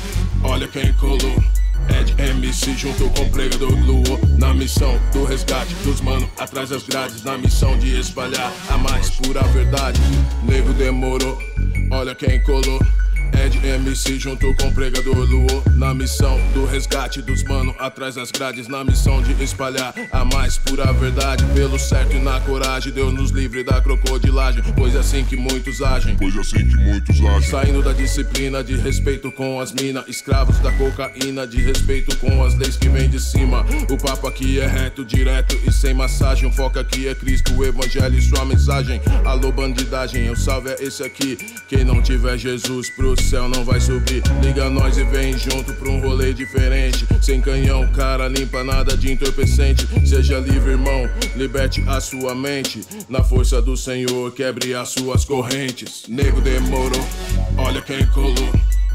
olha 0.44 0.66
quem 0.66 0.92
colou. 0.94 1.44
Ed 1.90 2.14
MC 2.18 2.74
junto 2.74 3.10
com 3.10 3.28
pregador 3.30 3.72
Luo 3.84 4.18
Na 4.38 4.54
missão 4.54 4.98
do 5.12 5.24
resgate 5.24 5.74
dos 5.84 6.00
mano 6.00 6.30
atrás 6.38 6.70
das 6.70 6.84
grades 6.84 7.22
Na 7.22 7.36
missão 7.36 7.76
de 7.78 7.98
espalhar 7.98 8.52
a 8.70 8.78
mais 8.78 9.10
pura 9.10 9.42
verdade. 9.48 10.00
Nego 10.44 10.72
demorou, 10.72 11.36
olha 11.90 12.14
quem 12.14 12.42
colou 12.44 12.80
Ed 13.34 13.58
MC 13.66 14.18
junto 14.18 14.54
com 14.54 14.68
o 14.68 14.72
pregador 14.72 15.16
Luo 15.16 15.62
Na 15.76 15.94
missão 15.94 16.40
do 16.52 16.64
resgate 16.66 17.22
dos 17.22 17.42
mano 17.44 17.74
Atrás 17.78 18.14
das 18.14 18.30
grades 18.30 18.68
na 18.68 18.84
missão 18.84 19.22
de 19.22 19.32
espalhar 19.42 19.94
A 20.12 20.24
mais 20.24 20.58
pura 20.58 20.92
verdade. 20.92 21.44
Pelo 21.54 21.78
certo 21.78 22.16
e 22.16 22.18
na 22.18 22.40
coragem 22.40 22.92
Deus 22.92 23.12
nos 23.12 23.30
livre 23.30 23.62
da 23.62 23.80
crocodilagem 23.80 24.62
Pois 24.76 24.94
é 24.94 24.98
assim 24.98 25.24
que 25.24 25.36
muitos 25.36 25.82
agem. 25.82 26.16
Pois 26.16 26.36
é 26.36 26.40
assim 26.40 26.68
que 26.68 26.76
muitos 26.76 27.20
agem. 27.24 27.50
Saindo 27.50 27.82
da 27.82 27.92
disciplina 27.92 28.62
de 28.62 28.76
respeito 28.76 29.30
com 29.32 29.60
as 29.60 29.72
minas 29.72 30.06
Escravos 30.08 30.58
da 30.58 30.72
cocaína 30.72 31.46
De 31.46 31.60
respeito 31.60 32.16
com 32.16 32.42
as 32.44 32.54
leis 32.54 32.76
que 32.76 32.88
vem 32.88 33.08
de 33.08 33.20
cima. 33.20 33.64
O 33.88 33.96
papo 33.96 34.26
aqui 34.26 34.60
é 34.60 34.66
reto, 34.66 35.04
direto 35.04 35.58
e 35.66 35.72
sem 35.72 35.94
massagem. 35.94 36.48
O 36.48 36.52
foco 36.52 36.78
aqui 36.78 37.08
é 37.08 37.14
Cristo, 37.14 37.54
o 37.54 37.64
evangelho 37.64 38.18
e 38.18 38.22
sua 38.22 38.44
mensagem. 38.44 39.00
Alô 39.24 39.52
bandidagem, 39.52 40.30
o 40.30 40.36
salve 40.36 40.70
é 40.70 40.82
esse 40.82 41.02
aqui. 41.02 41.36
Quem 41.68 41.84
não 41.84 42.02
tiver 42.02 42.38
Jesus 42.38 42.90
pro 42.90 43.19
céu 43.20 43.48
não 43.48 43.64
vai 43.64 43.80
subir. 43.80 44.22
Liga 44.42 44.68
nós 44.70 44.96
e 44.96 45.04
vem 45.04 45.36
junto 45.36 45.72
pra 45.74 45.88
um 45.88 46.00
rolê 46.00 46.32
diferente. 46.32 47.06
Sem 47.20 47.40
canhão, 47.40 47.86
cara, 47.92 48.28
limpa 48.28 48.64
nada 48.64 48.96
de 48.96 49.12
entorpecente. 49.12 49.86
Seja 50.06 50.38
livre, 50.38 50.72
irmão, 50.72 51.08
liberte 51.36 51.82
a 51.86 52.00
sua 52.00 52.34
mente. 52.34 52.80
Na 53.08 53.22
força 53.22 53.60
do 53.60 53.76
Senhor, 53.76 54.32
quebre 54.32 54.74
as 54.74 54.90
suas 54.90 55.24
correntes. 55.24 56.04
Nego 56.08 56.40
demorou, 56.40 57.06
olha 57.56 57.80
quem 57.80 58.06
colou. 58.06 58.50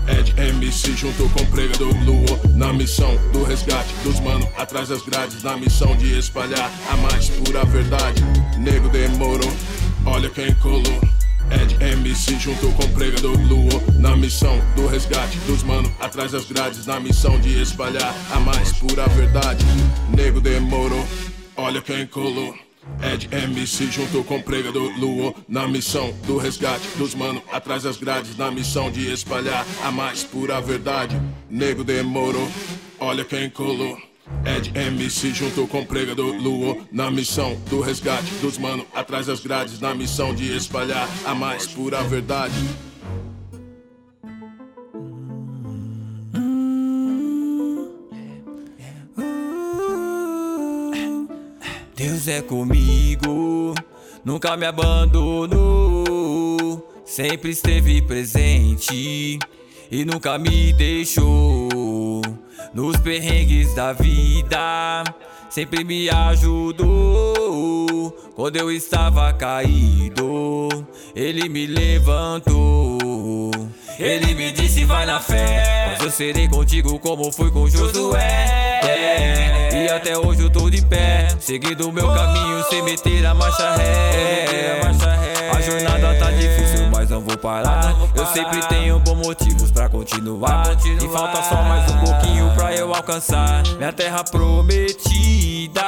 Ed 0.07 0.33
MC 0.37 0.95
junto 0.95 1.27
com 1.29 1.41
o 1.41 1.47
pregador 1.47 1.91
Luo 2.03 2.25
Na 2.55 2.71
missão 2.71 3.17
do 3.33 3.43
resgate 3.43 3.91
dos 4.03 4.19
mano 4.19 4.47
atrás 4.55 4.89
das 4.89 5.01
grades 5.01 5.41
Na 5.41 5.57
missão 5.57 5.95
de 5.97 6.19
espalhar 6.19 6.71
a 6.91 6.97
mais 6.97 7.29
pura 7.29 7.65
verdade 7.65 8.23
Nego 8.59 8.87
demorou, 8.89 9.51
olha 10.05 10.29
quem 10.29 10.53
colou 10.55 11.14
Ed 11.51 11.77
MC 11.79 12.39
junto 12.39 12.71
com 12.71 12.83
o 12.83 12.89
pregador 12.89 13.37
Luo 13.47 13.69
Na 13.99 14.15
missão 14.15 14.59
do 14.75 14.87
resgate 14.87 15.37
dos 15.39 15.63
mano 15.63 15.91
atrás 15.99 16.31
das 16.31 16.45
grades 16.45 16.85
Na 16.85 16.99
missão 16.99 17.39
de 17.39 17.61
espalhar 17.61 18.13
a 18.31 18.39
mais 18.39 18.71
pura 18.73 19.07
verdade. 19.07 19.63
Nego 20.15 20.41
demorou, 20.41 21.05
olha 21.55 21.81
quem 21.81 22.07
colou. 22.07 22.55
Ed 23.01 23.27
MC 23.31 23.91
junto 23.91 24.23
com 24.23 24.37
o 24.37 24.43
pregador 24.43 24.91
Luo 24.97 25.35
Na 25.47 25.67
missão 25.67 26.13
do 26.25 26.37
resgate 26.37 26.87
dos 26.97 27.15
mano 27.15 27.41
atrás 27.51 27.83
das 27.83 27.97
grades 27.97 28.37
Na 28.37 28.51
missão 28.51 28.91
de 28.91 29.11
espalhar 29.11 29.65
a 29.83 29.91
mais 29.91 30.23
pura 30.23 30.59
verdade. 30.61 31.19
Nego 31.49 31.83
demorou, 31.83 32.49
olha 32.99 33.23
quem 33.23 33.49
colou 33.49 33.97
Ed 34.45 34.71
MC 34.75 35.33
junto 35.33 35.67
com 35.67 35.85
pregador 35.85 36.35
Luo 36.35 36.85
Na 36.91 37.11
missão 37.11 37.55
do 37.69 37.81
resgate 37.81 38.31
dos 38.41 38.57
mano 38.57 38.85
Atrás 38.93 39.27
das 39.27 39.39
grades 39.39 39.79
na 39.79 39.93
missão 39.93 40.33
de 40.33 40.55
espalhar 40.55 41.07
a 41.25 41.35
mais 41.35 41.67
pura 41.67 42.01
verdade 42.03 42.55
Deus 51.95 52.27
é 52.27 52.41
comigo, 52.41 53.73
nunca 54.25 54.57
me 54.57 54.65
abandonou, 54.65 55.65
sempre 57.05 57.51
esteve 57.51 58.01
presente 58.01 59.39
e 59.89 60.03
nunca 60.03 60.37
me 60.37 60.73
deixou. 60.73 61.54
Nos 62.75 62.97
perrengues 62.97 63.73
da 63.73 63.93
vida, 63.93 65.01
sempre 65.49 65.85
me 65.85 66.09
ajudou. 66.09 68.11
Quando 68.35 68.57
eu 68.57 68.69
estava 68.69 69.31
caído, 69.31 70.67
ele 71.15 71.47
me 71.47 71.67
levantou. 71.67 72.99
Ele 73.97 74.35
me 74.35 74.51
disse: 74.51 74.83
vai 74.83 75.05
na 75.05 75.21
fé, 75.21 75.93
mas 75.93 76.03
eu 76.03 76.11
serei 76.11 76.49
contigo 76.49 76.99
como 76.99 77.31
fui 77.31 77.49
com 77.49 77.65
Josué. 77.69 78.81
É, 78.83 79.85
e 79.85 79.89
até 79.89 80.17
hoje 80.17 80.41
eu 80.41 80.49
tô 80.49 80.69
de 80.69 80.85
pé, 80.85 81.29
seguindo 81.39 81.87
o 81.87 81.93
meu 81.93 82.09
caminho 82.09 82.61
sem 82.69 82.81
meter 82.81 83.25
a 83.25 83.33
marcha 83.33 83.73
ré. 83.77 84.81
A 85.49 85.61
jornada 85.61 86.13
tá 86.19 86.24
vou 87.35 87.37
parar. 87.37 87.93
Eu 88.15 88.25
sempre 88.27 88.61
tenho 88.67 88.99
bons 88.99 89.15
motivos 89.15 89.71
pra 89.71 89.89
continuar. 89.89 90.65
E 90.85 91.07
falta 91.09 91.43
só 91.43 91.61
mais 91.63 91.91
um 91.91 91.99
pouquinho 91.99 92.51
pra 92.55 92.73
eu 92.73 92.93
alcançar 92.93 93.63
minha 93.77 93.91
terra 93.91 94.23
prometida. 94.23 95.81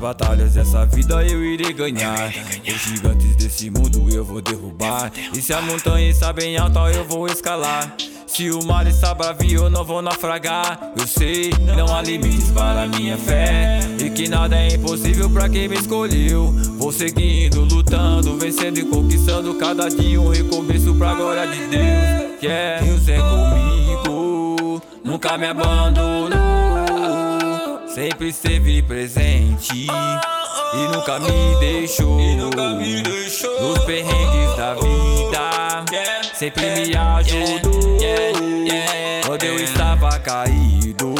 As 0.00 0.16
batalhas 0.16 0.54
dessa 0.54 0.86
vida 0.86 1.22
eu 1.26 1.44
irei 1.44 1.74
ganhar. 1.74 2.32
Os 2.66 2.80
gigantes 2.80 3.36
desse 3.36 3.68
mundo 3.68 4.08
eu 4.10 4.24
vou 4.24 4.40
derrubar. 4.40 5.12
E 5.34 5.42
se 5.42 5.52
a 5.52 5.60
montanha 5.60 6.08
está 6.08 6.32
bem 6.32 6.56
alta, 6.56 6.90
eu 6.90 7.04
vou 7.04 7.26
escalar. 7.26 7.94
Se 8.26 8.50
o 8.50 8.64
mar 8.64 8.86
está 8.86 9.12
bravio, 9.12 9.64
eu 9.64 9.70
não 9.70 9.84
vou 9.84 10.00
naufragar. 10.00 10.94
Eu 10.98 11.06
sei, 11.06 11.50
não 11.76 11.94
há 11.94 12.00
limites 12.00 12.50
para 12.50 12.88
minha 12.88 13.18
fé. 13.18 13.80
E 14.02 14.08
que 14.08 14.26
nada 14.26 14.56
é 14.56 14.68
impossível 14.68 15.28
para 15.28 15.50
quem 15.50 15.68
me 15.68 15.76
escolheu. 15.76 16.50
Vou 16.78 16.92
seguindo, 16.92 17.60
lutando, 17.60 18.38
vencendo 18.38 18.78
e 18.78 18.84
conquistando 18.84 19.52
cada 19.56 19.90
dia 19.90 20.18
um 20.18 20.30
recomeço 20.30 20.94
pra 20.94 21.12
glória 21.12 21.46
de 21.46 21.66
Deus. 21.66 22.42
Yeah. 22.42 22.86
Deus 22.86 23.06
é 23.06 23.18
comigo, 23.18 24.82
nunca 25.04 25.36
me 25.36 25.46
abandonou. 25.46 26.49
Sempre 27.94 28.28
esteve 28.28 28.82
presente 28.82 29.74
e 29.74 30.88
nunca 30.94 31.18
me 31.18 31.58
deixou. 31.58 32.18
Nos 32.18 33.78
perrengues 33.84 34.56
da 34.56 34.74
vida, 34.74 35.84
sempre 36.34 36.70
me 36.70 36.96
ajudou. 36.96 37.98
Quando 39.26 39.42
eu 39.42 39.56
estava 39.56 40.18
caído, 40.20 41.14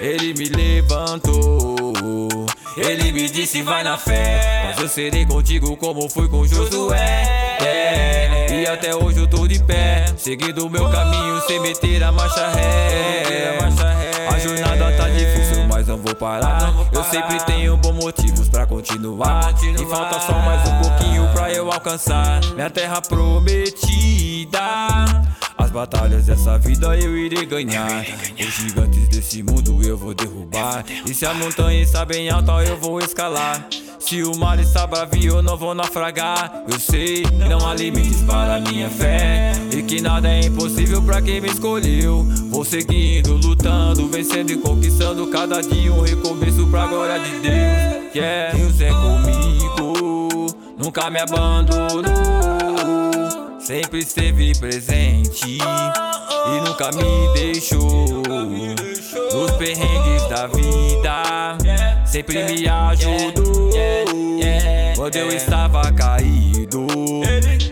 ele 0.00 0.34
me 0.34 0.48
levantou. 0.48 2.46
Ele 2.76 3.12
me 3.12 3.28
disse 3.28 3.62
vai 3.62 3.84
na 3.84 3.96
fé, 3.96 4.64
mas 4.66 4.80
eu 4.80 4.88
serei 4.88 5.24
contigo 5.24 5.76
como 5.76 6.08
fui 6.10 6.28
com 6.28 6.44
Josué. 6.46 7.58
E 8.50 8.66
até 8.66 8.94
hoje 8.94 9.20
eu 9.20 9.28
tô 9.28 9.46
de 9.46 9.62
pé, 9.62 10.06
seguindo 10.16 10.66
o 10.66 10.70
meu 10.70 10.90
caminho 10.90 11.40
sem 11.46 11.60
meter 11.60 12.02
a 12.02 12.10
marcha 12.10 12.48
ré. 12.48 14.05
A 14.28 14.38
jornada 14.38 14.96
tá 14.96 15.08
difícil, 15.08 15.64
mas 15.68 15.86
não 15.86 15.98
vou 15.98 16.14
parar. 16.14 16.72
Eu 16.92 17.04
sempre 17.04 17.38
tenho 17.44 17.76
bons 17.76 17.92
motivos 17.92 18.48
pra 18.48 18.66
continuar. 18.66 19.54
E 19.62 19.86
falta 19.86 20.20
só 20.20 20.32
mais 20.32 20.68
um 20.68 20.80
pouquinho 20.80 21.28
pra 21.32 21.52
eu 21.52 21.70
alcançar 21.70 22.40
minha 22.54 22.70
terra 22.70 23.00
prometida. 23.00 24.60
As 25.66 25.72
batalhas 25.72 26.26
dessa 26.26 26.56
vida 26.58 26.96
eu 26.96 27.16
irei 27.16 27.44
ganhar. 27.44 28.06
Os 28.38 28.54
gigantes 28.54 29.08
desse 29.08 29.42
mundo 29.42 29.82
eu 29.82 29.96
vou 29.96 30.14
derrubar. 30.14 30.84
E 31.04 31.12
se 31.12 31.26
a 31.26 31.34
montanha 31.34 31.82
está 31.82 32.04
bem 32.04 32.30
alta, 32.30 32.52
eu 32.62 32.78
vou 32.78 33.00
escalar. 33.00 33.66
Se 33.98 34.22
o 34.22 34.36
mar 34.36 34.60
está 34.60 34.86
bravio, 34.86 35.38
eu 35.38 35.42
não 35.42 35.56
vou 35.56 35.74
naufragar. 35.74 36.62
Eu 36.68 36.78
sei 36.78 37.24
que 37.24 37.48
não 37.48 37.66
há 37.68 37.74
limites 37.74 38.22
para 38.22 38.60
minha 38.60 38.88
fé. 38.88 39.50
E 39.76 39.82
que 39.82 40.00
nada 40.00 40.28
é 40.28 40.46
impossível 40.46 41.02
pra 41.02 41.20
quem 41.20 41.40
me 41.40 41.48
escolheu. 41.48 42.24
Vou 42.48 42.64
seguindo, 42.64 43.34
lutando, 43.34 44.06
vencendo 44.06 44.52
e 44.52 44.58
conquistando 44.58 45.26
cada 45.32 45.60
dia 45.62 45.92
um 45.92 46.00
recomeço 46.00 46.64
pra 46.68 46.86
glória 46.86 47.18
de 47.18 47.30
Deus. 47.40 48.14
Yeah, 48.14 48.56
Deus 48.56 48.80
é 48.80 48.90
comigo, 48.90 50.46
nunca 50.78 51.10
me 51.10 51.18
abandonou. 51.18 52.45
Sempre 53.66 53.98
esteve 53.98 54.52
presente 54.60 55.58
e 55.58 56.60
nunca 56.60 56.88
me 56.92 57.34
deixou. 57.34 58.22
Nos 58.22 59.50
perrengues 59.58 60.28
da 60.28 60.46
vida, 60.46 61.58
sempre 62.06 62.44
me 62.44 62.68
ajudou. 62.68 63.72
Quando 64.94 65.16
eu 65.16 65.32
estava 65.32 65.92
caído, 65.92 66.86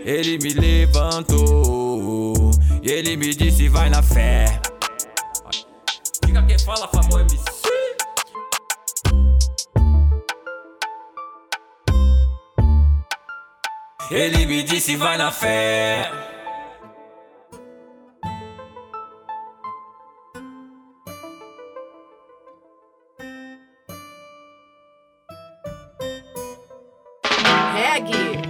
ele 0.05 0.37
me 0.39 0.53
levantou. 0.55 2.51
E 2.83 2.91
ele 2.91 3.17
me 3.17 3.33
disse: 3.33 3.69
vai 3.69 3.89
na 3.89 4.03
fé. 4.03 4.61
Fica 6.27 6.43
quem 6.43 6.59
fala, 6.59 6.89
famoso 6.89 7.21
MC. 7.21 7.39
Ele 14.11 14.45
me 14.45 14.63
disse 14.63 14.97
vai 14.97 15.17
na 15.17 15.33
fé. 15.33 16.11
Reggae, 27.73 28.43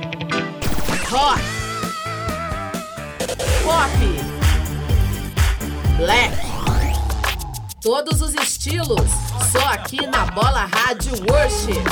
rock, 1.09 1.41
pop, 3.63 3.91
black, 5.99 6.37
todos 7.81 8.21
os 8.21 8.35
estilos, 8.35 9.11
só 9.53 9.65
aqui 9.69 10.05
na 10.07 10.27
Bola 10.27 10.67
Rádio 10.67 11.13
Worship. 11.31 11.84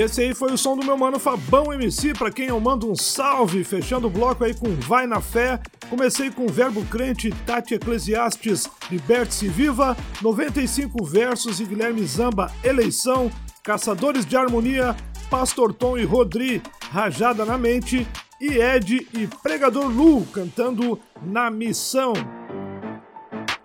Esse 0.00 0.22
aí 0.22 0.34
foi 0.34 0.50
o 0.50 0.56
som 0.56 0.74
do 0.78 0.82
meu 0.82 0.96
mano 0.96 1.18
Fabão 1.18 1.74
MC, 1.74 2.14
pra 2.14 2.30
quem 2.30 2.46
eu 2.46 2.58
mando 2.58 2.90
um 2.90 2.96
salve, 2.96 3.62
fechando 3.62 4.06
o 4.06 4.10
bloco 4.10 4.42
aí 4.42 4.54
com 4.54 4.74
Vai 4.76 5.06
na 5.06 5.20
Fé. 5.20 5.60
Comecei 5.90 6.30
com 6.30 6.46
Verbo 6.46 6.82
Crente, 6.86 7.30
Tati 7.44 7.74
Eclesiastes, 7.74 8.66
Liberte-se 8.90 9.46
Viva, 9.46 9.94
95 10.22 11.04
versos 11.04 11.60
e 11.60 11.66
Guilherme 11.66 12.02
Zamba, 12.06 12.50
Eleição, 12.64 13.30
Caçadores 13.62 14.24
de 14.24 14.38
Harmonia, 14.38 14.96
Pastor 15.28 15.74
Tom 15.74 15.98
e 15.98 16.04
Rodri, 16.04 16.62
Rajada 16.90 17.44
na 17.44 17.58
Mente, 17.58 18.08
e 18.40 18.56
Ed 18.56 19.06
e 19.12 19.26
Pregador 19.42 19.86
Lu 19.86 20.24
cantando 20.32 20.98
Na 21.22 21.50
Missão. 21.50 22.14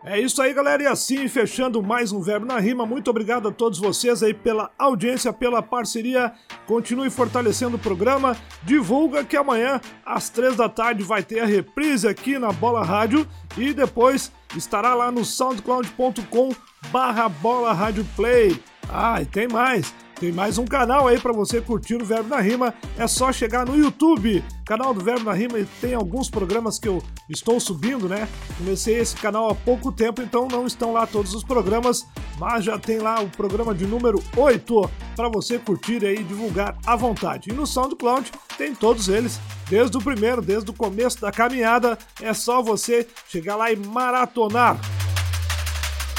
É 0.08 0.20
isso 0.20 0.39
aí, 0.39 0.53
galera. 0.53 0.84
E 0.84 0.86
assim, 0.86 1.28
fechando 1.28 1.82
mais 1.82 2.12
um 2.12 2.22
Verbo 2.22 2.45
na 2.45 2.60
Rima. 2.60 2.86
Muito 2.86 3.10
obrigado 3.10 3.47
a 3.47 3.51
todos 3.51 3.80
vocês 3.80 4.22
aí 4.22 4.36
pela 4.36 4.70
audiência, 4.78 5.34
pela 5.34 5.64
parceria. 5.64 6.32
Continue 6.68 7.10
fortalecendo 7.10 7.78
o 7.78 7.80
programa. 7.80 8.38
Divulga 8.62 9.24
que 9.24 9.36
amanhã, 9.36 9.82
às 10.06 10.30
três 10.30 10.56
da 10.56 10.70
tarde, 10.70 11.03
vai 11.03 11.24
ter 11.24 11.39
a 11.39 11.45
reprise 11.45 12.08
aqui 12.08 12.38
na 12.38 12.51
Bola 12.51 12.84
Rádio. 12.84 13.28
E 13.58 13.74
depois 13.74 14.32
estará 14.56 14.93
lá 14.93 15.12
no 15.12 15.26
soundcloud.com 15.26 16.49
barra 16.91 17.28
Bola 17.28 17.74
Rádio 17.74 18.06
Play. 18.16 18.62
Ah, 18.88 19.20
e 19.24 19.26
tem 19.26 19.47
mais. 19.47 19.91
Tem 20.20 20.32
mais 20.32 20.57
um 20.57 20.66
canal 20.66 21.07
aí 21.07 21.20
para 21.20 21.34
você 21.34 21.59
curtir 21.59 21.95
o 21.95 22.05
Verbo 22.05 22.30
na 22.30 22.39
Rima. 22.39 22.74
É 22.97 23.05
só 23.05 23.34
chegar 23.34 23.66
no 23.66 23.76
YouTube, 23.76 24.41
canal 24.66 24.93
do 24.93 25.03
Verbo 25.03 25.26
na 25.26 25.34
Rima, 25.34 25.59
e 25.59 25.66
tem 25.82 25.93
alguns 25.93 26.30
programas 26.30 26.80
que 26.80 26.88
eu 26.88 27.03
estou 27.30 27.59
subindo, 27.59 28.07
né? 28.07 28.28
Comecei 28.57 28.95
esse 28.97 29.16
canal 29.18 29.49
há 29.49 29.55
pouco 29.55 29.91
tempo, 29.91 30.22
então 30.22 30.47
não 30.47 30.66
estão 30.66 30.93
lá 30.93 31.05
todos 31.05 31.34
os 31.34 31.43
programas, 31.43 32.07
mas 32.39 32.63
já 32.63 32.80
tem 32.80 32.99
lá 32.99 33.22
o 33.22 33.30
programa 33.30 33.76
de 33.76 33.86
número 33.86 34.24
8 34.38 34.89
para 35.18 35.28
você 35.28 35.59
curtir 35.59 36.01
e 36.03 36.24
divulgar 36.24 36.78
à 36.86 36.95
vontade. 36.95 37.49
E 37.49 37.53
no 37.53 37.68
SoundCloud 37.68 38.32
tem 38.57 38.74
todos 38.74 39.09
eles, 39.09 39.38
desde 39.70 39.97
o 39.97 40.01
primeiro, 40.01 40.41
desde 40.41 40.72
o 40.72 40.74
começo 40.74 41.20
da 41.20 41.32
caminhada. 41.32 41.97
É 42.22 42.34
só 42.34 42.61
você 42.61 43.05
chegar 43.28 43.57
lá 43.57 43.70
e 43.70 43.76
maratonar. 43.76 44.80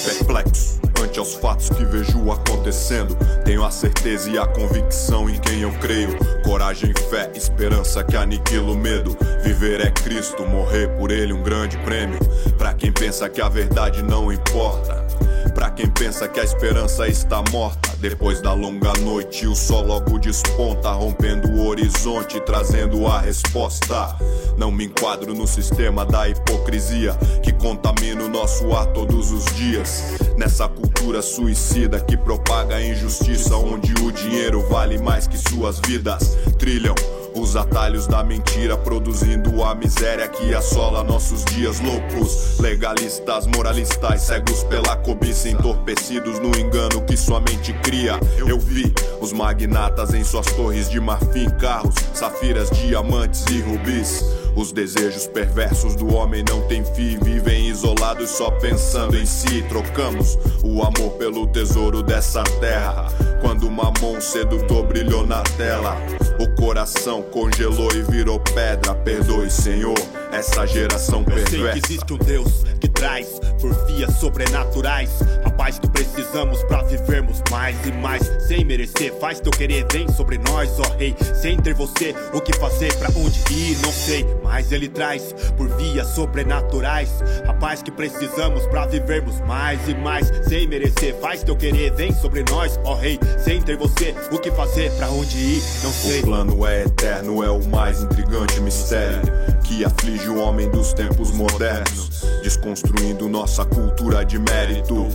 Perplexo 0.05 0.72
ante 1.14 1.20
aos 1.20 1.36
fatos 1.36 1.70
que 1.70 1.86
vejo 1.86 2.32
acontecendo. 2.32 3.16
Tenho 3.45 3.64
a 3.64 3.70
certeza 3.70 4.32
e 4.32 4.38
a 4.39 4.47
convicção 4.47 5.30
em 5.30 5.39
quem 5.39 5.61
eu 5.61 5.72
creio. 5.74 6.18
Coragem, 6.43 6.91
fé, 7.11 7.32
esperança 7.36 8.03
que 8.03 8.18
aniquila 8.18 8.72
o 8.72 8.76
medo. 8.76 9.16
Viver 9.43 9.80
é 9.82 9.91
Cristo, 9.91 10.43
morrer 10.43 10.88
por 10.97 11.11
ele 11.11 11.32
um 11.32 11.43
grande 11.43 11.78
prêmio. 11.80 12.18
Pra 12.57 12.74
quem 12.74 12.91
pensa 12.91 13.30
que 13.30 13.39
a 13.39 13.47
verdade 13.47 14.01
não 14.01 14.34
importa. 14.34 15.05
Pra 15.53 15.70
quem 15.70 15.88
pensa 15.88 16.28
que 16.28 16.39
a 16.39 16.43
esperança 16.43 17.07
está 17.07 17.43
morta. 17.51 17.91
Depois 17.99 18.41
da 18.41 18.53
longa 18.53 18.93
noite, 18.93 19.45
o 19.45 19.55
sol 19.55 19.86
logo 19.86 20.18
desponta, 20.18 20.91
rompendo 20.93 21.47
o 21.51 21.68
horizonte, 21.68 22.39
trazendo 22.41 23.05
a 23.05 23.20
resposta. 23.20 24.18
Não 24.57 24.72
me 24.72 24.86
enquadro 24.86 25.36
no 25.36 25.45
sistema 25.45 26.05
da 26.05 26.28
hipocrisia 26.28 27.16
que 27.43 27.53
contamina 27.53 28.24
o 28.24 28.30
nosso 28.30 28.74
ar 28.76 28.88
todos 28.88 29.32
os 29.32 29.45
dias. 29.55 30.22
Nessa 30.38 30.67
cultura 30.67 31.21
suicida 31.21 31.99
que 31.99 32.17
propaga 32.17 32.75
a 32.75 32.86
injustiça, 32.86 33.55
onde 33.55 33.93
o 34.03 34.11
dinheiro 34.11 34.67
vale 34.67 34.97
mais 34.97 35.27
que 35.27 35.38
suas 35.38 35.79
vidas. 35.86 36.38
Trilham 36.57 36.95
os 37.36 37.55
atalhos 37.55 38.07
da 38.07 38.23
mentira, 38.23 38.77
produzindo 38.77 39.63
a 39.63 39.73
miséria 39.73 40.27
que 40.27 40.53
assola 40.53 41.03
nossos 41.03 41.43
dias 41.45 41.79
loucos. 41.79 42.59
Legalistas, 42.59 43.47
moralistas, 43.47 44.21
cegos 44.21 44.63
pela 44.63 44.95
cobiça, 44.97 45.49
entorpecidos 45.49 46.39
no 46.39 46.55
engano 46.57 47.01
que 47.01 47.17
sua 47.17 47.39
mente 47.39 47.73
cria. 47.84 48.19
Eu 48.38 48.59
vi 48.59 48.93
os 49.19 49.34
magnatas 49.34 50.13
em 50.13 50.23
suas 50.23 50.45
torres 50.47 50.89
de 50.89 50.99
marfim, 50.99 51.49
carros, 51.59 51.95
safiras, 52.13 52.69
diamantes 52.69 53.45
e 53.51 53.61
rubis. 53.61 54.23
Os 54.56 54.72
desejos 54.72 55.26
perversos 55.28 55.95
do 55.95 56.14
homem 56.14 56.43
não 56.47 56.62
têm 56.68 56.86
fim, 56.86 57.18
vivem 57.18 57.70
isolados 57.70 58.30
só 58.30 58.51
pensando 58.51 59.18
em 59.18 59.26
si. 59.26 59.64
Trocamos 59.64 60.38
o 60.64 60.82
amor 60.84 61.14
pelo 61.18 61.47
tesouro 61.47 62.04
dessa 62.04 62.43
terra. 62.60 63.08
Quando 63.41 63.68
o 63.68 63.72
mamão 63.72 64.22
sedutor 64.22 64.86
brilhou 64.86 65.26
na 65.26 65.41
tela, 65.58 65.97
o 66.39 66.47
coração 66.56 67.22
congelou 67.24 67.91
e 67.93 68.04
virou 68.04 68.39
pedra. 68.39 68.93
Perdoe, 68.93 69.49
Senhor, 69.49 69.97
essa 70.34 70.65
geração 70.65 71.23
Eu 71.27 71.36
sei 71.36 71.43
que 71.43 71.51
perversa. 71.51 71.79
existe 71.86 72.13
um 72.13 72.17
Deus 72.17 72.63
que 72.79 72.88
traz 72.88 73.27
por 73.61 73.73
vias 73.86 74.13
sobrenaturais 74.15 75.09
a 75.45 75.49
paz 75.49 75.79
que 75.79 75.88
precisamos 75.89 76.61
pra 76.63 76.81
vivermos 76.84 77.41
mais 77.51 77.75
e 77.86 77.91
mais 77.91 78.23
sem 78.47 78.65
merecer. 78.65 79.13
Faz 79.19 79.39
teu 79.39 79.51
querer, 79.51 79.86
vem 79.91 80.07
sobre 80.11 80.38
nós, 80.38 80.69
ó 80.79 80.97
Rei. 80.97 81.15
Sem 81.41 81.57
ter 81.57 81.73
você, 81.73 82.15
o 82.34 82.41
que 82.41 82.53
fazer, 82.57 82.93
pra 82.95 83.09
onde 83.15 83.39
ir, 83.53 83.77
não 83.81 83.91
sei. 83.91 84.25
Mas 84.43 84.71
Ele 84.71 84.89
traz 84.89 85.34
por 85.55 85.69
vias 85.77 86.07
sobrenaturais 86.07 87.09
a 87.47 87.53
paz 87.53 87.81
que 87.81 87.91
precisamos 87.91 88.65
pra 88.67 88.86
vivermos 88.86 89.39
mais 89.41 89.88
e 89.88 89.93
mais 89.95 90.31
sem 90.47 90.67
merecer. 90.67 91.15
Faz 91.21 91.43
teu 91.43 91.55
querer, 91.55 91.93
vem 91.93 92.13
sobre 92.13 92.43
nós, 92.49 92.79
ó 92.84 92.95
Rei. 92.95 93.19
Sem 93.43 93.61
ter 93.61 93.77
você, 93.77 94.15
o 94.31 94.39
que 94.39 94.51
fazer, 94.51 94.91
pra 94.93 95.09
onde 95.09 95.38
ir, 95.38 95.63
não 95.84 95.91
sei. 95.91 96.19
O 96.21 96.23
plano 96.23 96.65
é 96.65 96.84
eterno, 96.84 97.43
é 97.43 97.49
o 97.49 97.63
mais 97.67 98.01
intrigante 98.01 98.59
mistério 98.59 99.21
que 99.63 99.84
aflige 99.84 100.22
o 100.30 100.38
homem 100.38 100.69
dos 100.69 100.93
tempos 100.93 101.32
modernos, 101.32 102.24
desconstruindo 102.41 103.28
nossa 103.28 103.65
cultura 103.65 104.24
de 104.24 104.39
mérito, 104.39 105.07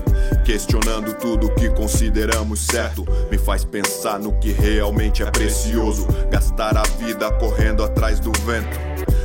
questionando 0.44 1.14
tudo 1.14 1.52
que 1.54 1.68
consideramos 1.70 2.60
certo. 2.60 3.06
Me 3.30 3.38
faz 3.38 3.64
pensar 3.64 4.18
no 4.18 4.32
que 4.38 4.52
realmente 4.52 5.22
é 5.22 5.30
precioso, 5.30 6.06
gastar 6.30 6.76
a 6.76 6.82
vida 6.82 7.30
correndo 7.32 7.82
atrás 7.82 8.20
do 8.20 8.32
vento. 8.44 8.78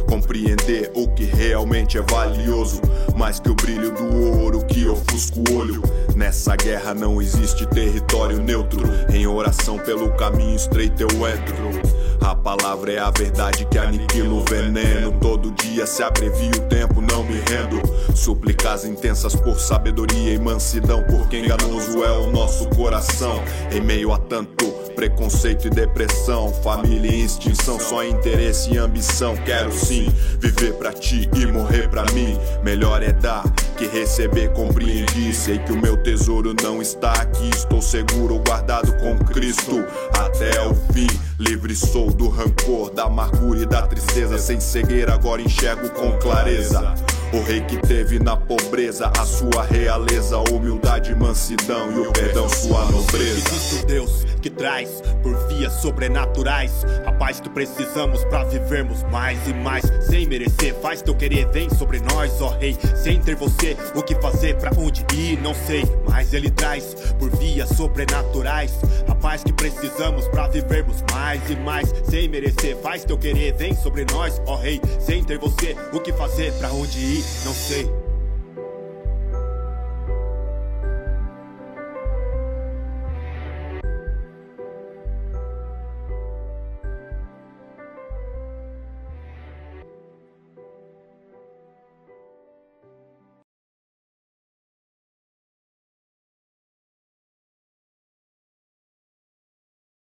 Compreender 0.08 0.92
o 0.94 1.08
que 1.08 1.24
realmente 1.24 1.98
é 1.98 2.02
valioso, 2.02 2.80
mais 3.16 3.40
que 3.40 3.50
o 3.50 3.56
brilho 3.56 3.92
do 3.92 4.40
ouro 4.40 4.64
que 4.66 4.88
ofusca 4.88 5.40
o 5.40 5.58
olho. 5.58 5.82
Nessa 6.16 6.56
guerra 6.56 6.94
não 6.94 7.22
existe 7.22 7.66
território 7.68 8.38
neutro. 8.40 8.84
Em 9.12 9.26
oração 9.26 9.80
pelo 9.80 10.12
caminho 10.12 10.56
estreito 10.56 11.02
eu 11.02 11.28
entro. 11.28 12.03
A 12.22 12.36
palavra 12.36 12.92
é 12.92 13.00
a 13.00 13.12
verdade 13.12 13.66
que 13.66 13.78
aniquila 13.78 14.34
o 14.34 14.46
veneno. 14.46 15.12
Todo 15.20 15.52
dia 15.52 15.86
se 15.86 16.04
abrevia 16.04 16.52
o 16.52 16.68
tempo, 16.68 17.02
não 17.02 17.24
me 17.24 17.36
rendo. 17.50 17.82
Súplicas 18.16 18.86
intensas 18.86 19.36
por 19.36 19.60
sabedoria 19.60 20.34
e 20.34 20.40
mansidão, 20.40 21.04
porque 21.04 21.40
enganoso 21.40 22.04
é 22.04 22.12
o 22.12 22.32
nosso 22.32 22.68
coração. 22.70 23.42
Em 23.72 23.82
meio 23.82 24.14
a 24.14 24.18
tanto 24.18 24.72
preconceito 24.96 25.68
e 25.68 25.70
depressão, 25.70 26.54
família 26.64 27.12
e 27.12 27.26
extinção, 27.26 27.80
só 27.80 28.04
interesse 28.04 28.74
e 28.74 28.78
ambição. 28.78 29.36
Quero 29.38 29.72
sim 29.72 30.08
viver 30.40 30.74
pra 30.74 30.94
ti 30.94 31.30
e 31.36 31.46
morrer 31.46 31.90
pra 31.90 32.06
mim. 32.14 32.38
Melhor 32.64 33.02
é 33.02 33.12
dar 33.12 33.44
que 33.74 33.88
receber, 33.88 34.52
compreendi. 34.54 35.34
Sei 35.34 35.58
que 35.60 35.72
o 35.72 35.82
meu 35.82 35.98
tesouro 35.98 36.54
não 36.62 36.82
está 36.82 37.12
aqui, 37.14 37.50
estou 37.50 37.82
seguro, 37.82 38.42
guardado 38.46 38.94
com 38.98 39.18
Cristo 39.26 39.84
até 40.14 40.66
o 40.66 40.74
fim. 40.94 41.08
Livre 41.40 41.76
sou 41.76 42.12
do 42.12 42.30
rancor, 42.30 42.92
da 42.92 43.04
amargura 43.04 43.60
e 43.62 43.66
da 43.66 43.82
tristeza. 43.88 44.38
Sem 44.38 44.60
cegueira, 44.60 45.14
agora 45.14 45.42
enxergo 45.42 45.90
com 45.90 46.18
clareza. 46.20 46.96
O 47.34 47.42
rei 47.42 47.62
que 47.62 47.78
teve 47.78 48.20
na 48.20 48.38
pobreza 48.38 49.12
a 49.18 49.26
sua 49.26 49.64
realeza, 49.64 50.38
humildade, 50.52 51.16
mansidão 51.16 51.92
e 51.92 52.08
o 52.08 52.12
perdão, 52.12 52.48
sua 52.48 52.86
nobreza. 52.86 53.50
Existe 53.50 53.76
um 53.84 53.88
Deus 53.88 54.24
que 54.40 54.52
traz 54.52 55.02
por 55.24 55.36
vias 55.48 55.74
sobrenaturais 55.82 56.86
a 57.06 57.12
paz 57.12 57.40
que 57.40 57.50
precisamos 57.50 58.24
pra 58.26 58.44
vivermos 58.44 59.02
mais 59.04 59.40
e 59.48 59.54
mais 59.54 59.84
sem 60.06 60.28
merecer. 60.28 60.76
Faz 60.76 61.02
teu 61.02 61.16
querer, 61.16 61.48
vem 61.48 61.70
sobre 61.72 62.00
nós, 62.02 62.40
ó 62.40 62.50
Rei. 62.50 62.78
Sem 63.02 63.20
ter 63.20 63.36
você, 63.36 63.76
o 63.96 64.04
que 64.04 64.14
fazer, 64.16 64.56
pra 64.58 64.70
onde 64.78 65.04
ir, 65.16 65.42
não 65.42 65.56
sei. 65.56 65.84
Mas 66.08 66.34
Ele 66.34 66.52
traz 66.52 66.94
por 67.18 67.32
vias 67.38 67.70
sobrenaturais 67.70 68.74
a 69.08 69.16
paz 69.16 69.44
que 69.44 69.54
precisamos 69.54 70.28
pra 70.28 70.48
vivermos 70.50 70.98
mais 71.12 71.42
e 71.50 71.56
mais 71.56 71.92
sem 72.08 72.28
merecer. 72.28 72.78
Faz 72.78 73.04
teu 73.04 73.18
querer, 73.18 73.54
vem 73.54 73.74
sobre 73.76 74.06
nós, 74.12 74.40
ó 74.46 74.58
Rei. 74.58 74.80
Sem 75.00 75.24
ter 75.24 75.40
você, 75.40 75.76
o 75.92 76.00
que 76.00 76.14
fazer, 76.14 76.54
pra 76.60 76.70
onde 76.72 77.00
ir, 77.00 77.23
não 77.46 77.54
sei. 77.54 78.03